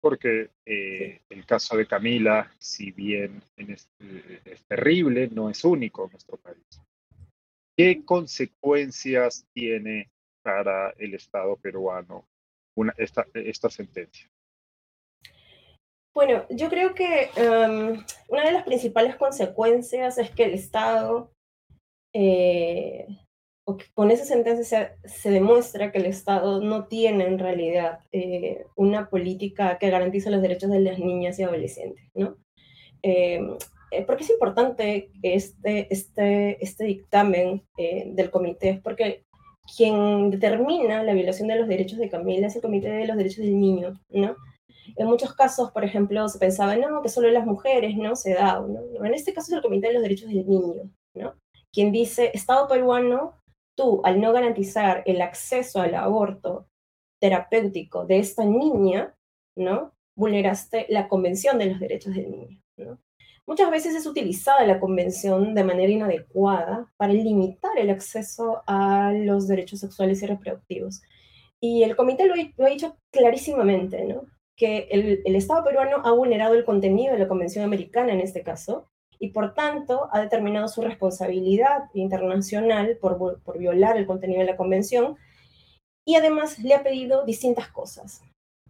porque 0.00 0.50
eh, 0.64 1.20
el 1.28 1.44
caso 1.44 1.76
de 1.76 1.86
Camila, 1.86 2.50
si 2.58 2.90
bien 2.90 3.42
es, 3.56 3.88
es, 4.44 4.64
terrible, 4.66 5.28
no 5.28 5.50
es 5.50 5.64
único 5.64 6.04
en 6.04 6.12
nuestro 6.12 6.36
país. 6.38 6.64
¿Qué 7.76 8.04
consecuencias 8.04 9.46
tiene 9.52 10.10
para 10.42 10.90
el 10.98 11.14
Estado 11.14 11.56
peruano 11.56 12.26
una, 12.76 12.94
esta, 12.96 13.26
esta 13.34 13.68
sentencia? 13.68 14.28
Bueno, 16.14 16.44
yo 16.50 16.68
creo 16.68 16.94
que 16.94 17.30
um, 17.36 18.04
una 18.28 18.44
de 18.44 18.52
las 18.52 18.64
principales 18.64 19.16
consecuencias 19.16 20.18
es 20.18 20.30
que 20.30 20.44
el 20.44 20.54
Estado, 20.54 21.30
eh, 22.14 23.06
con 23.94 24.10
esa 24.10 24.24
sentencia 24.24 24.64
se, 25.02 25.08
se, 25.08 25.30
demuestra 25.30 25.92
que 25.92 25.98
el 25.98 26.06
Estado 26.06 26.60
no 26.60 26.86
tiene 26.86 27.24
en 27.24 27.38
realidad 27.38 28.00
eh, 28.12 28.66
una 28.76 29.08
política 29.08 29.78
que 29.78 29.90
garantice 29.90 30.30
los 30.30 30.42
derechos 30.42 30.70
de 30.70 30.80
las 30.80 30.98
niñas 30.98 31.38
y 31.38 31.42
adolescentes, 31.42 32.04
¿no? 32.14 32.36
Eh, 33.02 33.40
porque 34.06 34.22
es 34.22 34.30
importante 34.30 35.10
este, 35.22 35.92
este, 35.92 36.62
este 36.62 36.84
dictamen 36.84 37.64
del 37.76 38.30
comité, 38.30 38.80
porque 38.84 39.24
quien 39.76 40.30
determina 40.30 41.02
la 41.02 41.14
violación 41.14 41.48
de 41.48 41.56
los 41.56 41.68
derechos 41.68 41.98
de 41.98 42.08
Camila 42.08 42.46
es 42.46 42.56
el 42.56 42.62
Comité 42.62 42.90
de 42.90 43.06
los 43.06 43.16
Derechos 43.16 43.44
del 43.44 43.58
Niño, 43.58 44.00
¿no? 44.10 44.36
En 44.96 45.06
muchos 45.06 45.34
casos, 45.34 45.70
por 45.70 45.84
ejemplo, 45.84 46.28
se 46.28 46.38
pensaba, 46.38 46.76
no, 46.76 47.02
que 47.02 47.08
solo 47.08 47.30
las 47.30 47.46
mujeres, 47.46 47.96
¿no? 47.96 48.16
Se 48.16 48.34
da, 48.34 48.60
¿no? 48.60 49.04
En 49.04 49.14
este 49.14 49.32
caso 49.32 49.52
es 49.52 49.56
el 49.56 49.62
Comité 49.62 49.88
de 49.88 49.94
los 49.94 50.02
Derechos 50.02 50.28
del 50.28 50.48
Niño, 50.48 50.90
¿no? 51.14 51.34
Quien 51.72 51.92
dice, 51.92 52.30
Estado 52.34 52.66
peruano, 52.66 53.34
al 54.04 54.20
no 54.20 54.32
garantizar 54.32 55.02
el 55.06 55.22
acceso 55.22 55.80
al 55.80 55.94
aborto 55.94 56.68
terapéutico 57.20 58.06
de 58.06 58.18
esta 58.18 58.44
niña, 58.44 59.14
¿no? 59.56 59.92
Vulneraste 60.14 60.86
la 60.88 61.08
Convención 61.08 61.58
de 61.58 61.66
los 61.66 61.80
Derechos 61.80 62.14
del 62.14 62.30
Niño, 62.30 62.62
¿no? 62.76 62.98
Muchas 63.46 63.70
veces 63.70 63.94
es 63.94 64.06
utilizada 64.06 64.64
la 64.64 64.78
convención 64.78 65.54
de 65.54 65.64
manera 65.64 65.90
inadecuada 65.90 66.92
para 66.96 67.12
limitar 67.12 67.76
el 67.78 67.90
acceso 67.90 68.62
a 68.66 69.12
los 69.12 69.48
derechos 69.48 69.80
sexuales 69.80 70.22
y 70.22 70.26
reproductivos. 70.26 71.02
Y 71.58 71.82
el 71.82 71.96
comité 71.96 72.26
lo, 72.26 72.34
ha 72.34 72.68
dicho 72.68 72.96
clarísimamente, 73.10 74.04
¿no? 74.04 74.22
que 74.60 74.88
el, 74.90 75.34
Estado 75.34 75.64
peruano 75.64 76.02
ha 76.04 76.12
vulnerado 76.12 76.54
el 76.54 76.66
contenido 76.66 77.14
de 77.14 77.18
la 77.20 77.28
Convención 77.28 77.64
Americana 77.64 78.12
en 78.12 78.20
este 78.20 78.42
caso 78.42 78.89
y 79.20 79.28
por 79.30 79.54
tanto 79.54 80.08
ha 80.12 80.20
determinado 80.20 80.66
su 80.66 80.80
responsabilidad 80.80 81.84
internacional 81.94 82.96
por, 83.00 83.40
por 83.42 83.58
violar 83.58 83.96
el 83.98 84.06
contenido 84.06 84.40
de 84.40 84.46
la 84.46 84.56
Convención 84.56 85.16
y 86.06 86.14
además 86.16 86.58
le 86.58 86.74
ha 86.74 86.82
pedido 86.82 87.24
distintas 87.24 87.68
cosas. 87.68 88.22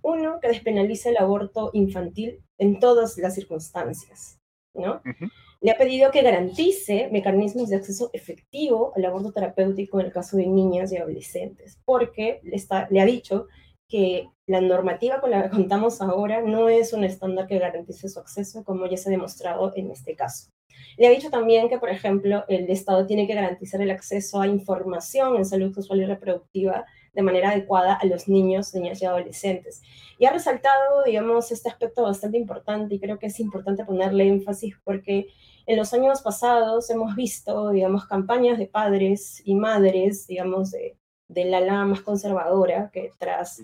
Uno, 0.03 0.41
que 0.41 0.49
despenalice 0.49 1.11
el 1.11 1.19
aborto 1.19 1.71
infantil 1.73 2.43
en 2.59 2.81
todas 2.81 3.17
las 3.19 3.35
circunstancias, 3.35 4.41
¿no? 4.75 4.95
Uh 5.05 5.09
-huh. 5.09 5.31
Le 5.61 5.71
ha 5.71 5.77
pedido 5.77 6.11
que 6.11 6.23
garantice 6.23 7.09
mecanismos 7.13 7.69
de 7.69 7.77
acceso 7.77 8.11
efectivo 8.15 8.93
al 8.97 9.05
aborto 9.05 9.31
terapéutico 9.31 10.01
en 10.01 10.07
el 10.07 10.13
caso 10.13 10.39
de 10.39 10.47
niñas 10.47 10.91
y 10.91 10.97
adolescentes, 10.97 11.79
porque 11.85 12.41
le, 12.43 12.57
está, 12.57 12.89
le 12.91 13.01
ha 13.01 13.05
dicho 13.05 13.47
que 13.91 14.31
la 14.47 14.61
normativa 14.61 15.21
con 15.21 15.31
la 15.31 15.43
que 15.43 15.51
contamos 15.51 16.01
ahora 16.01 16.41
no 16.41 16.69
es 16.69 16.93
un 16.93 17.05
estándar 17.05 17.47
que 17.47 17.59
garantice 17.59 18.09
su 18.09 18.19
acceso, 18.19 18.65
como 18.65 18.87
ya 18.87 18.97
se 18.97 19.09
ha 19.09 19.13
demostrado 19.13 19.73
en 19.77 19.91
este 19.91 20.17
caso. 20.17 20.51
Le 20.97 21.07
ha 21.07 21.11
dicho 21.11 21.31
también 21.31 21.69
que, 21.69 21.79
por 21.79 21.91
ejemplo, 21.91 22.45
el 22.49 22.71
Estado 22.71 23.07
tiene 23.07 23.27
que 23.27 23.35
garantizar 23.35 23.81
el 23.83 23.91
acceso 23.91 24.41
a 24.41 24.47
información 24.47 25.37
en 25.37 25.45
salud 25.45 25.75
sexual 25.75 26.01
y 26.01 26.07
reproductiva 26.07 26.85
de 27.13 27.23
manera 27.23 27.51
adecuada 27.51 27.95
a 27.95 28.07
los 28.07 28.29
niños, 28.29 28.75
niñas 28.75 29.03
y 29.03 29.07
adolescentes. 29.07 29.83
Y 30.19 30.27
ha 30.27 30.33
resaltado, 30.33 31.05
digamos, 31.05 31.51
este 31.51 31.69
aspecto 31.69 32.03
bastante 32.03 32.39
importante 32.39 32.95
y 32.95 33.01
creo 33.01 33.19
que 33.19 33.27
es 33.27 33.41
importante 33.41 33.85
ponerle 33.85 34.29
énfasis 34.29 34.77
porque 34.85 35.27
en 35.67 35.77
los 35.77 35.93
años 35.93 36.23
pasados 36.23 36.89
hemos 36.91 37.15
visto, 37.17 37.71
digamos, 37.71 38.07
campañas 38.07 38.59
de 38.59 38.67
padres 38.67 39.43
y 39.45 39.55
madres, 39.55 40.27
digamos, 40.27 40.71
de, 40.71 41.00
del 41.31 41.55
ala 41.55 41.85
más 41.85 42.01
conservadora, 42.01 42.91
que 42.93 43.11
tras 43.19 43.63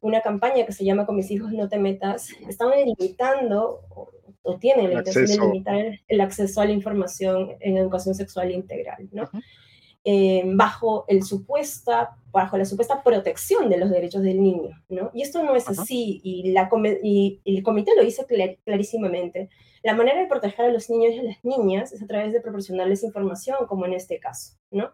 una 0.00 0.20
campaña 0.20 0.66
que 0.66 0.72
se 0.72 0.84
llama 0.84 1.06
Con 1.06 1.16
mis 1.16 1.30
hijos 1.30 1.52
no 1.52 1.68
te 1.68 1.78
metas, 1.78 2.28
están 2.48 2.70
limitando 2.84 3.80
o, 3.90 4.10
tienen 4.60 4.92
la 4.92 4.98
intención 4.98 5.26
de 5.26 5.46
limitar 5.46 6.00
el 6.06 6.20
acceso 6.20 6.60
a 6.60 6.66
la 6.66 6.72
información 6.72 7.52
en 7.60 7.78
educación 7.78 8.14
sexual 8.14 8.50
integral, 8.50 9.08
¿no? 9.10 9.22
Uh 9.22 9.26
-huh. 9.26 9.42
eh, 10.04 10.42
bajo, 10.44 11.06
el 11.08 11.22
supuesta, 11.22 12.18
bajo 12.30 12.58
la 12.58 12.66
supuesta 12.66 13.02
protección 13.02 13.70
de 13.70 13.78
los 13.78 13.88
derechos 13.88 14.22
del 14.22 14.42
niño, 14.42 14.78
¿no? 14.90 15.10
Y 15.14 15.22
esto 15.22 15.42
no 15.42 15.56
es 15.56 15.66
uh 15.66 15.72
-huh. 15.72 15.80
así, 15.80 16.20
y, 16.22 16.52
la, 16.52 16.68
y, 17.02 17.40
y, 17.42 17.56
el 17.56 17.62
comité 17.62 17.92
lo 17.96 18.04
dice 18.04 18.26
clar, 18.26 18.58
clarísimamente. 18.66 19.48
La 19.82 19.94
manera 19.94 20.20
de 20.20 20.26
proteger 20.26 20.66
a 20.66 20.72
los 20.72 20.90
niños 20.90 21.14
y 21.14 21.18
a 21.20 21.22
las 21.22 21.42
niñas 21.42 21.92
es 21.92 22.02
a 22.02 22.06
través 22.06 22.32
de 22.34 22.40
proporcionarles 22.42 23.02
información, 23.02 23.66
como 23.66 23.86
en 23.86 23.94
este 23.94 24.18
caso, 24.18 24.58
¿no? 24.70 24.90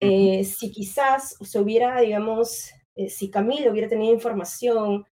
Eh, 0.00 0.44
si 0.44 0.70
quizás 0.70 1.36
se 1.40 1.58
hubiera, 1.58 2.00
digamos, 2.00 2.70
eh, 2.94 3.08
si 3.08 3.30
Camilo 3.30 3.70
hubiera 3.70 3.88
tenido 3.88 4.14
información, 4.14 5.06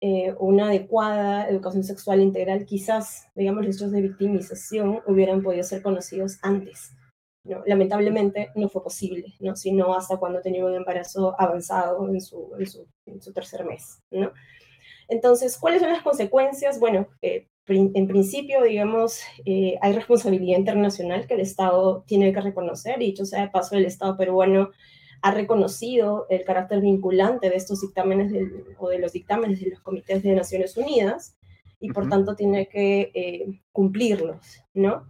eh, 0.00 0.34
una 0.40 0.66
adecuada 0.66 1.48
educación 1.48 1.84
sexual 1.84 2.20
integral, 2.20 2.66
quizás, 2.66 3.28
digamos, 3.36 3.64
los 3.64 3.76
hechos 3.76 3.92
de 3.92 4.02
victimización 4.02 5.00
hubieran 5.06 5.42
podido 5.42 5.62
ser 5.62 5.80
conocidos 5.80 6.38
antes. 6.42 6.92
¿no? 7.44 7.62
Lamentablemente 7.66 8.50
no 8.54 8.68
fue 8.68 8.82
posible, 8.82 9.34
¿no? 9.40 9.54
sino 9.54 9.94
hasta 9.94 10.16
cuando 10.16 10.40
tenía 10.40 10.64
un 10.64 10.74
embarazo 10.74 11.34
avanzado 11.40 12.08
en 12.08 12.20
su, 12.20 12.50
en 12.58 12.66
su, 12.66 12.86
en 13.06 13.22
su 13.22 13.32
tercer 13.32 13.64
mes. 13.64 14.02
¿no? 14.10 14.32
Entonces, 15.08 15.56
¿cuáles 15.58 15.80
son 15.80 15.90
las 15.92 16.02
consecuencias? 16.02 16.80
Bueno, 16.80 17.06
eh, 17.20 17.48
en 17.68 18.08
principio, 18.08 18.62
digamos, 18.62 19.20
eh, 19.44 19.78
hay 19.80 19.92
responsabilidad 19.92 20.58
internacional 20.58 21.26
que 21.26 21.34
el 21.34 21.40
Estado 21.40 22.02
tiene 22.06 22.32
que 22.32 22.40
reconocer, 22.40 23.00
y 23.00 23.06
dicho 23.06 23.24
sea 23.24 23.42
de 23.42 23.50
paso, 23.50 23.76
el 23.76 23.84
Estado 23.84 24.16
peruano 24.16 24.70
ha 25.22 25.30
reconocido 25.30 26.26
el 26.28 26.44
carácter 26.44 26.80
vinculante 26.80 27.48
de 27.48 27.56
estos 27.56 27.80
dictámenes 27.80 28.32
del, 28.32 28.64
o 28.78 28.88
de 28.88 28.98
los 28.98 29.12
dictámenes 29.12 29.60
de 29.60 29.70
los 29.70 29.80
comités 29.80 30.22
de 30.22 30.34
Naciones 30.34 30.76
Unidas, 30.76 31.36
y 31.78 31.92
por 31.92 32.04
uh 32.04 32.06
-huh. 32.06 32.10
tanto 32.10 32.36
tiene 32.36 32.68
que 32.68 33.10
eh, 33.14 33.60
cumplirlos, 33.72 34.64
¿no? 34.74 35.06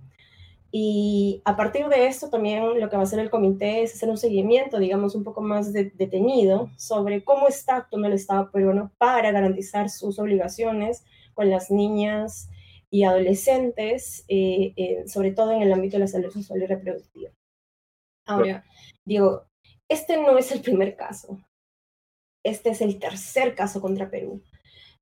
Y 0.75 1.43
a 1.45 1.55
partir 1.55 1.87
de 1.89 2.07
esto 2.07 2.31
también 2.31 2.81
lo 2.81 2.89
que 2.89 2.97
va 2.97 3.03
a 3.03 3.05
hacer 3.05 3.19
el 3.19 3.29
comité 3.29 3.83
es 3.83 3.95
hacer 3.95 4.09
un 4.09 4.17
seguimiento, 4.17 4.79
digamos, 4.79 5.15
un 5.15 5.23
poco 5.23 5.43
más 5.43 5.71
de, 5.75 5.91
detenido 5.91 6.71
sobre 6.79 7.23
cómo 7.23 7.47
está 7.47 7.77
actuando 7.77 8.09
el 8.09 8.15
Estado 8.15 8.51
peruano 8.51 8.91
para 8.97 9.33
garantizar 9.33 9.91
sus 9.91 10.19
obligaciones 10.19 11.05
con 11.35 11.51
las 11.51 11.71
niñas 11.71 12.49
y 12.91 13.05
adolescentes, 13.05 14.25
eh, 14.29 14.75
eh, 14.77 15.09
sobre 15.09 15.33
todo 15.33 15.53
en 15.53 15.63
el 15.63 15.73
ámbito 15.73 15.97
de 15.97 16.01
la 16.01 16.09
salud 16.09 16.31
sexual 16.31 16.63
y 16.63 16.67
reproductiva. 16.67 17.31
Ahora, 18.27 18.65
digo, 19.05 19.47
este 19.89 20.17
no 20.19 20.37
es 20.39 20.53
el 20.53 20.61
primer 20.61 20.95
caso. 20.95 21.39
Este 22.45 22.71
es 22.71 22.81
el 22.81 22.99
tercer 22.99 23.55
caso 23.55 23.81
contra 23.81 24.11
Perú. 24.11 24.43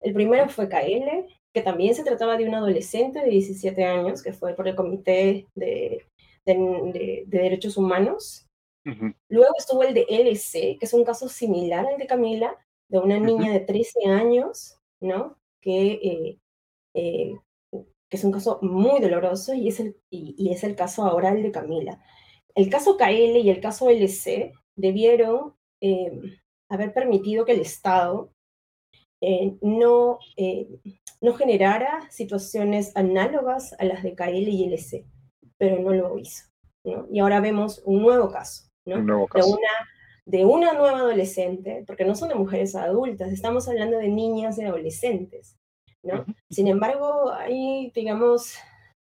El 0.01 0.14
primero 0.14 0.49
fue 0.49 0.69
KL, 0.69 1.27
que 1.53 1.62
también 1.62 1.95
se 1.95 2.05
trataba 2.05 2.37
de 2.37 2.47
un 2.47 2.55
adolescente 2.55 3.21
de 3.21 3.31
17 3.31 3.85
años, 3.85 4.23
que 4.23 4.33
fue 4.33 4.55
por 4.55 4.69
el 4.69 4.77
Comité 4.77 5.49
de, 5.55 6.07
de, 6.47 6.55
de, 6.55 7.25
de 7.27 7.38
Derechos 7.38 7.77
Humanos. 7.77 8.47
Uh 8.87 8.90
-huh. 8.90 9.14
Luego 9.29 9.55
estuvo 9.59 9.83
el 9.83 9.95
de 9.95 10.07
LC, 10.09 10.79
que 10.79 10.87
es 10.87 10.95
un 10.95 11.05
caso 11.05 11.29
similar 11.29 11.87
al 11.87 11.99
de 11.99 12.07
Camila, 12.07 12.57
de 12.88 12.99
una 12.99 13.19
niña 13.19 13.51
uh 13.51 13.55
-huh. 13.55 13.59
de 13.59 13.61
13 13.61 14.07
años, 14.07 14.79
¿no? 15.01 15.37
Que, 15.61 15.92
eh, 15.92 16.38
eh, 16.94 17.35
que 17.73 18.16
es 18.16 18.25
un 18.25 18.33
caso 18.33 18.59
muy 18.62 19.01
doloroso 19.01 19.55
y 19.55 19.68
es, 19.68 19.81
el, 19.81 19.96
y, 20.11 20.35
y, 20.38 20.53
es 20.53 20.64
el 20.64 20.75
caso 20.75 21.05
ahora 21.05 21.31
el 21.31 21.42
de 21.42 21.53
Camila. 21.53 22.03
El 22.55 22.68
caso 22.68 22.96
KL 22.96 23.37
y 23.37 23.51
el 23.51 23.61
caso 23.61 23.88
LC 23.88 24.53
debieron 24.77 25.55
eh, 25.81 26.11
haber 26.68 26.92
permitido 26.92 27.44
que 27.44 27.53
el 27.53 27.61
Estado 27.61 28.33
eh, 29.20 29.57
no, 29.61 30.18
eh, 30.37 30.68
no 31.20 31.35
generara 31.35 32.11
situaciones 32.11 32.96
análogas 32.96 33.75
a 33.79 33.85
las 33.85 34.03
de 34.03 34.14
KL 34.14 34.49
y 34.49 34.64
LC, 34.64 35.07
pero 35.59 35.79
no 35.79 35.92
lo 35.92 36.18
hizo. 36.18 36.44
¿no? 36.85 37.07
Y 37.12 37.20
ahora 37.20 37.40
vemos 37.40 37.83
un 37.85 38.03
nuevo 38.03 38.31
caso, 38.31 38.70
¿no? 38.87 38.96
Un 38.96 39.07
nuevo 39.07 39.29
caso. 39.29 39.46
De 39.46 39.53
una 39.55 39.68
de 40.31 40.45
una 40.45 40.73
nueva 40.75 40.99
adolescente, 40.99 41.83
porque 41.88 42.05
no 42.05 42.14
son 42.14 42.29
de 42.29 42.37
mujeres 42.37 42.77
adultas, 42.77 43.33
estamos 43.33 43.69
hablando 43.69 43.99
de 43.99 44.09
niñas 44.09 44.59
y 44.59 44.62
adolescentes, 44.62 45.57
¿no? 46.05 46.25
Sin 46.49 46.69
embargo, 46.69 47.33
hay, 47.33 47.90
digamos, 47.93 48.55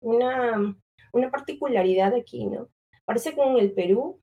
una, 0.00 0.77
una 1.12 1.31
particularidad 1.31 2.14
aquí, 2.14 2.46
¿no? 2.46 2.68
Parece 3.05 3.33
que 3.33 3.42
en 3.42 3.59
el 3.59 3.72
Perú 3.72 4.20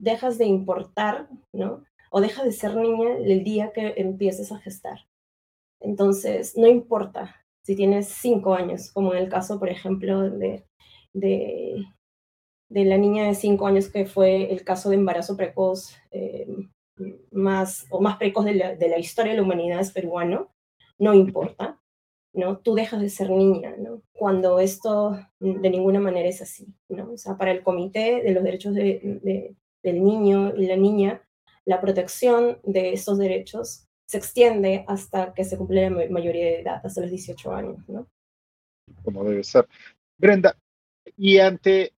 dejas 0.00 0.36
de 0.36 0.46
importar, 0.46 1.28
¿no? 1.52 1.84
O 2.10 2.20
dejas 2.20 2.44
de 2.44 2.52
ser 2.52 2.74
niña 2.74 3.16
el 3.16 3.44
día 3.44 3.72
que 3.72 3.94
empieces 3.96 4.50
a 4.50 4.58
gestar. 4.58 5.06
Entonces, 5.78 6.56
no 6.56 6.66
importa 6.66 7.36
si 7.62 7.76
tienes 7.76 8.08
cinco 8.08 8.54
años, 8.54 8.90
como 8.90 9.14
en 9.14 9.22
el 9.22 9.28
caso, 9.28 9.60
por 9.60 9.68
ejemplo, 9.68 10.28
de, 10.28 10.66
de, 11.12 11.86
de 12.70 12.84
la 12.84 12.96
niña 12.96 13.26
de 13.26 13.34
cinco 13.34 13.66
años 13.66 13.88
que 13.88 14.06
fue 14.06 14.50
el 14.50 14.64
caso 14.64 14.88
de 14.88 14.96
embarazo 14.96 15.36
precoz 15.36 15.96
eh, 16.12 16.46
más 17.30 17.86
o 17.90 18.00
más 18.00 18.16
precoz 18.16 18.44
de 18.44 18.54
la, 18.54 18.74
de 18.74 18.88
la, 18.88 18.98
historia 18.98 19.32
de 19.32 19.38
la 19.38 19.42
humanidad 19.42 19.80
es 19.80 19.90
peruano, 19.90 20.50
no 20.98 21.14
importa, 21.14 21.80
¿no? 22.32 22.58
Tú 22.58 22.74
dejas 22.74 23.00
de 23.00 23.08
ser 23.08 23.30
niña, 23.30 23.74
¿no? 23.76 24.02
Cuando 24.12 24.60
esto 24.60 25.18
de 25.40 25.70
ninguna 25.70 25.98
manera 25.98 26.28
es 26.28 26.42
así, 26.42 26.72
¿no? 26.88 27.12
O 27.12 27.18
sea, 27.18 27.36
para 27.36 27.50
el 27.50 27.62
Comité 27.62 28.22
de 28.22 28.32
los 28.32 28.44
Derechos 28.44 28.74
de, 28.74 29.56
del 29.82 30.04
Niño 30.04 30.54
y 30.56 30.66
la 30.66 30.76
Niña, 30.76 31.22
la 31.64 31.80
protección 31.80 32.58
de 32.62 32.92
estos 32.92 33.18
derechos 33.18 33.86
se 34.06 34.18
extiende 34.18 34.84
hasta 34.88 35.32
que 35.34 35.44
se 35.44 35.56
cumple 35.56 35.88
la 35.88 36.08
mayoría 36.10 36.44
de 36.44 36.60
edad, 36.60 36.80
hasta 36.84 37.00
los 37.00 37.10
18 37.10 37.52
años, 37.52 37.88
¿no? 37.88 38.06
Como 39.04 39.24
debe 39.24 39.42
ser. 39.44 39.66
Brenda, 40.18 40.56
y 41.16 41.38
ante, 41.38 41.94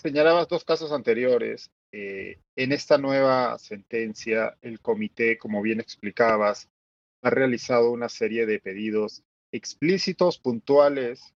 señalabas 0.00 0.48
dos 0.48 0.64
casos 0.64 0.92
anteriores, 0.92 1.70
eh, 1.92 2.38
en 2.56 2.72
esta 2.72 2.98
nueva 2.98 3.58
sentencia, 3.58 4.56
el 4.62 4.80
comité, 4.80 5.38
como 5.38 5.60
bien 5.60 5.80
explicabas, 5.80 6.68
ha 7.22 7.30
realizado 7.30 7.90
una 7.90 8.08
serie 8.08 8.46
de 8.46 8.60
pedidos 8.60 9.24
explícitos, 9.52 10.38
puntuales 10.38 11.34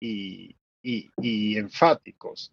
y, 0.00 0.56
y 0.82 1.56
enfáticos. 1.56 2.52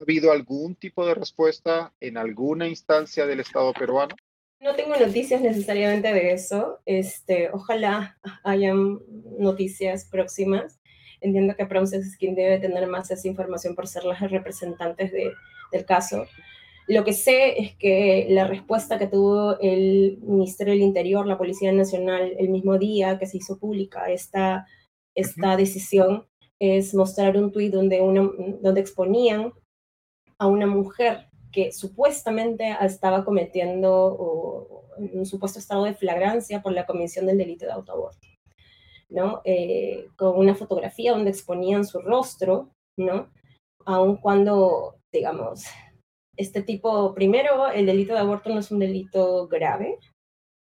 ¿Ha 0.00 0.04
habido 0.04 0.32
algún 0.32 0.74
tipo 0.74 1.06
de 1.06 1.14
respuesta 1.14 1.92
en 2.00 2.16
alguna 2.16 2.66
instancia 2.66 3.26
del 3.26 3.40
Estado 3.40 3.72
peruano? 3.72 4.16
No 4.60 4.74
tengo 4.74 4.94
noticias 4.96 5.40
necesariamente 5.40 6.12
de 6.12 6.32
eso. 6.32 6.80
Este, 6.84 7.50
ojalá 7.50 8.18
hayan 8.44 8.98
noticias 9.38 10.04
próximas. 10.04 10.79
Entiendo 11.20 11.54
que 11.54 11.66
Promises 11.66 12.16
quien 12.16 12.34
debe 12.34 12.58
tener 12.58 12.86
más 12.86 13.10
esa 13.10 13.28
información 13.28 13.74
por 13.74 13.86
ser 13.86 14.04
las 14.04 14.20
representantes 14.20 15.12
de, 15.12 15.32
del 15.72 15.84
caso. 15.84 16.26
Lo 16.86 17.04
que 17.04 17.12
sé 17.12 17.60
es 17.60 17.76
que 17.76 18.26
la 18.30 18.46
respuesta 18.46 18.98
que 18.98 19.06
tuvo 19.06 19.58
el 19.60 20.18
Ministerio 20.22 20.72
del 20.72 20.82
Interior, 20.82 21.26
la 21.26 21.38
Policía 21.38 21.72
Nacional, 21.72 22.34
el 22.38 22.48
mismo 22.48 22.78
día 22.78 23.18
que 23.18 23.26
se 23.26 23.36
hizo 23.36 23.58
pública 23.58 24.10
esta, 24.10 24.66
esta 25.14 25.56
decisión, 25.56 26.26
es 26.58 26.94
mostrar 26.94 27.36
un 27.36 27.52
tuit 27.52 27.72
donde, 27.72 27.98
donde 28.60 28.80
exponían 28.80 29.52
a 30.38 30.46
una 30.46 30.66
mujer 30.66 31.28
que 31.52 31.72
supuestamente 31.72 32.76
estaba 32.80 33.24
cometiendo 33.24 34.84
un 34.98 35.26
supuesto 35.26 35.58
estado 35.58 35.84
de 35.84 35.94
flagrancia 35.94 36.62
por 36.62 36.72
la 36.72 36.86
comisión 36.86 37.26
del 37.26 37.38
delito 37.38 37.66
de 37.66 37.72
autoaborto, 37.72 38.26
¿no? 39.10 39.42
Eh, 39.44 40.08
con 40.16 40.38
una 40.38 40.54
fotografía 40.54 41.12
donde 41.12 41.30
exponían 41.30 41.84
su 41.84 42.00
rostro, 42.00 42.70
¿no? 42.96 43.30
Aun 43.84 44.16
cuando, 44.16 44.96
digamos, 45.12 45.64
este 46.36 46.62
tipo, 46.62 47.14
primero, 47.14 47.70
el 47.70 47.86
delito 47.86 48.14
de 48.14 48.20
aborto 48.20 48.50
no 48.50 48.60
es 48.60 48.70
un 48.70 48.78
delito 48.78 49.48
grave, 49.48 49.98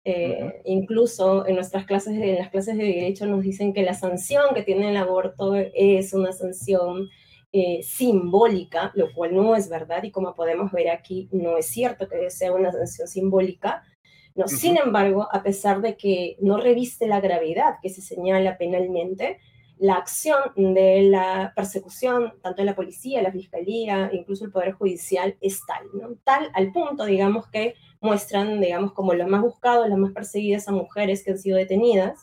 eh, 0.05 0.61
incluso 0.64 1.46
en 1.46 1.55
nuestras 1.55 1.87
clases, 1.87 2.14
en 2.14 2.37
las 2.37 2.50
clases 2.50 2.76
de 2.76 2.85
derecho 2.85 3.24
nos 3.26 3.42
dicen 3.42 3.72
que 3.72 3.83
la 3.83 3.94
sanción 3.94 4.55
que 4.55 4.64
tiene 4.64 4.90
el 4.90 4.96
aborto 4.96 5.55
es 5.55 6.12
una 6.12 6.33
sanción 6.33 7.09
eh, 7.52 7.83
simbólica, 7.85 8.90
lo 8.94 9.12
cual 9.12 9.35
no 9.35 9.55
es 9.55 9.68
verdad 9.68 10.02
y 10.02 10.11
como 10.11 10.35
podemos 10.35 10.72
ver 10.72 10.90
aquí, 10.90 11.28
no 11.33 11.57
es 11.57 11.66
cierto 11.66 12.09
que 12.09 12.31
sea 12.31 12.52
una 12.52 12.72
sanción 12.72 13.07
simbólica. 13.07 13.85
No, 14.34 14.48
Sin 14.48 14.78
embargo, 14.78 15.28
a 15.30 15.42
pesar 15.42 15.82
de 15.82 15.96
que 15.96 16.36
no 16.40 16.56
reviste 16.56 17.06
la 17.06 17.20
gravedad 17.20 17.76
que 17.82 17.90
se 17.90 18.00
señala 18.00 18.56
penalmente, 18.56 19.38
la 19.78 19.94
acción 19.94 20.52
de 20.56 21.02
la 21.02 21.52
persecución, 21.56 22.34
tanto 22.40 22.62
de 22.62 22.66
la 22.66 22.76
policía, 22.76 23.20
la 23.20 23.32
fiscalía, 23.32 24.10
incluso 24.12 24.44
el 24.44 24.52
Poder 24.52 24.72
Judicial, 24.74 25.36
es 25.40 25.60
tal, 25.66 25.86
¿no? 25.92 26.14
Tal 26.22 26.50
al 26.54 26.72
punto, 26.72 27.04
digamos, 27.04 27.48
que 27.48 27.74
muestran, 28.00 28.60
digamos, 28.60 28.92
como 28.92 29.12
lo 29.12 29.26
más 29.26 29.42
buscado, 29.42 29.88
las 29.88 29.98
más 29.98 30.12
perseguidas 30.12 30.68
a 30.68 30.72
mujeres 30.72 31.24
que 31.24 31.32
han 31.32 31.38
sido 31.38 31.56
detenidas, 31.56 32.20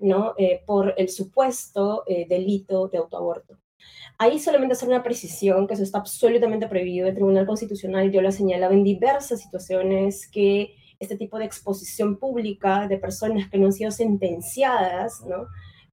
¿no? 0.00 0.34
Eh, 0.38 0.62
por 0.66 0.94
el 0.96 1.08
supuesto 1.08 2.02
eh, 2.08 2.26
delito 2.28 2.88
de 2.88 2.98
autoaborto. 2.98 3.58
Ahí 4.18 4.40
solamente 4.40 4.72
hacer 4.72 4.88
una 4.88 5.04
precisión, 5.04 5.68
que 5.68 5.74
eso 5.74 5.84
está 5.84 5.98
absolutamente 5.98 6.66
prohibido. 6.66 7.06
El 7.06 7.14
Tribunal 7.14 7.46
Constitucional 7.46 8.10
yo 8.10 8.20
lo 8.22 8.30
he 8.30 8.32
señalado 8.32 8.72
en 8.72 8.82
diversas 8.82 9.40
situaciones 9.40 10.28
que 10.28 10.74
este 11.00 11.16
tipo 11.16 11.38
de 11.38 11.44
exposición 11.44 12.18
pública 12.18 12.88
de 12.88 12.98
personas 12.98 13.48
que 13.48 13.58
no 13.58 13.66
han 13.66 13.72
sido 13.72 13.90
sentenciadas 13.90 15.22
¿no? 15.26 15.46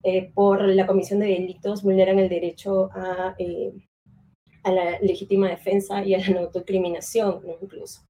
Eh, 0.03 0.31
por 0.33 0.61
la 0.61 0.85
comisión 0.87 1.19
de 1.19 1.27
delitos 1.27 1.83
vulneran 1.83 2.19
el 2.19 2.29
derecho 2.29 2.89
a, 2.93 3.35
eh, 3.37 3.73
la 4.63 4.99
legítima 4.99 5.49
defensa 5.49 6.03
y 6.03 6.15
a 6.15 6.29
la 6.29 6.41
autocriminación, 6.41 7.41
¿no? 7.45 7.55
incluso. 7.61 8.01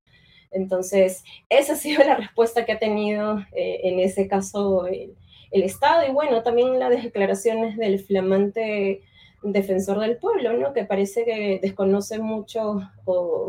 Entonces, 0.51 1.23
esa 1.49 1.73
ha 1.73 1.75
sido 1.75 2.03
la 2.03 2.15
respuesta 2.15 2.65
que 2.65 2.71
ha 2.71 2.79
tenido 2.79 3.39
eh, 3.51 3.81
en 3.83 3.99
ese 3.99 4.27
caso 4.27 4.87
el, 4.87 5.15
Estado 5.51 6.05
y 6.05 6.11
bueno, 6.11 6.43
también 6.43 6.79
las 6.79 7.01
declaraciones 7.01 7.77
del 7.77 7.99
flamante 7.99 9.01
defensor 9.41 9.99
del 9.99 10.17
pueblo, 10.17 10.51
¿no? 10.51 10.73
que 10.73 10.83
parece 10.83 11.23
que 11.23 11.59
desconoce 11.61 12.19
mucho 12.19 12.81
o, 13.05 13.47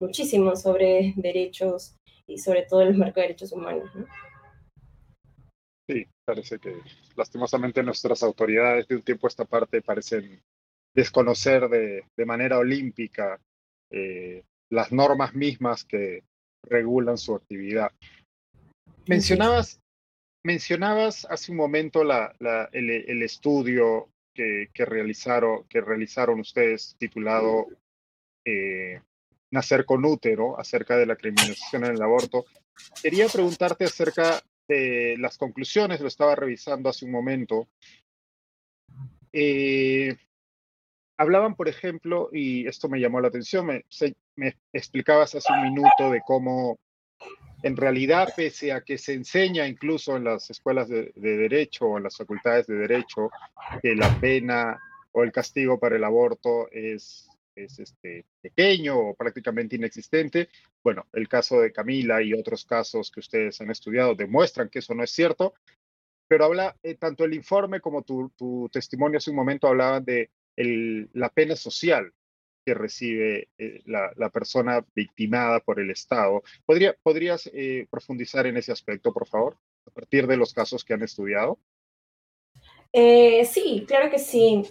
muchísimo 0.00 0.56
sobre 0.56 1.12
derechos 1.14 1.94
y 2.26 2.38
sobre 2.38 2.62
todo 2.62 2.82
el 2.82 2.96
marco 2.96 3.20
de 3.20 3.28
derechos 3.28 3.52
humanos. 3.52 3.90
¿no? 3.94 4.06
Sí, 5.88 6.06
parece 6.24 6.58
que 6.58 6.76
lastimosamente 7.16 7.82
nuestras 7.82 8.22
autoridades 8.22 8.86
de 8.88 8.96
un 8.96 9.02
tiempo 9.02 9.26
a 9.26 9.28
esta 9.28 9.44
parte 9.44 9.82
parecen 9.82 10.40
desconocer 10.94 11.68
de, 11.68 12.04
de 12.16 12.26
manera 12.26 12.58
olímpica 12.58 13.40
eh, 13.90 14.42
las 14.70 14.92
normas 14.92 15.34
mismas 15.34 15.84
que 15.84 16.22
regulan 16.64 17.18
su 17.18 17.34
actividad. 17.34 17.92
Mencionabas, 19.06 19.80
mencionabas 20.44 21.26
hace 21.26 21.50
un 21.50 21.58
momento 21.58 22.04
la, 22.04 22.34
la, 22.38 22.68
el, 22.72 22.90
el, 22.90 23.22
estudio 23.22 24.08
que, 24.34 24.68
realizaron, 24.76 25.64
que 25.64 25.80
realizaron 25.80 26.40
ustedes 26.40 26.96
titulado 26.98 27.66
eh, 28.46 29.00
Nacer 29.52 29.84
con 29.84 30.04
útero 30.04 30.58
acerca 30.58 30.96
de 30.96 31.06
la 31.06 31.14
criminalización 31.14 31.84
en 31.84 31.94
el 31.94 32.02
aborto. 32.02 32.44
Quería 33.00 33.28
preguntarte 33.28 33.84
acerca 33.84 34.42
de 34.66 35.16
las 35.18 35.38
conclusiones, 35.38 36.00
lo 36.00 36.08
estaba 36.08 36.34
revisando 36.34 36.88
hace 36.88 37.04
un 37.04 37.12
momento. 37.12 37.68
Eh, 39.32 40.16
hablaban, 41.16 41.54
por 41.54 41.68
ejemplo, 41.68 42.28
y 42.32 42.66
esto 42.66 42.88
me 42.88 42.98
llamó 42.98 43.20
la 43.20 43.28
atención, 43.28 43.66
me, 43.66 43.84
me 44.34 44.56
explicabas 44.72 45.34
hace 45.36 45.52
un 45.52 45.62
minuto 45.62 46.10
de 46.10 46.20
cómo 46.26 46.78
en 47.62 47.76
realidad, 47.76 48.32
pese 48.34 48.72
a 48.72 48.80
que 48.80 48.98
se 48.98 49.14
enseña 49.14 49.68
incluso 49.68 50.16
en 50.16 50.24
las 50.24 50.50
escuelas 50.50 50.88
de, 50.88 51.12
derecho 51.14 51.86
o 51.86 51.96
en 51.96 52.04
las 52.04 52.16
facultades 52.16 52.66
de 52.66 52.74
derecho 52.74 53.30
que 53.80 53.94
la 53.94 54.12
pena 54.20 54.80
o 55.12 55.22
el 55.22 55.30
castigo 55.30 55.78
para 55.78 55.96
el 55.96 56.02
aborto 56.02 56.68
es, 56.72 57.28
es 57.54 57.78
este, 57.78 58.26
pequeño 58.40 58.98
o 58.98 59.14
prácticamente 59.14 59.76
inexistente, 59.76 60.48
bueno, 60.82 61.06
el 61.12 61.28
caso 61.28 61.60
de 61.60 61.72
Camila 61.72 62.22
y 62.22 62.34
otros 62.34 62.64
casos 62.64 63.10
que 63.10 63.20
ustedes 63.20 63.60
han 63.60 63.70
estudiado 63.70 64.14
demuestran 64.14 64.68
que 64.68 64.80
eso 64.80 64.94
no 64.94 65.04
es 65.04 65.10
cierto, 65.10 65.54
pero 66.28 66.46
habla, 66.46 66.76
eh, 66.82 66.94
tanto 66.94 67.24
el 67.24 67.34
informe 67.34 67.80
como 67.80 68.02
tu, 68.02 68.30
tu, 68.36 68.68
testimonio 68.72 69.18
hace 69.18 69.30
un 69.30 69.36
momento 69.36 69.68
hablaban 69.68 70.04
de 70.04 70.30
el, 70.56 71.10
la 71.12 71.28
pena 71.28 71.56
social 71.56 72.12
que 72.64 72.74
recibe 72.74 73.48
eh, 73.58 73.82
la, 73.86 74.12
la, 74.16 74.30
persona 74.30 74.84
victimada 74.94 75.60
por 75.60 75.80
el 75.80 75.90
Estado. 75.90 76.42
¿Podría, 76.64 76.96
¿Podrías 77.02 77.50
eh, 77.52 77.86
profundizar 77.90 78.46
en 78.46 78.56
ese 78.56 78.72
aspecto, 78.72 79.12
por 79.12 79.26
favor, 79.26 79.58
a 79.86 79.90
partir 79.90 80.26
de 80.26 80.36
los 80.36 80.54
casos 80.54 80.84
que 80.84 80.94
han 80.94 81.02
estudiado? 81.02 81.58
Eh, 82.92 83.44
sí, 83.44 83.84
claro 83.86 84.10
que 84.10 84.18
sí. 84.18 84.62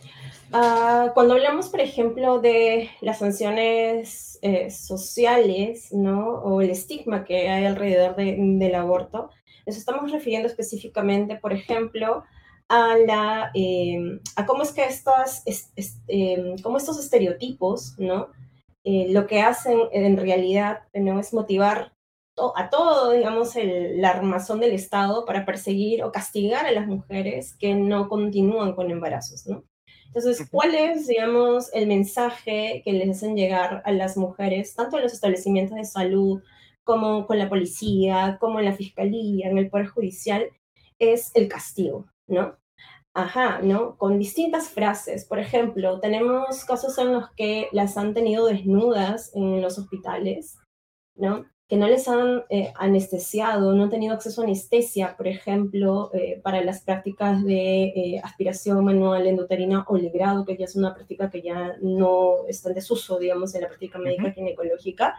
Uh, 0.53 1.13
cuando 1.13 1.33
hablamos, 1.33 1.69
por 1.69 1.79
ejemplo, 1.79 2.39
de 2.39 2.89
las 3.01 3.19
sanciones 3.19 4.37
eh, 4.41 4.69
sociales, 4.69 5.93
¿no? 5.93 6.39
O 6.43 6.61
el 6.61 6.69
estigma 6.69 7.23
que 7.23 7.49
hay 7.49 7.65
alrededor 7.65 8.15
de, 8.15 8.35
del 8.37 8.75
aborto, 8.75 9.29
nos 9.65 9.77
estamos 9.77 10.11
refiriendo 10.11 10.47
específicamente, 10.47 11.37
por 11.37 11.53
ejemplo, 11.53 12.23
a, 12.67 12.97
la, 12.97 13.51
eh, 13.53 14.19
a 14.35 14.45
cómo 14.45 14.63
es 14.63 14.71
que 14.71 14.83
estas, 14.83 15.43
es, 15.45 15.71
es, 15.75 15.99
eh, 16.07 16.55
cómo 16.63 16.77
estos 16.77 16.99
estereotipos, 16.99 17.95
¿no? 17.97 18.29
Eh, 18.83 19.07
lo 19.09 19.27
que 19.27 19.41
hacen 19.41 19.77
en 19.91 20.17
realidad 20.17 20.79
¿no? 20.93 21.19
es 21.19 21.33
motivar 21.33 21.93
to 22.41 22.57
a 22.57 22.69
todo, 22.69 23.11
digamos, 23.11 23.55
el, 23.55 24.01
la 24.01 24.09
armazón 24.09 24.59
del 24.59 24.71
Estado 24.71 25.25
para 25.25 25.45
perseguir 25.45 26.03
o 26.03 26.11
castigar 26.11 26.65
a 26.65 26.71
las 26.71 26.87
mujeres 26.87 27.55
que 27.57 27.75
no 27.75 28.09
continúan 28.09 28.73
con 28.73 28.91
embarazos, 28.91 29.45
¿no? 29.47 29.63
Entonces, 30.07 30.47
¿cuál 30.51 30.75
es, 30.75 31.07
digamos, 31.07 31.73
el 31.73 31.87
mensaje 31.87 32.81
que 32.83 32.91
les 32.91 33.09
hacen 33.09 33.35
llegar 33.35 33.81
a 33.85 33.91
las 33.93 34.17
mujeres, 34.17 34.75
tanto 34.75 34.97
en 34.97 35.03
los 35.03 35.13
establecimientos 35.13 35.77
de 35.77 35.85
salud 35.85 36.41
como 36.83 37.25
con 37.25 37.39
la 37.39 37.47
policía, 37.47 38.37
como 38.41 38.59
en 38.59 38.65
la 38.65 38.73
fiscalía, 38.73 39.49
en 39.49 39.57
el 39.57 39.69
Poder 39.69 39.87
Judicial? 39.87 40.49
Es 40.99 41.31
el 41.33 41.47
castigo, 41.47 42.07
¿no? 42.27 42.57
Ajá, 43.13 43.61
¿no? 43.61 43.97
Con 43.97 44.19
distintas 44.19 44.69
frases. 44.69 45.25
Por 45.25 45.39
ejemplo, 45.39 45.99
tenemos 45.99 46.65
casos 46.65 46.97
en 46.97 47.13
los 47.13 47.29
que 47.31 47.69
las 47.71 47.97
han 47.97 48.13
tenido 48.13 48.45
desnudas 48.47 49.31
en 49.33 49.61
los 49.61 49.77
hospitales, 49.77 50.57
¿no? 51.15 51.45
Que 51.71 51.77
no 51.77 51.87
les 51.87 52.05
han 52.09 52.43
eh, 52.49 52.73
anestesiado, 52.75 53.73
no 53.73 53.83
han 53.83 53.89
tenido 53.89 54.13
acceso 54.13 54.41
a 54.41 54.43
anestesia, 54.43 55.15
por 55.15 55.25
ejemplo, 55.25 56.11
eh, 56.13 56.41
para 56.43 56.61
las 56.65 56.81
prácticas 56.81 57.45
de 57.45 57.83
eh, 57.83 58.21
aspiración 58.21 58.83
manual 58.83 59.25
endoterina 59.25 59.85
o 59.87 59.95
ligrado, 59.95 60.43
que 60.43 60.57
ya 60.57 60.65
es 60.65 60.75
una 60.75 60.93
práctica 60.93 61.29
que 61.29 61.41
ya 61.41 61.77
no 61.81 62.45
está 62.49 62.67
en 62.67 62.75
desuso, 62.75 63.19
digamos, 63.19 63.55
en 63.55 63.61
la 63.61 63.69
práctica 63.69 63.99
médica 63.99 64.31
ginecológica, 64.31 65.15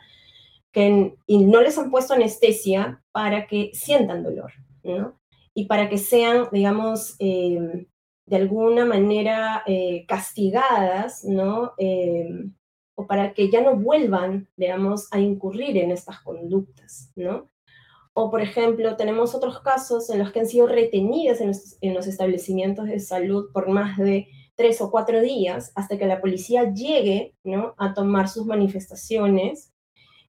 que, 0.73 1.15
y 1.25 1.39
no 1.47 1.63
les 1.63 1.79
han 1.79 1.91
puesto 1.91 2.13
anestesia 2.13 3.03
para 3.13 3.47
que 3.47 3.71
sientan 3.73 4.23
dolor, 4.23 4.53
¿no? 4.83 5.19
y 5.55 5.65
para 5.65 5.89
que 5.89 5.97
sean, 5.97 6.49
digamos, 6.53 7.17
em, 7.19 7.87
de 8.27 8.37
alguna 8.37 8.85
manera 8.85 9.65
castigadas, 10.07 11.25
¿no? 11.25 11.73
O 12.95 13.07
para 13.07 13.33
que 13.35 13.51
ya 13.51 13.63
no 13.63 13.77
vuelvan, 13.77 14.49
digamos, 14.57 15.09
a 15.13 15.21
incurrir 15.21 15.77
en 15.79 15.91
estas 15.91 16.21
conductas, 16.21 17.11
¿no? 17.17 17.51
O, 18.15 18.31
por 18.31 18.43
ejemplo, 18.43 18.97
tenemos 18.97 19.35
otros 19.35 19.61
casos 19.61 20.11
en 20.11 20.19
los 20.19 20.33
que 20.33 20.41
han 20.41 20.47
sido 20.47 20.67
retenidas 20.67 21.41
en 21.41 21.95
los, 21.95 22.07
establecimientos 22.07 22.87
de 22.87 23.01
salud 23.01 23.51
por 23.53 23.69
más 23.71 23.97
de 23.97 24.29
tres 24.55 24.83
o 24.83 24.91
cuatro 24.91 25.23
días 25.23 25.73
hasta 25.75 25.97
que 25.97 26.07
la 26.07 26.21
policía 26.21 26.73
llegue, 26.75 27.35
¿no? 27.43 27.75
A 27.79 27.95
tomar 27.95 28.29
sus 28.29 28.45
manifestaciones. 28.45 29.73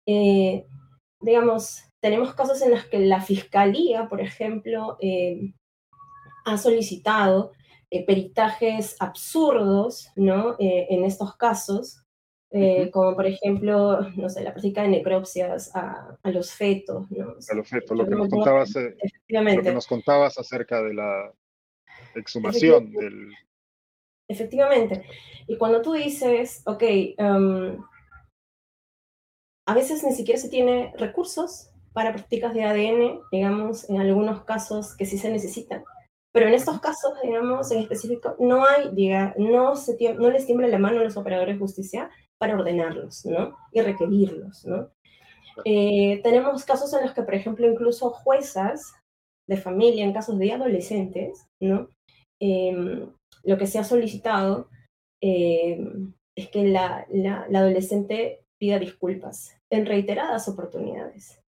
Eh, 0.06 0.66
digamos, 1.20 1.84
tenemos 2.00 2.34
casos 2.34 2.62
en 2.62 2.72
los 2.72 2.86
que 2.86 3.00
la 3.00 3.20
fiscalía, 3.20 4.08
por 4.08 4.22
ejemplo, 4.22 4.98
eh, 5.02 5.54
ha 6.46 6.58
solicitado 6.58 7.52
eh, 7.90 8.06
peritajes 8.06 8.96
absurdos, 9.00 10.10
¿no? 10.16 10.56
En 10.58 11.04
estos 11.04 11.36
casos, 11.36 12.03
como 12.92 13.16
por 13.16 13.26
ejemplo, 13.26 14.02
no 14.16 14.30
sé, 14.30 14.44
la 14.44 14.52
práctica 14.52 14.84
de 14.84 14.90
necropsias 14.90 15.72
a, 15.76 16.18
los 16.26 16.52
fetos, 16.54 17.10
¿no? 17.10 17.36
a 17.50 17.56
los 17.56 17.68
fetos, 17.68 17.98
lo 17.98 18.06
que, 18.06 18.16
nos 18.16 18.30
contabas, 18.30 18.74
lo 18.76 19.64
que 19.64 19.74
nos 19.74 19.88
contabas 19.88 20.38
acerca 20.38 20.84
de 20.84 20.94
la 20.94 21.34
exhumación 22.16 22.92
del... 22.92 23.34
Efectivamente. 24.28 25.04
Y 25.48 25.58
cuando 25.58 25.82
tú 25.82 25.94
dices, 25.94 26.62
ok, 26.66 26.84
um, 27.18 27.84
a 29.66 29.74
veces 29.74 30.04
ni 30.04 30.14
siquiera 30.14 30.40
se 30.40 30.50
tiene 30.50 30.94
recursos 30.98 31.72
para 31.94 32.14
prácticas 32.14 32.54
de 32.54 32.64
ADN, 32.64 33.22
digamos, 33.32 33.90
en 33.90 34.00
algunos 34.00 34.44
casos 34.44 34.96
que 34.96 35.06
sí 35.06 35.18
se 35.18 35.32
necesitan. 35.32 35.84
Pero 36.32 36.48
en 36.48 36.54
estos 36.54 36.80
casos, 36.80 37.14
digamos, 37.24 37.72
en 37.72 37.80
específico, 37.80 38.36
no 38.40 38.66
hay, 38.66 38.90
diga, 38.94 39.36
no, 39.38 39.76
se 39.76 39.96
no 40.16 40.30
les 40.32 40.46
tiembla 40.46 40.68
la 40.68 40.80
mano 40.80 41.00
a 41.00 41.04
los 41.04 41.18
operadores 41.18 41.56
de 41.56 41.60
justicia 41.60 42.10
para 42.44 42.56
ordenarlos, 42.56 43.26
¿no? 43.26 43.56
Y 43.72 43.82
requerirlos, 43.82 44.66
¿no? 44.66 44.90
Eh, 45.66 46.20
tenemos 46.24 46.66
casos 46.66 46.92
en 46.94 47.04
los 47.04 47.14
que, 47.14 47.24
por 47.24 47.36
ejemplo, 47.36 47.72
incluso 47.72 48.10
juezas 48.10 48.94
de 49.48 49.58
familia, 49.58 50.04
en 50.04 50.14
casos 50.14 50.38
de 50.38 50.52
adolescentes, 50.52 51.48
¿no? 51.62 51.88
Em, 52.40 53.10
lo 53.44 53.58
que 53.58 53.68
se 53.68 53.80
ha 53.80 53.84
solicitado 53.84 54.68
em, 55.22 56.14
es 56.36 56.50
que 56.50 56.66
la, 56.66 57.06
la, 57.10 57.46
la 57.50 57.60
adolescente 57.60 58.46
pida 58.58 58.80
disculpas 58.80 59.58
en 59.70 59.86
reiteradas 59.86 60.50
oportunidades 60.50 61.44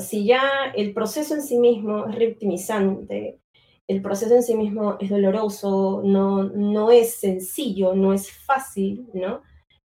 si 0.00 0.24
ya 0.24 0.72
el 0.74 0.92
proceso 0.92 1.34
en 1.34 1.42
sí 1.42 1.58
mismo 1.58 2.06
es 2.06 2.14
revictimizante, 2.14 3.40
el 3.86 4.02
proceso 4.02 4.34
en 4.34 4.42
sí 4.42 4.54
mismo 4.54 4.96
es 4.98 5.10
doloroso, 5.10 6.02
no, 6.04 6.44
no 6.44 6.90
es 6.90 7.16
sencillo, 7.16 7.94
no 7.94 8.12
es 8.12 8.30
fácil, 8.30 9.06
¿no? 9.12 9.42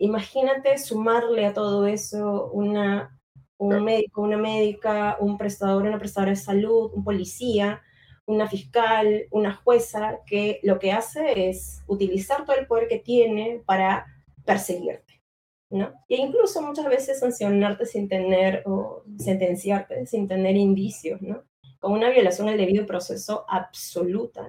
Imagínate 0.02 0.78
sumarle 0.78 1.46
a 1.46 1.54
todo 1.54 1.86
eso 1.86 2.50
una, 2.50 3.16
un 3.56 3.84
médico, 3.84 4.22
una 4.22 4.36
médica, 4.36 5.16
un 5.20 5.38
prestador, 5.38 5.84
una 5.84 6.00
prestadora 6.00 6.32
de 6.32 6.36
salud, 6.36 6.90
un 6.92 7.04
policía, 7.04 7.80
una 8.26 8.48
fiscal, 8.48 9.28
una 9.30 9.54
jueza, 9.54 10.18
que 10.26 10.58
lo 10.64 10.80
que 10.80 10.90
hace 10.90 11.48
es 11.48 11.84
utilizar 11.86 12.44
todo 12.44 12.56
el 12.56 12.66
poder 12.66 12.88
que 12.88 12.98
tiene 12.98 13.62
para 13.64 14.04
perseguirte. 14.44 15.22
¿no? 15.70 15.92
E 16.08 16.16
incluso 16.16 16.60
muchas 16.62 16.86
veces 16.86 17.20
sancionarte 17.20 17.86
sin 17.86 18.08
tener, 18.08 18.64
o 18.66 19.04
sentenciarte 19.18 20.04
sin 20.06 20.26
tener 20.26 20.56
indicios, 20.56 21.22
¿no? 21.22 21.44
Con 21.78 21.92
una 21.92 22.10
violación 22.10 22.48
al 22.48 22.58
debido 22.58 22.86
proceso 22.86 23.44
absoluta, 23.48 24.48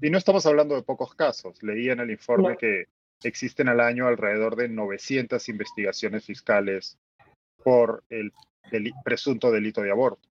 Y 0.00 0.08
no 0.08 0.18
estamos 0.18 0.46
hablando 0.46 0.76
de 0.76 0.84
pocos 0.84 1.16
casos. 1.16 1.60
Leí 1.64 1.90
en 1.90 1.98
el 1.98 2.12
informe 2.12 2.56
que 2.56 2.86
existen 3.22 3.68
al 3.68 3.80
año 3.80 4.06
alrededor 4.06 4.56
de 4.56 4.68
900 4.68 5.48
investigaciones 5.48 6.24
fiscales 6.24 6.98
por 7.62 8.04
el 8.10 8.32
presunto 9.04 9.50
delito 9.50 9.82
de 9.82 9.90
aborto. 9.90 10.28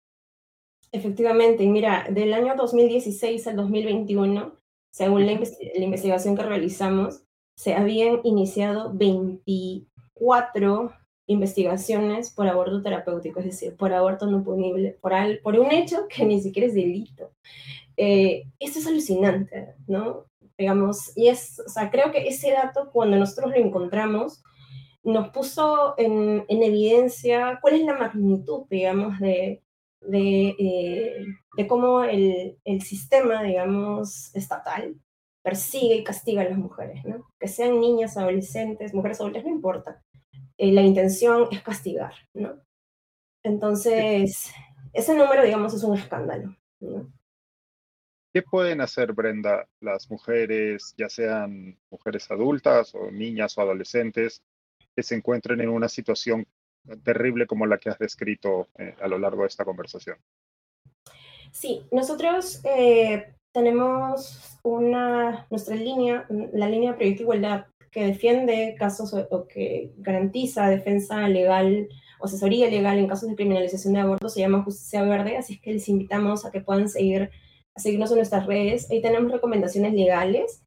Efectivamente, 0.92 1.64
y 1.64 1.68
mira, 1.68 2.08
del 2.10 2.34
año 2.34 2.56
2016 2.56 3.48
al 3.48 3.58
2021, 3.58 4.56
según 4.92 5.26
la 5.26 5.34
investigación 5.34 6.36
que 6.36 6.44
realizamos, 6.44 7.24
se 7.58 7.74
habían 7.74 8.22
iniciado 8.24 8.94
24 8.94 10.94
investigaciones 11.28 12.32
por 12.32 12.48
aborto 12.48 12.82
terapéutico, 12.82 13.40
es 13.40 13.48
decir, 13.48 13.76
por 13.76 13.94
aborto 13.94 14.28
no 14.28 14.44
punible, 14.44 14.98
por, 15.02 15.14
por 15.42 15.60
un 15.60 15.72
hecho 15.72 16.08
que 16.08 16.26
ni 16.26 16.42
siquiera 16.42 16.68
es 16.68 16.74
delito. 16.74 17.32
Eh, 17.98 18.44
esto 18.60 18.80
es 18.80 18.88
alucinante, 18.88 19.76
¿no? 19.88 20.27
Digamos, 20.58 21.16
y 21.16 21.28
es, 21.28 21.60
o 21.60 21.70
sea, 21.70 21.92
creo 21.92 22.12
que 22.12 22.28
ese 22.28 22.52
dato, 22.52 22.90
cuando 22.92 23.18
nosotros 23.18 23.52
lo 23.52 23.58
encontramos, 23.58 24.44
nos 25.04 25.30
puso 25.30 25.94
en, 25.98 26.46
evidencia 26.50 27.60
cuál 27.62 27.76
es 27.76 27.84
la 27.84 27.96
magnitud, 27.96 28.66
digamos, 28.70 29.20
de, 29.20 29.64
de, 30.02 30.56
eh, 30.60 31.26
de 31.56 31.68
cómo 31.68 32.04
el, 32.04 32.58
el, 32.66 32.82
sistema, 32.82 33.44
digamos, 33.44 34.36
estatal 34.36 34.96
persigue 35.44 35.96
y 35.96 36.04
castiga 36.04 36.42
a 36.42 36.50
las 36.50 36.58
mujeres, 36.58 37.06
¿no? 37.06 37.26
Que 37.40 37.48
sean 37.48 37.80
niñas, 37.80 38.18
adolescentes, 38.18 38.94
mujeres 38.94 39.22
adultas, 39.22 39.46
no 39.46 39.50
importa. 39.50 40.04
Eh, 40.58 40.74
la 40.74 40.82
intención 40.82 41.48
es 41.52 41.62
castigar, 41.62 42.14
¿no? 42.34 42.60
Entonces, 43.44 44.52
ese 44.92 45.16
número, 45.16 45.44
digamos, 45.44 45.74
es 45.74 45.84
un 45.84 45.96
escándalo, 45.96 46.58
¿no? 46.82 47.10
¿Qué 48.34 48.42
pueden 48.42 48.82
hacer, 48.82 49.14
Brenda, 49.14 49.68
las 49.80 50.10
mujeres, 50.12 50.94
ya 50.98 51.10
sean 51.10 51.80
mujeres 51.90 52.30
adultas 52.30 52.94
o 52.94 53.10
niñas 53.12 53.58
o 53.58 53.62
adolescentes, 53.62 54.44
que 54.96 55.04
se 55.04 55.16
encuentren 55.16 55.62
en 55.62 55.70
una 55.70 55.88
situación 55.88 56.46
terrible 57.04 57.48
como 57.48 57.66
la 57.66 57.78
que 57.78 57.90
has 57.90 58.00
descrito 58.00 58.68
eh, 58.78 58.96
a 59.02 59.08
lo 59.08 59.18
largo 59.18 59.42
de 59.42 59.48
esta 59.48 59.66
conversación? 59.66 60.18
Sí, 61.52 61.82
nosotros 61.92 62.62
eh, 62.66 63.34
tenemos 63.54 64.60
una, 64.64 65.48
nuestra 65.50 65.76
línea, 65.76 66.26
la 66.54 66.70
línea 66.70 66.92
de 66.92 66.98
Proyecto 66.98 67.24
Igualdad, 67.24 67.66
que 67.92 68.06
defiende 68.06 68.76
casos 68.78 69.14
o, 69.14 69.48
que 69.48 69.92
garantiza 69.98 70.70
defensa 70.70 71.28
legal 71.28 71.88
o 72.20 72.26
asesoría 72.26 72.70
legal 72.70 72.98
en 72.98 73.08
casos 73.08 73.30
de 73.30 73.36
criminalización 73.36 73.94
de 73.94 74.02
aborto, 74.02 74.30
se 74.30 74.42
llama 74.42 74.64
Justicia 74.64 75.04
Verde, 75.04 75.38
así 75.38 75.54
es 75.54 75.62
que 75.62 75.74
les 75.74 75.90
invitamos 75.90 76.46
a 76.46 76.52
que 76.52 76.62
puedan 76.62 76.90
seguir, 76.90 77.32
a 77.78 77.80
seguirnos 77.80 78.12
en 78.12 78.18
nuestras 78.18 78.46
redes. 78.46 78.90
Ahí 78.92 79.02
tenemos 79.02 79.32
recomendaciones 79.32 79.94
legales 79.94 80.64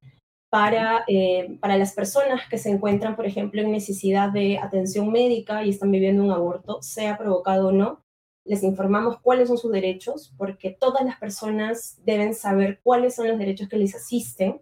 para, 0.49 1.05
eh, 1.09 1.59
para 1.61 1.77
las 1.77 1.93
personas 1.93 2.49
que 2.49 2.59
se 2.59 2.71
encuentran, 2.71 3.17
por 3.17 3.27
ejemplo, 3.27 3.61
en 3.61 3.73
necesidad 3.73 4.31
de 4.31 4.59
atención 4.59 5.13
médica 5.13 5.65
y 5.65 5.71
están 5.71 5.91
viviendo 5.91 6.23
un 6.23 6.31
aborto, 6.31 6.81
sea 6.83 7.19
provocado 7.19 7.69
o 7.69 7.73
no 7.73 8.03
les 8.45 8.63
informamos 8.63 9.21
cuáles 9.21 9.49
son 9.49 9.59
sus 9.59 9.71
derechos, 9.71 10.35
porque 10.37 10.71
todas 10.71 11.05
las 11.05 11.19
personas 11.19 12.01
deben 12.05 12.35
saber 12.35 12.81
cuáles 12.83 13.15
son 13.15 13.29
los 13.29 13.39
derechos 13.39 13.69
que 13.69 13.77
les 13.77 13.95
asisten. 13.95 14.61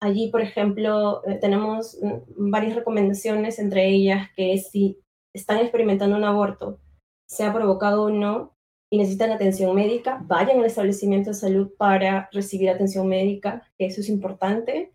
Allí, 0.00 0.30
por 0.30 0.42
ejemplo, 0.42 1.22
eh, 1.26 1.38
tenemos 1.40 1.98
mm, 2.00 2.50
varias 2.50 2.76
recomendaciones, 2.76 3.58
entre 3.58 3.88
ellas 3.88 4.28
que 4.36 4.56
si 4.58 5.00
están 5.34 5.58
experimentando 5.58 6.16
un 6.16 6.24
aborto, 6.24 6.78
sea 7.26 7.52
provocado 7.52 8.04
o 8.04 8.10
no, 8.10 8.55
y 8.90 8.98
necesitan 8.98 9.32
atención 9.32 9.74
médica, 9.74 10.22
vayan 10.24 10.58
al 10.58 10.66
establecimiento 10.66 11.30
de 11.30 11.34
salud 11.34 11.70
para 11.76 12.28
recibir 12.32 12.70
atención 12.70 13.08
médica, 13.08 13.62
que 13.78 13.86
eso 13.86 14.00
es 14.00 14.08
importante, 14.08 14.92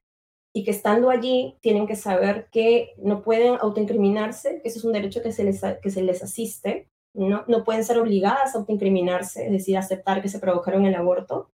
y 0.53 0.63
que 0.63 0.71
estando 0.71 1.09
allí 1.09 1.57
tienen 1.61 1.87
que 1.87 1.95
saber 1.95 2.47
que 2.51 2.93
no 2.97 3.21
pueden 3.21 3.55
autoincriminarse, 3.59 4.61
que 4.61 4.69
eso 4.69 4.79
es 4.79 4.85
un 4.85 4.93
derecho 4.93 5.21
que 5.21 5.31
se 5.31 5.43
les, 5.43 5.61
que 5.81 5.89
se 5.89 6.03
les 6.03 6.23
asiste, 6.23 6.89
no, 7.13 7.43
no 7.47 7.63
pueden 7.63 7.83
ser 7.83 7.99
obligadas 7.99 8.55
a 8.55 8.59
autoincriminarse, 8.59 9.45
es 9.45 9.51
decir, 9.51 9.77
aceptar 9.77 10.21
que 10.21 10.29
se 10.29 10.39
provocaron 10.39 10.85
el 10.85 10.95
aborto. 10.95 11.51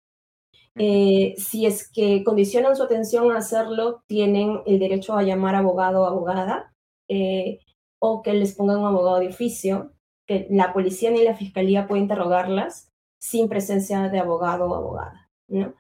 Eh, 0.76 1.34
si 1.38 1.66
es 1.66 1.90
que 1.90 2.24
condicionan 2.24 2.76
su 2.76 2.84
atención 2.84 3.32
a 3.32 3.38
hacerlo, 3.38 4.04
tienen 4.06 4.62
el 4.68 4.78
derecho 4.78 5.16
a 5.16 5.24
llamar 5.24 5.56
abogado 5.56 6.04
o 6.04 6.06
abogada 6.06 6.72
eh, 7.08 7.60
o 8.00 8.22
que 8.22 8.34
les 8.34 8.54
pongan 8.54 8.78
un 8.78 8.86
abogado 8.86 9.20
de 9.20 9.30
oficio, 9.30 9.92
que 10.28 10.48
la 10.52 10.74
policía 10.74 11.10
ni 11.10 11.24
la 11.24 11.36
fiscalía 11.36 11.88
puede 11.88 12.02
interrogarlas 12.02 12.92
sin 13.18 13.50
presencia 13.50 14.10
de 14.10 14.20
abogado 14.20 14.70
o 14.70 14.76
abogada. 14.76 15.30
¿no? 15.48 15.74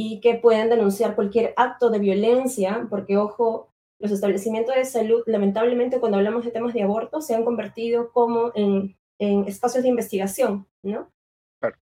y 0.00 0.20
que 0.20 0.36
pueden 0.36 0.70
denunciar 0.70 1.16
cualquier 1.16 1.54
acto 1.56 1.90
de 1.90 1.98
violencia, 1.98 2.86
porque 2.88 3.16
ojo, 3.16 3.72
los 3.98 4.12
establecimientos 4.12 4.76
de 4.76 4.84
salud, 4.84 5.24
lamentablemente 5.26 5.98
cuando 5.98 6.18
hablamos 6.18 6.44
de 6.44 6.52
temas 6.52 6.72
de 6.72 6.84
aborto, 6.84 7.20
se 7.20 7.34
han 7.34 7.44
convertido 7.44 8.12
como 8.12 8.52
en, 8.54 8.96
espacios 9.18 9.82
de 9.82 9.88
investigación, 9.88 10.68
¿no? 10.84 11.10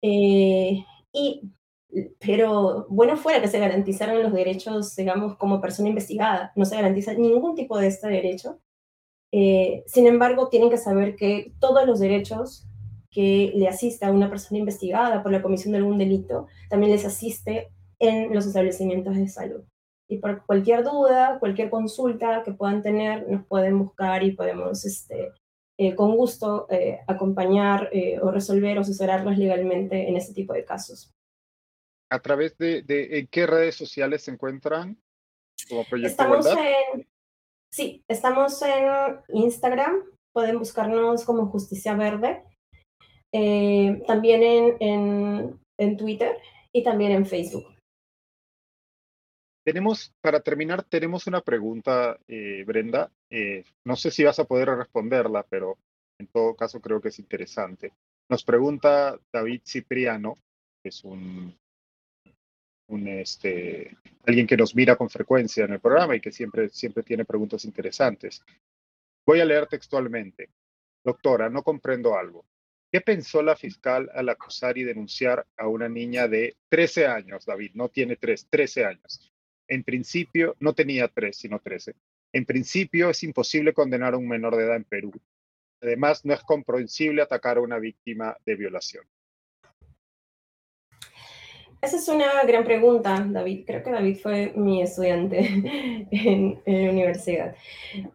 Eh, 0.01 0.83
y, 1.13 1.43
pero 2.19 2.87
bueno 2.89 3.19
fuera 3.19 3.43
que 3.43 3.49
se 3.49 3.59
garantizaran 3.59 4.23
los 4.23 4.33
derechos, 4.33 4.97
digamos, 4.97 5.37
como 5.37 5.61
persona 5.61 5.91
investigada, 5.91 6.53
no 6.57 6.65
se 6.65 6.77
garantiza 6.77 7.13
ningún 7.13 7.55
tipo 7.55 7.77
de 7.77 7.89
este 7.89 8.09
derecho. 8.09 8.59
Eh, 9.33 9.83
sin 9.87 10.07
embargo, 10.07 10.49
tienen 10.49 10.71
que 10.71 10.79
saber 10.79 11.17
que 11.17 11.53
todos 11.59 11.87
los 11.87 12.01
derechos 12.01 12.67
que 13.11 13.53
le 13.55 13.69
asista 13.69 14.09
a 14.09 14.13
una 14.13 14.29
persona 14.29 14.59
investigada 14.59 15.23
por 15.23 15.33
la 15.33 15.43
comisión 15.43 15.73
de 15.73 15.79
algún 15.79 15.99
delito, 15.99 16.47
también 16.69 16.93
les 16.93 17.05
asiste 17.05 17.71
en 17.99 18.35
los 18.35 18.47
establecimientos 18.47 19.17
de 19.17 19.29
salud. 19.29 19.65
Y 20.09 20.19
por 20.19 20.45
cualquier 20.45 20.85
duda, 20.85 21.39
cualquier 21.41 21.71
consulta 21.71 22.43
que 22.45 22.53
puedan 22.53 22.83
tener, 22.83 23.29
nos 23.29 23.47
pueden 23.47 23.79
buscar 23.79 24.23
y 24.23 24.33
podemos 24.33 24.85
este, 24.85 25.33
eh, 25.79 25.95
con 25.95 26.17
gusto 26.17 26.67
eh, 26.71 27.01
acompañar 27.07 27.89
eh, 27.93 28.19
o 28.21 28.31
resolver 28.31 28.79
o 28.79 28.83
asesorarlos 28.83 29.37
legalmente 29.37 30.09
en 30.09 30.17
este 30.17 30.33
tipo 30.33 30.53
de 30.53 30.65
casos. 30.65 31.13
¿A 32.11 32.21
través 32.21 32.57
de, 32.59 32.83
de 32.83 33.27
qué 33.31 33.47
redes 33.47 33.75
sociales 33.75 34.23
se 34.23 34.31
encuentran 34.31 34.97
como 35.69 35.85
Proyecto 35.85 36.11
estamos 36.11 36.47
En, 36.47 37.07
sí, 37.73 38.03
estamos 38.09 38.61
en 38.63 39.21
Instagram, 39.29 40.03
pueden 40.35 40.59
buscarnos 40.59 41.25
como 41.25 41.47
Justicia 41.47 41.95
Verde, 41.95 42.45
también 44.07 44.43
en, 44.43 44.77
en, 44.81 45.61
en 45.79 45.97
Twitter 45.97 46.37
y 46.73 46.83
también 46.83 47.13
en 47.13 47.27
Facebook. 47.27 47.77
Tenemos, 49.67 50.15
para 50.21 50.41
terminar, 50.41 50.85
tenemos 50.85 51.27
una 51.27 51.41
pregunta, 51.41 52.19
eh, 52.29 52.63
Brenda. 52.65 53.11
Eh, 53.33 53.65
no 53.85 53.97
sé 53.97 54.13
si 54.13 54.23
vas 54.23 54.39
a 54.39 54.45
poder 54.45 54.69
responderla, 54.69 55.43
pero 55.43 55.77
en 56.21 56.29
todo 56.29 56.55
caso 56.55 56.81
creo 56.81 57.01
que 57.01 57.09
es 57.09 57.19
interesante. 57.19 57.93
Nos 58.31 58.45
pregunta 58.45 59.19
David 59.33 59.63
Cipriano, 59.67 60.35
que 60.83 60.91
es 60.91 61.03
un, 61.03 61.53
un 62.89 63.09
este, 63.09 63.97
alguien 64.25 64.47
que 64.47 64.57
nos 64.57 64.75
mira 64.75 64.97
con 64.97 65.11
frecuencia 65.11 65.65
en 65.65 65.73
el 65.73 65.81
programa 65.81 66.17
y 66.17 66.21
que 66.21 66.33
siempre, 66.33 66.69
siempre 66.69 67.03
tiene 67.03 67.25
preguntas 67.25 67.65
interesantes. 67.65 68.43
Voy 69.25 69.41
a 69.41 69.45
leer 69.45 69.67
textualmente. 69.67 70.51
Doctora, 71.05 71.49
no 71.49 71.63
comprendo 71.63 72.17
algo. 72.17 72.45
¿Qué 72.91 73.01
pensó 73.01 73.43
la 73.43 73.57
fiscal 73.57 74.11
al 74.15 74.29
acusar 74.29 74.79
y 74.79 74.85
denunciar 74.85 75.47
a 75.57 75.67
una 75.69 75.89
niña 75.89 76.29
de 76.29 76.57
13 76.69 77.07
años, 77.07 77.45
David? 77.45 77.73
No 77.75 77.89
tiene 77.89 78.17
3, 78.17 78.47
13 78.49 78.85
años 78.85 79.33
en 79.69 79.85
principio, 79.85 80.57
no 80.61 80.75
tenía 80.75 81.09
tres, 81.09 81.39
sino 81.39 81.59
trece. 81.61 81.95
En 82.33 82.45
principio, 82.45 83.11
es 83.11 83.23
imposible 83.23 83.73
condenar 83.73 84.15
a 84.15 84.19
un 84.19 84.29
menor 84.29 84.57
de 84.57 84.65
edad 84.65 84.77
en 84.77 84.85
Perú. 84.85 85.13
Además, 85.81 86.25
no 86.25 86.35
es 86.35 86.41
comprensible 86.43 87.23
atacar 87.23 87.59
a 87.59 87.61
una 87.61 87.79
víctima 87.79 88.37
de 88.45 88.57
violación. 88.57 89.05
Esa 91.87 91.99
es 91.99 92.09
una 92.09 92.43
gran 92.43 92.65
pregunta, 92.65 93.25
David. 93.31 93.63
Creo 93.65 93.81
que 93.85 93.93
David 93.93 94.19
fue 94.21 94.53
mi 94.57 94.83
estudiante 94.83 95.39
en, 96.11 96.61
la 96.67 96.91
universidad. 96.91 97.55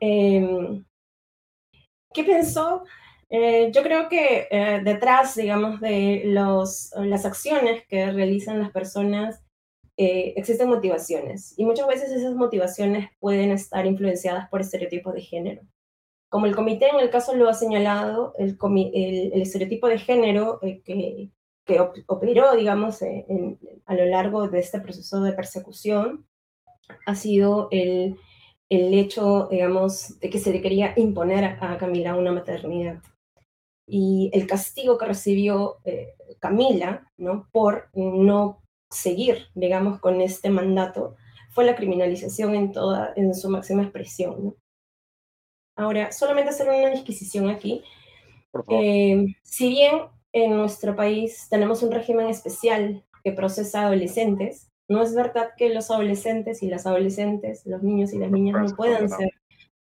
Em, 0.01 0.83
¿Qué 2.13 2.25
pensó? 2.25 2.83
Eh, 3.29 3.71
yo 3.73 3.81
creo 3.81 4.09
que 4.09 4.49
eh, 4.51 4.81
detrás, 4.83 5.35
digamos, 5.35 5.79
de 5.79 6.23
los, 6.25 6.91
las 6.97 7.25
acciones 7.25 7.85
que 7.87 8.11
realizan 8.11 8.59
las 8.59 8.71
personas 8.71 9.41
eh, 9.95 10.33
existen 10.35 10.67
motivaciones 10.67 11.57
y 11.57 11.63
muchas 11.63 11.87
veces 11.87 12.11
esas 12.11 12.35
motivaciones 12.35 13.07
pueden 13.21 13.51
estar 13.51 13.85
influenciadas 13.85 14.49
por 14.49 14.59
estereotipos 14.59 15.13
de 15.13 15.21
género. 15.21 15.61
Como 16.27 16.45
el 16.45 16.55
comité 16.55 16.89
en 16.89 16.99
el 16.99 17.09
caso 17.09 17.33
lo 17.35 17.47
ha 17.47 17.53
señalado, 17.53 18.33
el, 18.37 18.57
el, 18.93 19.41
estereotipo 19.41 19.87
de 19.87 19.97
género 19.97 20.59
que, 20.59 21.29
que 21.71 22.03
operó, 22.07 22.55
digamos, 22.55 23.01
eh, 23.01 23.25
a 23.85 23.95
lo 23.95 24.05
largo 24.05 24.47
de 24.47 24.59
este 24.59 24.79
proceso 24.79 25.21
de 25.21 25.33
persecución 25.33 26.25
ha 27.05 27.15
sido 27.15 27.67
el, 27.71 28.17
el 28.69 28.93
hecho, 28.93 29.47
digamos, 29.49 30.19
de 30.19 30.29
que 30.29 30.39
se 30.39 30.51
le 30.51 30.61
quería 30.61 30.93
imponer 30.97 31.57
a 31.59 31.77
Camila 31.77 32.15
una 32.15 32.31
maternidad. 32.31 33.01
Y 33.87 34.29
el 34.33 34.47
castigo 34.47 34.97
que 34.97 35.05
recibió 35.05 35.77
Camila, 36.39 37.11
¿no? 37.17 37.47
Por 37.51 37.89
no 37.93 38.61
seguir, 38.89 39.47
digamos, 39.55 39.99
con 39.99 40.21
este 40.21 40.49
mandato 40.49 41.15
fue 41.51 41.65
la 41.65 41.75
criminalización 41.75 42.55
en 42.55 42.71
toda, 42.71 43.13
en 43.15 43.33
su 43.33 43.49
máxima 43.49 43.83
expresión. 43.83 44.55
Ahora, 45.75 46.11
solamente 46.11 46.51
hacer 46.51 46.69
una 46.69 46.89
disquisición 46.89 47.49
aquí. 47.49 47.83
Eh, 48.69 49.25
si 49.43 49.69
bien 49.69 50.01
en 50.33 50.57
nuestro 50.57 50.95
país 50.95 51.47
tenemos 51.49 51.83
un 51.83 51.91
régimen 51.91 52.27
especial 52.27 53.03
que 53.23 53.31
procesa 53.31 53.83
adolescentes, 53.83 54.71
no 54.87 55.01
es 55.01 55.15
verdad 55.15 55.51
que 55.57 55.69
los 55.69 55.89
adolescentes 55.89 56.63
y 56.63 56.67
las 56.67 56.85
adolescentes, 56.85 57.65
los 57.65 57.81
niños 57.81 58.13
y 58.13 58.19
las 58.19 58.31
niñas 58.31 58.61
no 58.61 58.75
puedan 58.75 59.09
ser 59.09 59.31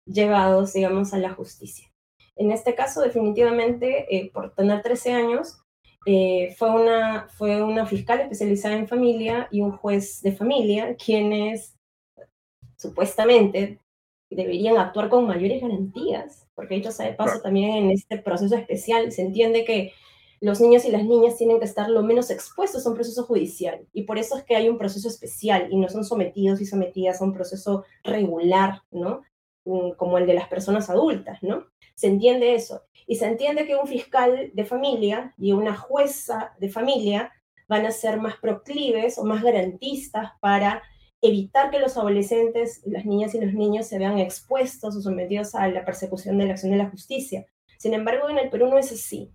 llevados, 0.04 0.72
digamos, 0.72 1.14
a 1.14 1.18
la 1.18 1.30
justicia. 1.30 1.92
En 2.36 2.50
este 2.50 2.74
caso, 2.74 3.02
definitivamente, 3.02 4.14
eh, 4.14 4.30
por 4.32 4.54
tener 4.54 4.82
13 4.82 5.12
años, 5.12 5.62
eh, 6.06 6.54
fue, 6.56 6.70
una, 6.70 7.28
fue 7.28 7.62
una 7.62 7.86
fiscal 7.86 8.20
especializada 8.20 8.76
en 8.76 8.88
familia 8.88 9.48
y 9.50 9.60
un 9.60 9.72
juez 9.72 10.22
de 10.22 10.32
familia 10.32 10.96
quienes 10.96 11.76
supuestamente 12.76 13.80
deberían 14.30 14.76
actuar 14.76 15.08
con 15.08 15.26
mayores 15.26 15.62
garantías, 15.62 16.46
porque 16.54 16.76
dicho 16.76 16.90
sea 16.90 17.06
de 17.06 17.14
paso 17.14 17.40
también 17.40 17.76
en 17.76 17.90
este 17.90 18.18
proceso 18.18 18.54
especial 18.54 19.10
se 19.12 19.22
entiende 19.22 19.64
que 19.64 19.92
los 20.40 20.60
niños 20.60 20.84
y 20.84 20.90
las 20.90 21.04
niñas 21.04 21.36
tienen 21.36 21.58
que 21.58 21.64
estar 21.64 21.88
lo 21.88 22.02
menos 22.02 22.30
expuestos 22.30 22.84
a 22.84 22.90
un 22.90 22.94
proceso 22.94 23.24
judicial 23.24 23.86
y 23.92 24.02
por 24.02 24.18
eso 24.18 24.36
es 24.36 24.44
que 24.44 24.56
hay 24.56 24.68
un 24.68 24.78
proceso 24.78 25.08
especial 25.08 25.68
y 25.70 25.76
no 25.76 25.88
son 25.88 26.04
sometidos 26.04 26.60
y 26.60 26.66
sometidas 26.66 27.20
a 27.20 27.24
un 27.24 27.32
proceso 27.32 27.84
regular, 28.04 28.82
¿no? 28.90 29.22
Mm, 29.66 29.92
como 29.96 30.18
el 30.18 30.26
de 30.26 30.34
las 30.34 30.48
personas 30.48 30.88
adultas, 30.90 31.42
¿no? 31.42 31.66
Se 31.96 32.06
entiende 32.06 32.54
eso. 32.54 32.82
Y 33.06 33.16
se 33.16 33.26
entiende 33.26 33.66
que 33.66 33.76
un 33.76 33.86
fiscal 33.86 34.50
de 34.52 34.64
familia 34.64 35.34
y 35.38 35.52
una 35.52 35.76
jueza 35.76 36.54
de 36.60 36.68
familia 36.68 37.32
van 37.68 37.84
a 37.84 37.90
ser 37.90 38.20
más 38.20 38.36
proclives 38.36 39.18
o 39.18 39.24
más 39.24 39.42
garantistas 39.42 40.30
para 40.40 40.82
evitar 41.20 41.70
que 41.70 41.80
los 41.80 41.96
adolescentes, 41.96 42.82
las 42.86 43.04
niñas 43.04 43.34
y 43.34 43.40
los 43.40 43.54
niños 43.54 43.86
se 43.86 43.98
vean 43.98 44.18
expuestos 44.18 44.96
o 44.96 45.00
sometidos 45.00 45.54
a 45.54 45.66
la 45.68 45.84
persecución 45.84 46.38
de 46.38 46.46
la 46.46 46.52
acción 46.52 46.72
de 46.72 46.78
la 46.78 46.90
justicia. 46.90 47.46
Sin 47.78 47.94
embargo, 47.94 48.28
en 48.28 48.38
el 48.38 48.50
Perú 48.50 48.68
no 48.68 48.78
es 48.78 48.92
así. 48.92 49.32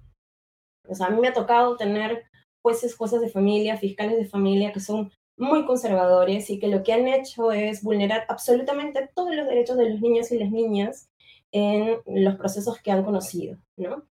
O 0.88 0.96
sea, 0.96 1.08
a 1.08 1.10
mí 1.10 1.20
me 1.20 1.30
ha 1.30 1.34
tocado 1.34 1.78
tener 1.78 2.24
jueces, 2.62 2.96
jueces 2.96 3.22
de 3.22 3.30
familia, 3.30 3.78
fiscales 3.78 4.18
de 4.18 4.26
familia 4.26 4.72
que 4.72 4.80
son 4.80 5.12
muy 5.38 5.66
conservadores 5.66 6.50
y 6.50 6.60
que 6.60 6.68
lo 6.68 6.84
que 6.84 6.94
han 6.94 7.08
hecho 7.08 7.52
es 7.52 7.84
vulnerar 7.84 8.26
absolutamente 8.30 9.10
todos 9.16 9.36
los 9.36 9.48
derechos 9.48 9.78
de 9.78 9.90
los 9.90 10.02
niños 10.02 10.32
y 10.32 10.38
las 10.38 10.52
niñas 10.52 11.10
en 11.52 11.98
los 12.06 12.36
procesos 12.36 12.80
que 12.82 12.92
han 12.92 13.04
conocido, 13.04 13.58
¿no? 13.76 14.06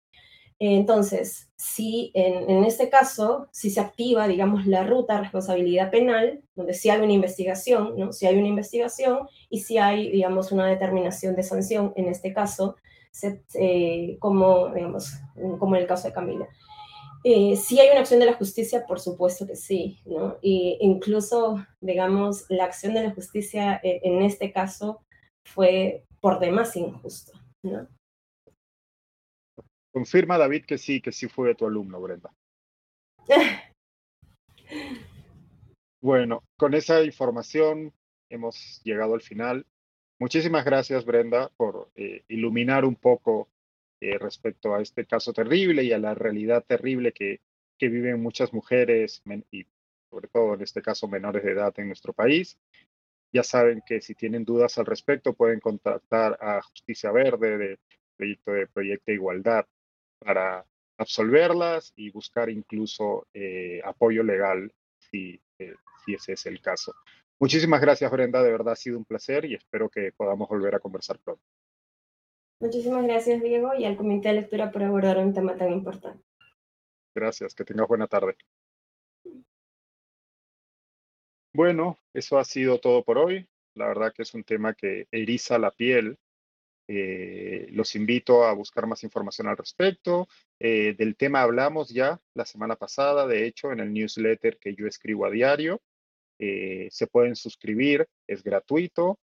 Entonces, 0.62 1.50
si 1.56 2.10
en, 2.12 2.64
este 2.64 2.90
caso, 2.90 3.48
si 3.50 3.70
se 3.70 3.80
activa, 3.80 4.28
digamos, 4.28 4.66
la 4.66 4.84
ruta 4.84 5.14
de 5.14 5.22
responsabilidad 5.22 5.90
penal, 5.90 6.42
donde 6.54 6.74
sí 6.74 6.90
hay 6.90 7.00
una 7.00 7.14
investigación, 7.14 7.94
¿no? 7.96 8.12
Si 8.12 8.26
hay 8.26 8.36
una 8.36 8.48
investigación 8.48 9.26
y 9.48 9.60
si 9.60 9.78
hay, 9.78 10.10
digamos, 10.10 10.52
una 10.52 10.66
determinación 10.66 11.34
de 11.34 11.44
sanción, 11.44 11.94
en 11.96 12.08
este 12.08 12.34
caso, 12.34 12.76
como, 14.18 14.68
digamos, 14.74 15.12
como 15.58 15.76
en 15.76 15.82
el 15.82 15.88
caso 15.88 16.08
de 16.08 16.14
Camila. 16.14 16.48
Eh, 17.22 17.54
si 17.56 17.78
hay 17.78 17.90
una 17.90 18.00
acción 18.00 18.20
de 18.20 18.26
la 18.26 18.34
justicia, 18.34 18.86
por 18.86 18.98
supuesto 18.98 19.46
que 19.46 19.54
sí, 19.54 20.00
¿no? 20.06 20.38
Y 20.40 20.78
incluso, 20.80 21.64
digamos, 21.80 22.46
la 22.48 22.64
acción 22.64 22.94
de 22.94 23.02
la 23.02 23.10
justicia 23.10 23.78
eh, 23.82 24.00
en 24.04 24.22
este 24.22 24.52
caso 24.52 25.04
fue 25.44 26.06
por 26.20 26.38
demás 26.38 26.74
injusto, 26.76 27.32
¿no? 27.62 27.86
Confirma 29.92 30.38
David 30.38 30.64
que 30.64 30.78
sí, 30.78 31.02
que 31.02 31.12
sí 31.12 31.28
fue 31.28 31.54
tu 31.54 31.66
alumno, 31.66 32.00
Brenda. 32.00 32.32
bueno, 36.00 36.42
con 36.56 36.72
esa 36.72 37.02
información 37.02 37.92
hemos 38.30 38.80
llegado 38.82 39.12
al 39.12 39.20
final. 39.20 39.66
Muchísimas 40.20 40.66
gracias, 40.66 41.06
Brenda, 41.06 41.48
por 41.56 41.90
eh, 41.96 42.24
iluminar 42.28 42.84
un 42.84 42.94
poco 42.94 43.48
eh, 44.02 44.18
respecto 44.18 44.74
a 44.74 44.82
este 44.82 45.06
caso 45.06 45.32
terrible 45.32 45.82
y 45.82 45.92
a 45.92 45.98
la 45.98 46.14
realidad 46.14 46.62
terrible 46.62 47.12
que, 47.12 47.40
que 47.78 47.88
viven 47.88 48.22
muchas 48.22 48.52
mujeres 48.52 49.22
y 49.50 49.66
sobre 50.10 50.28
todo 50.28 50.54
en 50.54 50.60
este 50.60 50.82
caso 50.82 51.08
menores 51.08 51.42
de 51.42 51.52
edad 51.52 51.72
en 51.78 51.86
nuestro 51.86 52.12
país. 52.12 52.58
Ya 53.32 53.42
saben 53.42 53.82
que 53.86 54.02
si 54.02 54.14
tienen 54.14 54.44
dudas 54.44 54.76
al 54.76 54.84
respecto 54.84 55.32
pueden 55.32 55.58
contactar 55.58 56.36
a 56.38 56.60
Justicia 56.60 57.10
Verde 57.12 57.56
del 57.56 57.78
proyecto 58.18 58.52
de 58.52 58.66
Proyecto 58.66 59.12
Igualdad 59.12 59.66
para 60.18 60.66
absolverlas 60.98 61.94
y 61.96 62.10
buscar 62.10 62.50
incluso 62.50 63.26
eh, 63.32 63.80
apoyo 63.82 64.22
legal 64.22 64.70
si, 64.98 65.40
eh, 65.58 65.76
si 66.04 66.12
ese 66.12 66.34
es 66.34 66.44
el 66.44 66.60
caso. 66.60 66.94
Muchísimas 67.40 67.80
gracias, 67.80 68.10
Brenda. 68.10 68.42
De 68.42 68.52
verdad 68.52 68.74
ha 68.74 68.76
sido 68.76 68.98
un 68.98 69.06
placer 69.06 69.46
y 69.46 69.54
espero 69.54 69.88
que 69.88 70.12
podamos 70.12 70.46
volver 70.46 70.74
a 70.74 70.78
conversar 70.78 71.18
pronto. 71.18 71.42
Muchísimas 72.60 73.02
gracias, 73.04 73.42
Diego, 73.42 73.74
y 73.74 73.86
al 73.86 73.96
Comité 73.96 74.28
de 74.28 74.34
Lectura 74.34 74.70
por 74.70 74.82
abordar 74.82 75.16
un 75.16 75.32
tema 75.32 75.56
tan 75.56 75.72
importante. 75.72 76.22
Gracias, 77.14 77.54
que 77.54 77.64
tengas 77.64 77.88
buena 77.88 78.06
tarde. 78.06 78.36
Bueno, 81.54 81.98
eso 82.12 82.38
ha 82.38 82.44
sido 82.44 82.78
todo 82.78 83.02
por 83.02 83.16
hoy. 83.16 83.48
La 83.74 83.88
verdad 83.88 84.12
que 84.12 84.22
es 84.22 84.34
un 84.34 84.44
tema 84.44 84.74
que 84.74 85.08
eriza 85.10 85.58
la 85.58 85.70
piel. 85.70 86.18
Eh, 86.88 87.68
los 87.70 87.96
invito 87.96 88.44
a 88.44 88.52
buscar 88.52 88.86
más 88.86 89.02
información 89.02 89.48
al 89.48 89.56
respecto. 89.56 90.28
Eh, 90.58 90.94
del 90.98 91.16
tema 91.16 91.40
hablamos 91.40 91.88
ya 91.88 92.20
la 92.34 92.44
semana 92.44 92.76
pasada, 92.76 93.26
de 93.26 93.46
hecho, 93.46 93.72
en 93.72 93.80
el 93.80 93.94
newsletter 93.94 94.58
que 94.58 94.74
yo 94.74 94.86
escribo 94.86 95.24
a 95.24 95.30
diario. 95.30 95.80
Eh, 96.40 96.88
se 96.90 97.06
pueden 97.06 97.36
suscribir, 97.36 98.08
es 98.26 98.42
gratuito, 98.42 99.20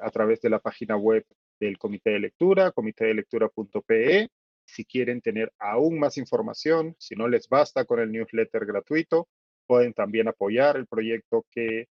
a 0.00 0.10
través 0.10 0.40
de 0.40 0.50
la 0.50 0.60
página 0.60 0.96
web 0.96 1.24
del 1.60 1.78
Comité 1.78 2.10
de 2.10 2.20
Lectura, 2.20 2.70
comitedelectura.pe. 2.72 4.28
Si 4.64 4.84
quieren 4.84 5.20
tener 5.20 5.52
aún 5.58 5.98
más 5.98 6.18
información, 6.18 6.94
si 6.98 7.16
no 7.16 7.28
les 7.28 7.48
basta 7.48 7.84
con 7.84 8.00
el 8.00 8.12
newsletter 8.12 8.66
gratuito, 8.66 9.28
pueden 9.66 9.94
también 9.94 10.28
apoyar 10.28 10.76
el 10.76 10.86
proyecto 10.86 11.46
que 11.50 11.88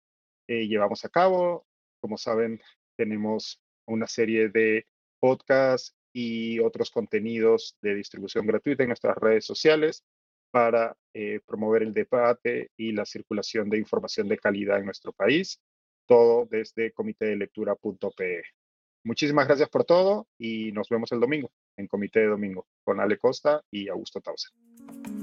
eh, 0.47 0.68
llevamos 0.68 1.06
a 1.06 1.10
cabo. 1.10 1.66
Como 2.01 2.18
saben, 2.18 2.62
tenemos 2.95 3.62
una 3.86 4.08
serie 4.08 4.49
de 4.49 4.86
podcasts 5.20 5.95
y 6.14 6.60
otros 6.60 6.91
contenidos 6.91 7.78
de 7.82 7.95
distribución 7.95 8.45
gratuita 8.45 8.84
en 8.84 8.89
nuestras 8.89 9.18
redes 9.18 9.45
sociales 9.45 10.04
para 10.54 10.95
eh, 11.16 11.39
promover 11.47 11.82
el 11.82 11.93
debate 11.95 12.70
y 12.78 12.91
la 12.91 13.06
circulación 13.06 13.72
de 13.72 13.80
información 13.80 14.28
de 14.28 14.38
calidad 14.38 14.78
en 14.78 14.86
nuestro 14.86 15.12
país, 15.12 15.60
todo 16.06 16.45
desde 16.45 16.91
comitedelectura.pe. 16.91 18.43
Muchísimas 19.04 19.47
gracias 19.47 19.70
por 19.70 19.84
todo 19.84 20.28
y 20.38 20.72
nos 20.72 20.89
vemos 20.89 21.12
el 21.12 21.20
domingo 21.20 21.51
en 21.76 21.88
Comité 21.88 22.20
de 22.20 22.28
Domingo 22.28 22.68
con 22.84 22.99
Ale 22.99 23.18
Costa 23.18 23.64
y 23.72 23.89
Augusto 23.89 24.22
Tausen. 24.22 25.23